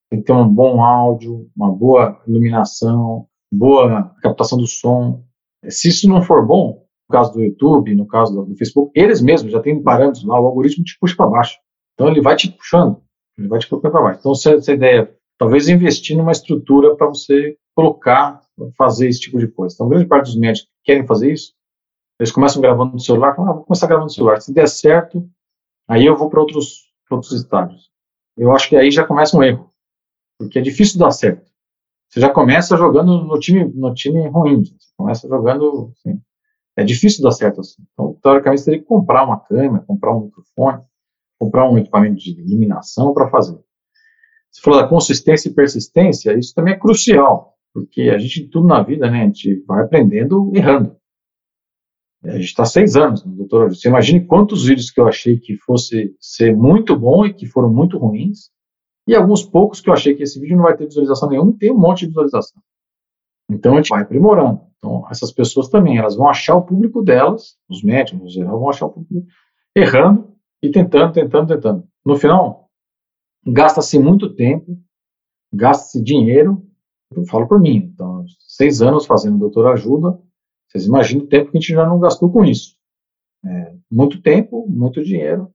tem 0.09 0.21
que 0.21 0.27
ter 0.27 0.33
um 0.33 0.49
bom 0.49 0.81
áudio, 0.81 1.51
uma 1.57 1.73
boa 1.73 2.23
iluminação, 2.27 3.27
boa 3.53 4.15
captação 4.23 4.57
do 4.57 4.67
som. 4.67 5.25
Se 5.69 5.89
isso 5.89 6.09
não 6.09 6.23
for 6.23 6.47
bom, 6.47 6.87
no 7.09 7.13
caso 7.13 7.33
do 7.33 7.43
YouTube, 7.43 7.97
no 7.97 8.07
caso 8.07 8.45
do 8.45 8.57
Facebook, 8.57 8.93
eles 8.95 9.21
mesmos 9.21 9.51
já 9.51 9.61
têm 9.61 9.83
parâmetros 9.83 10.25
lá, 10.25 10.41
o 10.41 10.47
algoritmo 10.47 10.85
te 10.85 10.97
puxa 11.01 11.17
para 11.17 11.27
baixo. 11.27 11.59
Então 11.95 12.09
ele 12.09 12.21
vai 12.21 12.37
te 12.37 12.53
puxando. 12.53 13.03
Ele 13.39 13.49
vai 13.49 13.59
te 13.59 13.69
colocar 13.69 13.91
para 13.91 14.03
baixo. 14.03 14.21
Então, 14.21 14.35
se 14.35 14.55
essa 14.55 14.73
ideia, 14.73 15.15
talvez 15.39 15.69
investir 15.69 16.17
numa 16.17 16.33
estrutura 16.33 16.97
para 16.97 17.07
você 17.07 17.57
colocar, 17.75 18.41
fazer 18.77 19.09
esse 19.09 19.21
tipo 19.21 19.39
de 19.39 19.49
coisa. 19.49 19.75
Então, 19.75 19.89
grande 19.89 20.07
parte 20.07 20.27
dos 20.27 20.37
médicos 20.37 20.69
que 20.69 20.93
querem 20.93 21.07
fazer 21.07 21.33
isso, 21.33 21.53
eles 22.19 22.33
começam 22.33 22.63
gravando 22.63 22.93
no 22.93 23.01
celular, 23.01 23.37
falam, 23.37 23.51
ah, 23.51 23.55
vou 23.55 23.65
começar 23.65 23.87
gravando 23.87 24.07
no 24.07 24.13
celular. 24.13 24.41
Se 24.41 24.53
der 24.53 24.67
certo, 24.69 25.29
aí 25.87 26.07
eu 26.07 26.17
vou 26.17 26.31
para 26.31 26.41
outros, 26.41 26.91
outros 27.11 27.33
estádios. 27.33 27.91
Eu 28.37 28.53
acho 28.53 28.69
que 28.69 28.77
aí 28.77 28.91
já 28.91 29.05
começa 29.05 29.37
um 29.37 29.43
erro, 29.43 29.71
porque 30.39 30.59
é 30.59 30.63
difícil 30.63 30.99
dar 30.99 31.11
certo. 31.11 31.51
Você 32.09 32.21
já 32.21 32.31
começa 32.31 32.77
jogando 32.77 33.25
no 33.25 33.39
time, 33.39 33.65
no 33.75 33.93
time 33.93 34.27
ruim. 34.29 34.65
Você 34.65 34.93
começa 34.97 35.29
jogando, 35.29 35.93
assim, 35.93 36.21
é 36.77 36.85
difícil 36.85 37.23
dar 37.23 37.33
certo 37.33 37.61
assim. 37.61 37.83
Então, 37.93 38.15
teoricamente, 38.23 38.61
você 38.61 38.67
teria 38.67 38.81
que 38.81 38.87
comprar 38.87 39.25
uma 39.25 39.41
câmera, 39.41 39.85
comprar 39.85 40.15
um 40.15 40.25
microfone 40.25 40.83
comprar 41.39 41.71
um 41.71 41.79
equipamento 41.79 42.17
de 42.17 42.41
iluminação 42.41 43.13
para 43.13 43.29
fazer. 43.31 43.59
Você 44.51 44.61
falou 44.63 44.81
da 44.81 44.89
consistência 44.89 45.49
e 45.49 45.55
persistência, 45.55 46.37
isso 46.39 46.55
também 46.55 46.75
é 46.75 46.79
crucial, 46.79 47.55
porque 47.75 48.03
a 48.03 48.19
gente, 48.19 48.49
tudo 48.49 48.67
na 48.67 48.83
vida, 48.83 49.11
né, 49.11 49.23
a 49.23 49.25
gente 49.25 49.63
vai 49.67 49.83
aprendendo 49.83 50.51
errando. 50.55 50.97
A 52.25 52.33
gente 52.33 52.47
está 52.47 52.65
seis 52.65 52.97
anos, 52.97 53.25
né, 53.25 53.33
doutor. 53.37 53.69
Você 53.69 53.89
imagine 53.89 54.25
quantos 54.25 54.65
vídeos 54.65 54.91
que 54.91 55.01
eu 55.01 55.07
achei 55.07 55.39
que 55.39 55.57
fosse 55.59 56.17
ser 56.19 56.57
muito 56.57 56.97
bom 56.97 57.27
e 57.27 57.35
que 57.35 57.47
foram 57.47 57.73
muito 57.73 57.99
ruins, 57.99 58.51
e 59.07 59.15
alguns 59.15 59.45
poucos 59.45 59.81
que 59.81 59.89
eu 59.89 59.95
achei 59.95 60.15
que 60.15 60.23
esse 60.23 60.41
vídeo 60.41 60.57
não 60.57 60.65
vai 60.65 60.77
ter 60.77 60.87
visualização 60.87 61.29
nenhuma 61.29 61.53
e 61.53 61.59
tem 61.59 61.71
um 61.71 61.79
monte 61.79 62.01
de 62.01 62.07
visualização. 62.07 62.61
Então 63.49 63.75
a 63.75 63.77
gente 63.77 63.91
vai 63.91 64.03
aprimorando. 64.03 64.61
Então 64.79 65.07
essas 65.11 65.31
pessoas 65.31 65.69
também, 65.69 65.99
elas 65.99 66.17
vão 66.17 66.29
achar 66.29 66.57
o 66.57 66.63
público 66.63 67.03
delas, 67.03 67.57
os 67.69 67.83
médicos 67.83 68.21
no 68.21 68.29
geral 68.29 68.59
vão 68.59 68.71
achar 68.71 68.87
o 68.87 68.91
público 68.91 69.27
errando 69.77 70.36
e 70.63 70.71
tentando, 70.71 71.13
tentando, 71.13 71.49
tentando. 71.49 71.89
No 72.05 72.17
final, 72.17 72.69
gasta-se 73.47 73.99
muito 73.99 74.35
tempo, 74.35 74.79
gasta-se 75.53 76.03
dinheiro, 76.03 76.67
eu 77.11 77.25
falo 77.25 77.47
por 77.47 77.61
mim, 77.61 77.77
então, 77.77 78.25
seis 78.39 78.83
anos 78.83 79.07
fazendo 79.07 79.39
doutor 79.39 79.73
ajuda, 79.73 80.19
Vocês 80.69 80.87
imaginam 80.87 81.25
o 81.25 81.29
tempo 81.29 81.51
que 81.51 81.59
a 81.59 81.61
gente 81.61 81.73
já 81.73 81.87
não 81.87 82.01
gastou 82.01 82.31
com 82.31 82.45
isso. 82.45 82.77
É, 83.45 83.75
muito 83.91 84.21
tempo, 84.21 84.67
muito 84.69 85.03
dinheiro. 85.03 85.51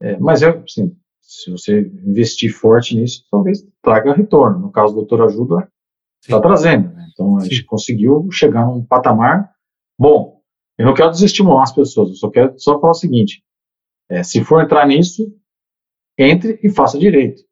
É, 0.00 0.18
mas, 0.18 0.42
eu, 0.42 0.62
assim, 0.62 0.96
se 1.20 1.50
você 1.50 1.80
investir 2.04 2.52
forte 2.52 2.96
nisso, 2.96 3.24
talvez 3.30 3.66
traga 3.82 4.12
retorno. 4.12 4.58
No 4.58 4.70
caso 4.70 4.92
do 4.92 5.00
Doutor 5.00 5.22
Ajuda, 5.22 5.70
está 6.20 6.40
trazendo. 6.40 6.92
Né? 6.92 7.08
Então, 7.12 7.36
a 7.36 7.40
Sim. 7.40 7.50
gente 7.50 7.64
conseguiu 7.64 8.28
chegar 8.30 8.66
num 8.66 8.84
patamar 8.84 9.50
bom. 9.98 10.40
Eu 10.78 10.86
não 10.86 10.94
quero 10.94 11.10
desestimular 11.10 11.62
as 11.62 11.72
pessoas, 11.72 12.10
eu 12.10 12.14
só 12.16 12.30
quero 12.30 12.58
só 12.58 12.78
falar 12.78 12.90
o 12.90 12.94
seguinte: 12.94 13.42
é, 14.10 14.22
se 14.22 14.42
for 14.44 14.62
entrar 14.62 14.86
nisso, 14.86 15.32
entre 16.18 16.58
e 16.62 16.70
faça 16.70 16.98
direito. 16.98 17.42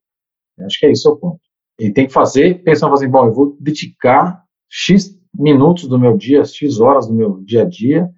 Eu 0.58 0.66
acho 0.66 0.78
que 0.78 0.86
é 0.86 0.92
isso 0.92 1.10
o 1.10 1.16
ponto. 1.16 1.40
E 1.78 1.90
tem 1.90 2.06
que 2.06 2.12
fazer, 2.12 2.62
pensando 2.62 2.94
assim, 2.94 3.08
bom, 3.08 3.26
eu 3.26 3.32
vou 3.32 3.56
dedicar 3.60 4.44
X 4.70 5.18
minutos 5.36 5.88
do 5.88 5.98
meu 5.98 6.16
dia, 6.16 6.44
X 6.44 6.80
horas 6.80 7.06
do 7.06 7.14
meu 7.14 7.42
dia 7.42 7.62
a 7.62 7.64
dia 7.64 8.08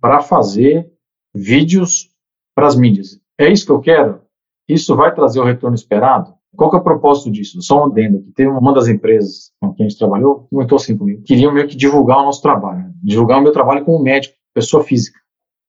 para 0.00 0.20
fazer 0.20 0.90
vídeos 1.34 2.10
para 2.54 2.66
as 2.66 2.74
mídias. 2.74 3.20
É 3.38 3.50
isso 3.50 3.64
que 3.64 3.72
eu 3.72 3.80
quero? 3.80 4.22
Isso 4.68 4.96
vai 4.96 5.14
trazer 5.14 5.38
o 5.38 5.44
retorno 5.44 5.76
esperado? 5.76 6.34
Qual 6.56 6.70
que 6.70 6.76
é 6.76 6.80
o 6.80 6.82
propósito 6.82 7.30
disso? 7.30 7.60
Só 7.60 7.82
um 7.82 7.84
adendo 7.90 8.18
aqui. 8.18 8.32
Teve 8.32 8.48
uma 8.48 8.72
das 8.72 8.88
empresas 8.88 9.52
com 9.60 9.72
quem 9.74 9.86
a 9.86 9.88
gente 9.88 9.98
trabalhou, 9.98 10.48
comentou 10.48 10.76
assim 10.76 10.96
comigo, 10.96 11.22
queriam 11.22 11.52
meio 11.52 11.68
que 11.68 11.76
divulgar 11.76 12.18
o 12.18 12.24
nosso 12.24 12.42
trabalho, 12.42 12.78
né? 12.78 12.92
divulgar 13.02 13.38
o 13.38 13.42
meu 13.42 13.52
trabalho 13.52 13.84
como 13.84 14.02
médico, 14.02 14.34
pessoa 14.54 14.82
física. 14.82 15.20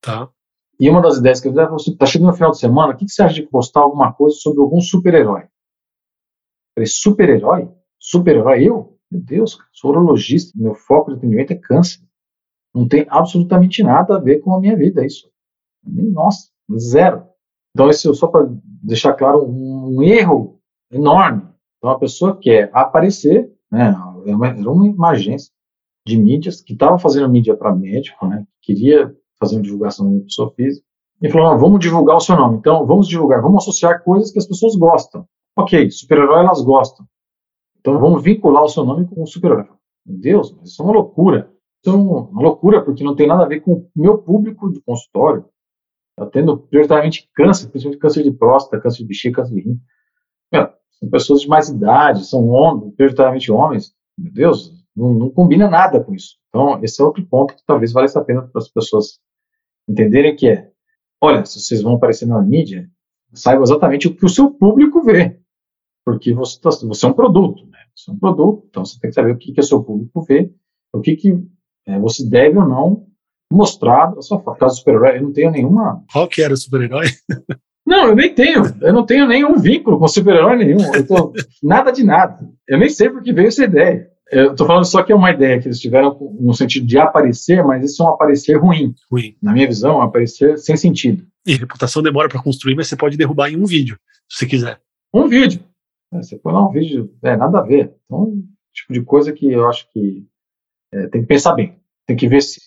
Tá. 0.02 0.30
E 0.80 0.90
uma 0.90 1.02
das 1.02 1.18
ideias 1.18 1.40
que 1.40 1.48
eu 1.48 1.54
dei, 1.54 1.66
você 1.68 1.90
está 1.90 2.06
chegando 2.06 2.28
no 2.28 2.36
final 2.36 2.52
de 2.52 2.60
semana, 2.60 2.94
o 2.94 2.98
que, 2.98 3.06
que 3.06 3.12
você 3.12 3.24
acha 3.24 3.34
de 3.34 3.44
postar 3.44 3.82
alguma 3.82 4.14
coisa 4.14 4.36
sobre 4.36 4.62
algum 4.62 4.80
super-herói? 4.80 5.48
Falei, 6.76 6.88
super-herói? 6.88 7.70
Super-herói? 8.00 8.64
Eu? 8.64 8.98
Meu 9.10 9.22
Deus, 9.22 9.58
sou 9.72 9.92
urologista, 9.92 10.52
meu 10.56 10.76
foco 10.76 11.12
de 11.12 11.18
atendimento 11.18 11.52
é 11.52 11.56
câncer. 11.56 12.02
Não 12.76 12.88
tem 12.88 13.08
absolutamente 13.10 13.82
nada 13.82 14.18
a 14.18 14.20
ver 14.20 14.40
com 14.40 14.54
a 14.54 14.60
minha 14.60 14.76
vida, 14.76 15.04
isso. 15.04 15.32
Nossa, 15.84 16.50
zero. 16.78 17.24
Então, 17.74 17.90
esse 17.90 18.14
só 18.14 18.28
para 18.28 18.48
deixar 18.84 19.14
claro 19.14 19.48
um, 19.48 20.04
erro 20.04 20.60
enorme. 20.92 21.44
Então, 21.78 21.90
a 21.90 21.98
pessoa 21.98 22.38
quer 22.38 22.70
aparecer, 22.74 23.52
né, 23.72 23.96
era 24.26 24.36
uma, 24.36 24.48
era 24.48 24.72
uma 24.72 25.10
agência 25.10 25.52
de 26.06 26.18
mídias 26.18 26.62
que 26.62 26.74
estava 26.74 27.00
fazendo 27.00 27.30
mídia 27.30 27.56
para 27.56 27.76
médico, 27.76 28.28
né, 28.28 28.46
queria 28.62 29.16
fazer 29.40 29.56
uma 29.56 29.62
divulgação 29.62 30.18
da 30.18 30.24
pessoa 30.24 30.52
física, 30.56 30.86
e 31.22 31.30
falou, 31.30 31.48
ah, 31.48 31.56
vamos 31.56 31.80
divulgar 31.80 32.18
o 32.18 32.20
seu 32.20 32.36
nome. 32.36 32.58
Então, 32.58 32.86
vamos 32.86 33.08
divulgar, 33.08 33.42
vamos 33.42 33.64
associar 33.64 34.04
coisas 34.04 34.32
que 34.32 34.38
as 34.38 34.46
pessoas 34.46 34.76
gostam. 34.76 35.28
Ok, 35.58 35.90
super-herói 35.90 36.42
elas 36.42 36.62
gostam. 36.62 37.06
Então, 37.80 38.00
vamos 38.00 38.22
vincular 38.24 38.64
o 38.64 38.70
seu 38.70 38.86
nome 38.86 39.08
com 39.08 39.24
o 39.24 39.28
super-herói. 39.28 39.66
Meu 40.06 40.20
Deus, 40.20 40.56
isso 40.64 40.82
é 40.82 40.86
uma 40.86 40.94
loucura. 40.94 41.52
Isso 41.84 41.96
é 41.96 41.98
uma 41.98 42.42
loucura, 42.42 42.84
porque 42.84 43.04
não 43.04 43.16
tem 43.16 43.28
nada 43.28 43.44
a 43.44 43.48
ver 43.48 43.62
com 43.62 43.74
o 43.74 43.90
meu 43.96 44.20
público 44.20 44.72
de 44.72 44.80
consultório. 44.82 45.46
Está 46.12 46.30
tendo 46.30 46.58
prioritariamente 46.58 47.30
câncer, 47.34 47.70
principalmente 47.70 48.00
câncer 48.00 48.24
de 48.24 48.32
próstata, 48.32 48.82
câncer 48.82 49.00
de 49.00 49.06
bexiga, 49.06 49.38
câncer 49.38 49.56
de 49.56 49.62
rim. 49.62 49.80
Meu, 50.52 50.70
são 51.00 51.10
pessoas 51.10 51.42
de 51.42 51.48
mais 51.48 51.70
idade, 51.70 52.26
são 52.26 52.48
homens, 52.48 52.94
prioritariamente 52.96 53.52
homens. 53.52 53.94
Meu 54.18 54.34
Deus, 54.34 54.74
não, 54.96 55.14
não, 55.14 55.30
combina 55.30 55.70
nada 55.70 56.04
com 56.04 56.14
isso. 56.14 56.38
Então, 56.50 56.84
esse 56.84 57.02
é 57.02 57.06
outro 57.06 57.26
ponto 57.26 57.56
que 57.56 57.64
talvez 57.66 57.92
valha 57.92 58.08
a 58.14 58.22
pena 58.22 58.42
para 58.42 58.60
as 58.60 58.68
pessoas 58.68 59.20
entenderem 59.88 60.36
que 60.36 60.48
é, 60.48 60.70
olha, 61.22 61.46
se 61.46 61.60
vocês 61.60 61.82
vão 61.82 61.96
aparecer 61.96 62.28
na 62.28 62.42
mídia, 62.42 62.90
saiba 63.34 63.64
exatamente 63.64 64.08
o 64.08 64.16
que 64.16 64.26
o 64.26 64.30
seu 64.30 64.52
público 64.52 65.04
vê, 65.04 65.40
porque 66.06 66.34
você, 66.34 66.60
tá, 66.60 66.70
você 66.70 67.06
é 67.06 67.10
um 67.10 67.14
produto, 67.14 67.66
né? 67.68 67.80
Você 67.96 68.12
é 68.12 68.14
um 68.14 68.20
produto, 68.20 68.66
então 68.70 68.86
você 68.86 69.00
tem 69.00 69.10
que 69.10 69.16
saber 69.16 69.32
o 69.32 69.38
que, 69.38 69.52
que 69.52 69.60
o 69.60 69.64
seu 69.64 69.84
público 69.84 70.22
vê, 70.22 70.52
o 70.94 71.02
que, 71.02 71.16
que 71.16 71.44
é, 71.88 72.00
você 72.00 72.28
deve 72.28 72.58
ou 72.58 72.68
não 72.68 73.08
mostrar 73.52 74.08
da 74.08 74.22
sua 74.22 74.40
forma. 74.40 74.60
Caso 74.60 74.78
super-herói, 74.78 75.18
eu 75.18 75.24
não 75.24 75.34
tenho 75.34 75.52
nenhuma. 75.52 76.04
Qual 76.12 76.28
que 76.28 76.42
era 76.42 76.54
o 76.54 76.58
super-herói? 76.58 77.08
Não, 77.88 78.10
eu 78.10 78.16
nem 78.18 78.36
tenho. 78.36 78.64
Eu 78.82 78.92
não 78.92 79.06
tenho 79.06 79.26
nenhum 79.26 79.58
vínculo 79.58 79.98
com 79.98 80.10
super-herói 80.10 80.58
nenhum. 80.58 80.94
Eu 80.94 81.08
tô, 81.08 81.32
nada 81.64 81.90
de 81.90 82.04
nada. 82.04 82.46
Eu 82.68 82.78
nem 82.78 82.90
sei 82.90 83.10
por 83.10 83.24
que 83.24 83.32
veio 83.32 83.48
essa 83.48 83.64
ideia. 83.64 84.12
Eu 84.32 84.56
tô 84.56 84.66
falando 84.66 84.86
só 84.86 85.02
que 85.04 85.12
é 85.12 85.16
uma 85.16 85.32
ideia 85.32 85.60
que 85.60 85.68
eles 85.68 85.80
tiveram 85.80 86.18
no 86.40 86.54
sentido 86.54 86.86
de 86.86 86.98
aparecer, 86.98 87.64
mas 87.64 87.84
isso 87.84 88.04
é 88.04 88.06
um 88.06 88.10
aparecer 88.10 88.58
ruim. 88.58 88.94
Ruim. 89.10 89.36
Na 89.42 89.54
minha 89.54 89.68
visão, 89.68 89.96
é 89.96 89.98
um 89.98 90.02
aparecer 90.02 90.58
sem 90.58 90.76
sentido. 90.76 91.26
E 91.46 91.54
reputação 91.56 92.04
demora 92.04 92.28
para 92.28 92.42
construir, 92.42 92.76
mas 92.76 92.88
você 92.88 92.98
pode 92.98 93.16
derrubar 93.16 93.50
em 93.50 93.56
um 93.56 93.66
vídeo, 93.66 93.98
se 94.30 94.46
quiser. 94.46 94.82
Um 95.14 95.28
vídeo. 95.28 95.62
É, 96.14 96.18
você 96.18 96.38
põe 96.38 96.54
lá 96.54 96.68
um 96.68 96.72
vídeo, 96.72 97.14
é 97.24 97.38
nada 97.38 97.60
a 97.60 97.64
ver. 97.64 97.94
Então, 98.06 98.34
tipo 98.74 98.94
de 98.94 99.02
coisa 99.02 99.32
que 99.32 99.52
eu 99.52 99.68
acho 99.68 99.90
que 99.92 100.26
é, 100.94 101.08
tem 101.08 101.22
que 101.22 101.28
pensar 101.28 101.54
bem. 101.54 101.80
Tem 102.06 102.16
que 102.16 102.28
ver 102.28 102.42
se 102.42 102.62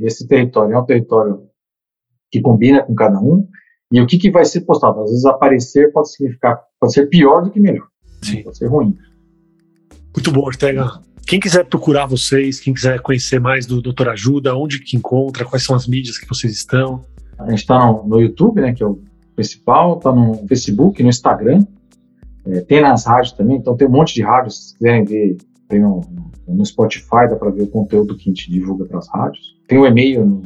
esse 0.00 0.26
território 0.26 0.74
é 0.74 0.78
um 0.78 0.84
território 0.84 1.48
que 2.30 2.40
combina 2.40 2.82
com 2.82 2.94
cada 2.94 3.20
um 3.20 3.48
e 3.92 4.00
o 4.00 4.06
que, 4.06 4.18
que 4.18 4.30
vai 4.30 4.44
ser 4.44 4.60
postado. 4.62 5.00
Às 5.00 5.10
vezes 5.10 5.24
aparecer 5.24 5.92
pode 5.92 6.12
significar, 6.12 6.60
pode 6.78 6.92
ser 6.92 7.08
pior 7.08 7.42
do 7.42 7.50
que 7.50 7.60
melhor. 7.60 7.88
Sim. 8.22 8.42
Pode 8.42 8.58
ser 8.58 8.66
ruim. 8.66 8.96
Muito 10.14 10.32
bom, 10.32 10.40
Ortega. 10.40 11.00
Quem 11.26 11.38
quiser 11.38 11.64
procurar 11.64 12.06
vocês, 12.06 12.58
quem 12.58 12.74
quiser 12.74 13.00
conhecer 13.00 13.40
mais 13.40 13.64
do 13.64 13.80
Doutor 13.80 14.08
Ajuda, 14.08 14.56
onde 14.56 14.80
que 14.80 14.96
encontra, 14.96 15.44
quais 15.44 15.64
são 15.64 15.76
as 15.76 15.86
mídias 15.86 16.18
que 16.18 16.28
vocês 16.28 16.52
estão? 16.52 17.04
A 17.38 17.48
gente 17.50 17.60
está 17.60 17.78
no, 17.78 18.20
YouTube, 18.20 18.60
né, 18.60 18.72
que 18.72 18.82
é 18.82 18.86
o 18.86 19.00
principal, 19.36 19.98
está 19.98 20.12
no 20.12 20.46
Facebook, 20.48 21.02
no 21.02 21.08
Instagram, 21.08 21.64
é, 22.46 22.60
tem 22.62 22.80
nas 22.80 23.06
rádios 23.06 23.32
também, 23.32 23.58
então 23.58 23.76
tem 23.76 23.86
um 23.86 23.90
monte 23.92 24.14
de 24.14 24.22
rádios, 24.22 24.70
se 24.70 24.74
quiserem 24.74 25.04
ver, 25.04 25.36
tem 25.68 25.80
no, 25.80 26.00
no 26.48 26.66
Spotify, 26.66 27.28
dá 27.28 27.36
para 27.36 27.50
ver 27.50 27.62
o 27.62 27.68
conteúdo 27.68 28.16
que 28.16 28.28
a 28.28 28.32
gente 28.32 28.50
divulga 28.50 28.84
para 28.86 28.98
as 28.98 29.08
rádios. 29.08 29.56
Tem 29.68 29.78
o 29.78 29.82
um 29.82 29.86
e-mail 29.86 30.26
no, 30.26 30.42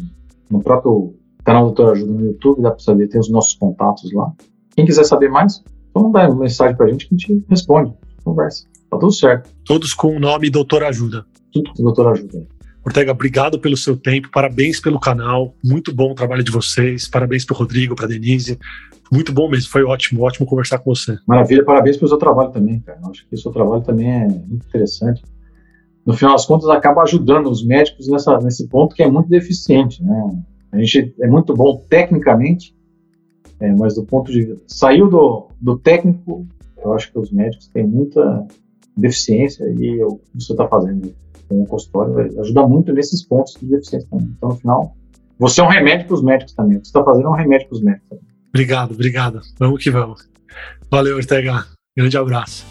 no, 0.50 0.62
próprio 0.62 1.14
canal 1.44 1.64
Doutor 1.64 1.92
Ajuda 1.92 2.12
no 2.12 2.27
YouTube, 2.27 2.62
dá 2.62 2.70
para 2.70 2.81
saber, 2.81 3.09
tem 3.09 3.20
os 3.20 3.31
nossos 3.31 3.55
contatos 3.55 4.12
lá. 4.12 4.33
Quem 4.77 4.85
quiser 4.85 5.05
saber 5.05 5.31
mais, 5.31 5.64
só 5.92 6.03
mandar 6.03 6.29
uma 6.31 6.40
mensagem 6.40 6.77
para 6.77 6.87
a 6.87 6.90
gente 6.90 7.09
que 7.09 7.14
a 7.14 7.18
gente 7.18 7.44
responde, 7.48 7.92
conversa. 8.22 8.66
Tá 8.94 9.00
tudo 9.00 9.12
certo. 9.12 9.50
Todos 9.64 9.94
com 9.94 10.16
o 10.16 10.20
nome 10.20 10.50
Doutor 10.50 10.85
Ajuda. 10.85 11.24
Tudo 11.52 11.72
com 11.72 11.83
Doutor 11.83 12.09
Ajuda. 12.12 12.46
Ortega, 12.85 13.12
obrigado 13.12 13.59
pelo 13.59 13.76
seu 13.76 13.96
tempo, 13.96 14.30
parabéns 14.30 14.78
pelo 14.78 15.00
canal, 15.00 15.54
muito 15.64 15.94
bom 15.94 16.12
o 16.12 16.14
trabalho 16.14 16.44
de 16.44 16.52
vocês, 16.52 17.09
parabéns 17.09 17.42
para 17.42 17.54
o 17.54 17.59
Rodrigo, 17.59 17.96
para 17.96 18.07
Denise, 18.07 18.59
muito 19.11 19.33
bom 19.33 19.48
mesmo, 19.48 19.70
foi 19.70 19.83
ótimo, 19.85 20.22
ótimo 20.22 20.46
conversar 20.46 20.78
com 20.80 20.94
você. 20.94 21.16
Maravilha, 21.26 21.64
parabéns 21.64 21.96
pelo 21.96 22.09
seu 22.09 22.18
trabalho 22.18 22.50
também, 22.50 22.80
cara. 22.80 22.98
Eu 23.02 23.11
acho 23.11 23.26
que 23.26 23.35
o 23.35 23.38
seu 23.38 23.50
trabalho 23.50 23.83
também 23.83 24.11
é 24.11 24.28
muito 24.28 24.66
interessante 24.66 25.22
no 26.04 26.12
final 26.12 26.35
das 26.35 26.44
contas, 26.44 26.68
acaba 26.68 27.02
ajudando 27.02 27.50
os 27.50 27.64
médicos 27.64 28.09
nessa, 28.09 28.38
nesse 28.38 28.68
ponto 28.68 28.94
que 28.94 29.02
é 29.02 29.11
muito 29.11 29.28
deficiente. 29.28 30.02
Né? 30.02 30.42
A 30.72 30.78
gente 30.78 31.14
é 31.20 31.26
muito 31.26 31.54
bom 31.54 31.83
tecnicamente, 31.88 32.76
é, 33.59 33.72
mas 33.72 33.94
do 33.94 34.04
ponto 34.04 34.30
de 34.30 34.57
saiu 34.66 35.09
do, 35.09 35.48
do 35.61 35.78
técnico, 35.78 36.46
eu 36.76 36.92
acho 36.92 37.11
que 37.11 37.18
os 37.18 37.33
médicos 37.33 37.68
têm 37.68 37.87
muita 37.87 38.46
deficiência 38.96 39.64
e 39.64 40.02
o 40.02 40.16
que 40.16 40.44
você 40.44 40.52
está 40.52 40.68
fazendo 40.68 41.14
com 41.48 41.62
o 41.62 41.66
consultório 41.66 42.40
ajuda 42.40 42.66
muito 42.66 42.92
nesses 42.92 43.22
pontos 43.22 43.54
de 43.61 43.66
deficiência 43.66 44.09
também. 44.11 44.33
Então, 44.37 44.50
no 44.50 44.57
final, 44.57 44.96
você 45.38 45.61
é 45.61 45.64
um 45.64 45.68
remédio 45.68 46.07
para 46.07 46.14
os 46.14 46.22
médicos 46.22 46.54
também. 46.54 46.76
O 46.76 46.80
que 46.80 46.87
você 46.87 46.90
está 46.90 47.04
fazendo 47.04 47.26
é 47.26 47.30
um 47.30 47.35
remédio 47.35 47.68
para 47.68 47.76
os 47.76 47.83
médicos 47.83 48.09
também. 48.09 48.24
Obrigado, 48.48 48.92
obrigado. 48.92 49.40
Vamos 49.59 49.83
que 49.83 49.90
vamos. 49.90 50.28
Valeu, 50.90 51.16
Ortega. 51.16 51.64
Grande 51.96 52.16
abraço. 52.16 52.64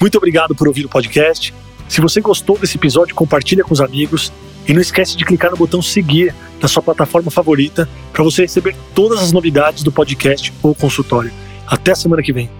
Muito 0.00 0.16
obrigado 0.16 0.54
por 0.54 0.68
ouvir 0.68 0.86
o 0.86 0.88
podcast. 0.88 1.52
Se 1.88 2.00
você 2.00 2.20
gostou 2.20 2.58
desse 2.58 2.76
episódio, 2.76 3.14
compartilha 3.14 3.64
com 3.64 3.72
os 3.72 3.80
amigos 3.80 4.32
e 4.66 4.72
não 4.72 4.80
esquece 4.80 5.16
de 5.16 5.24
clicar 5.24 5.50
no 5.50 5.56
botão 5.56 5.80
seguir 5.80 6.34
na 6.60 6.68
sua 6.68 6.82
plataforma 6.82 7.30
favorita 7.30 7.88
para 8.12 8.24
você 8.24 8.42
receber 8.42 8.76
todas 8.94 9.20
as 9.20 9.32
novidades 9.32 9.82
do 9.82 9.92
podcast 9.92 10.52
ou 10.62 10.74
consultório. 10.74 11.32
Até 11.66 11.94
semana 11.94 12.22
que 12.22 12.32
vem. 12.32 12.50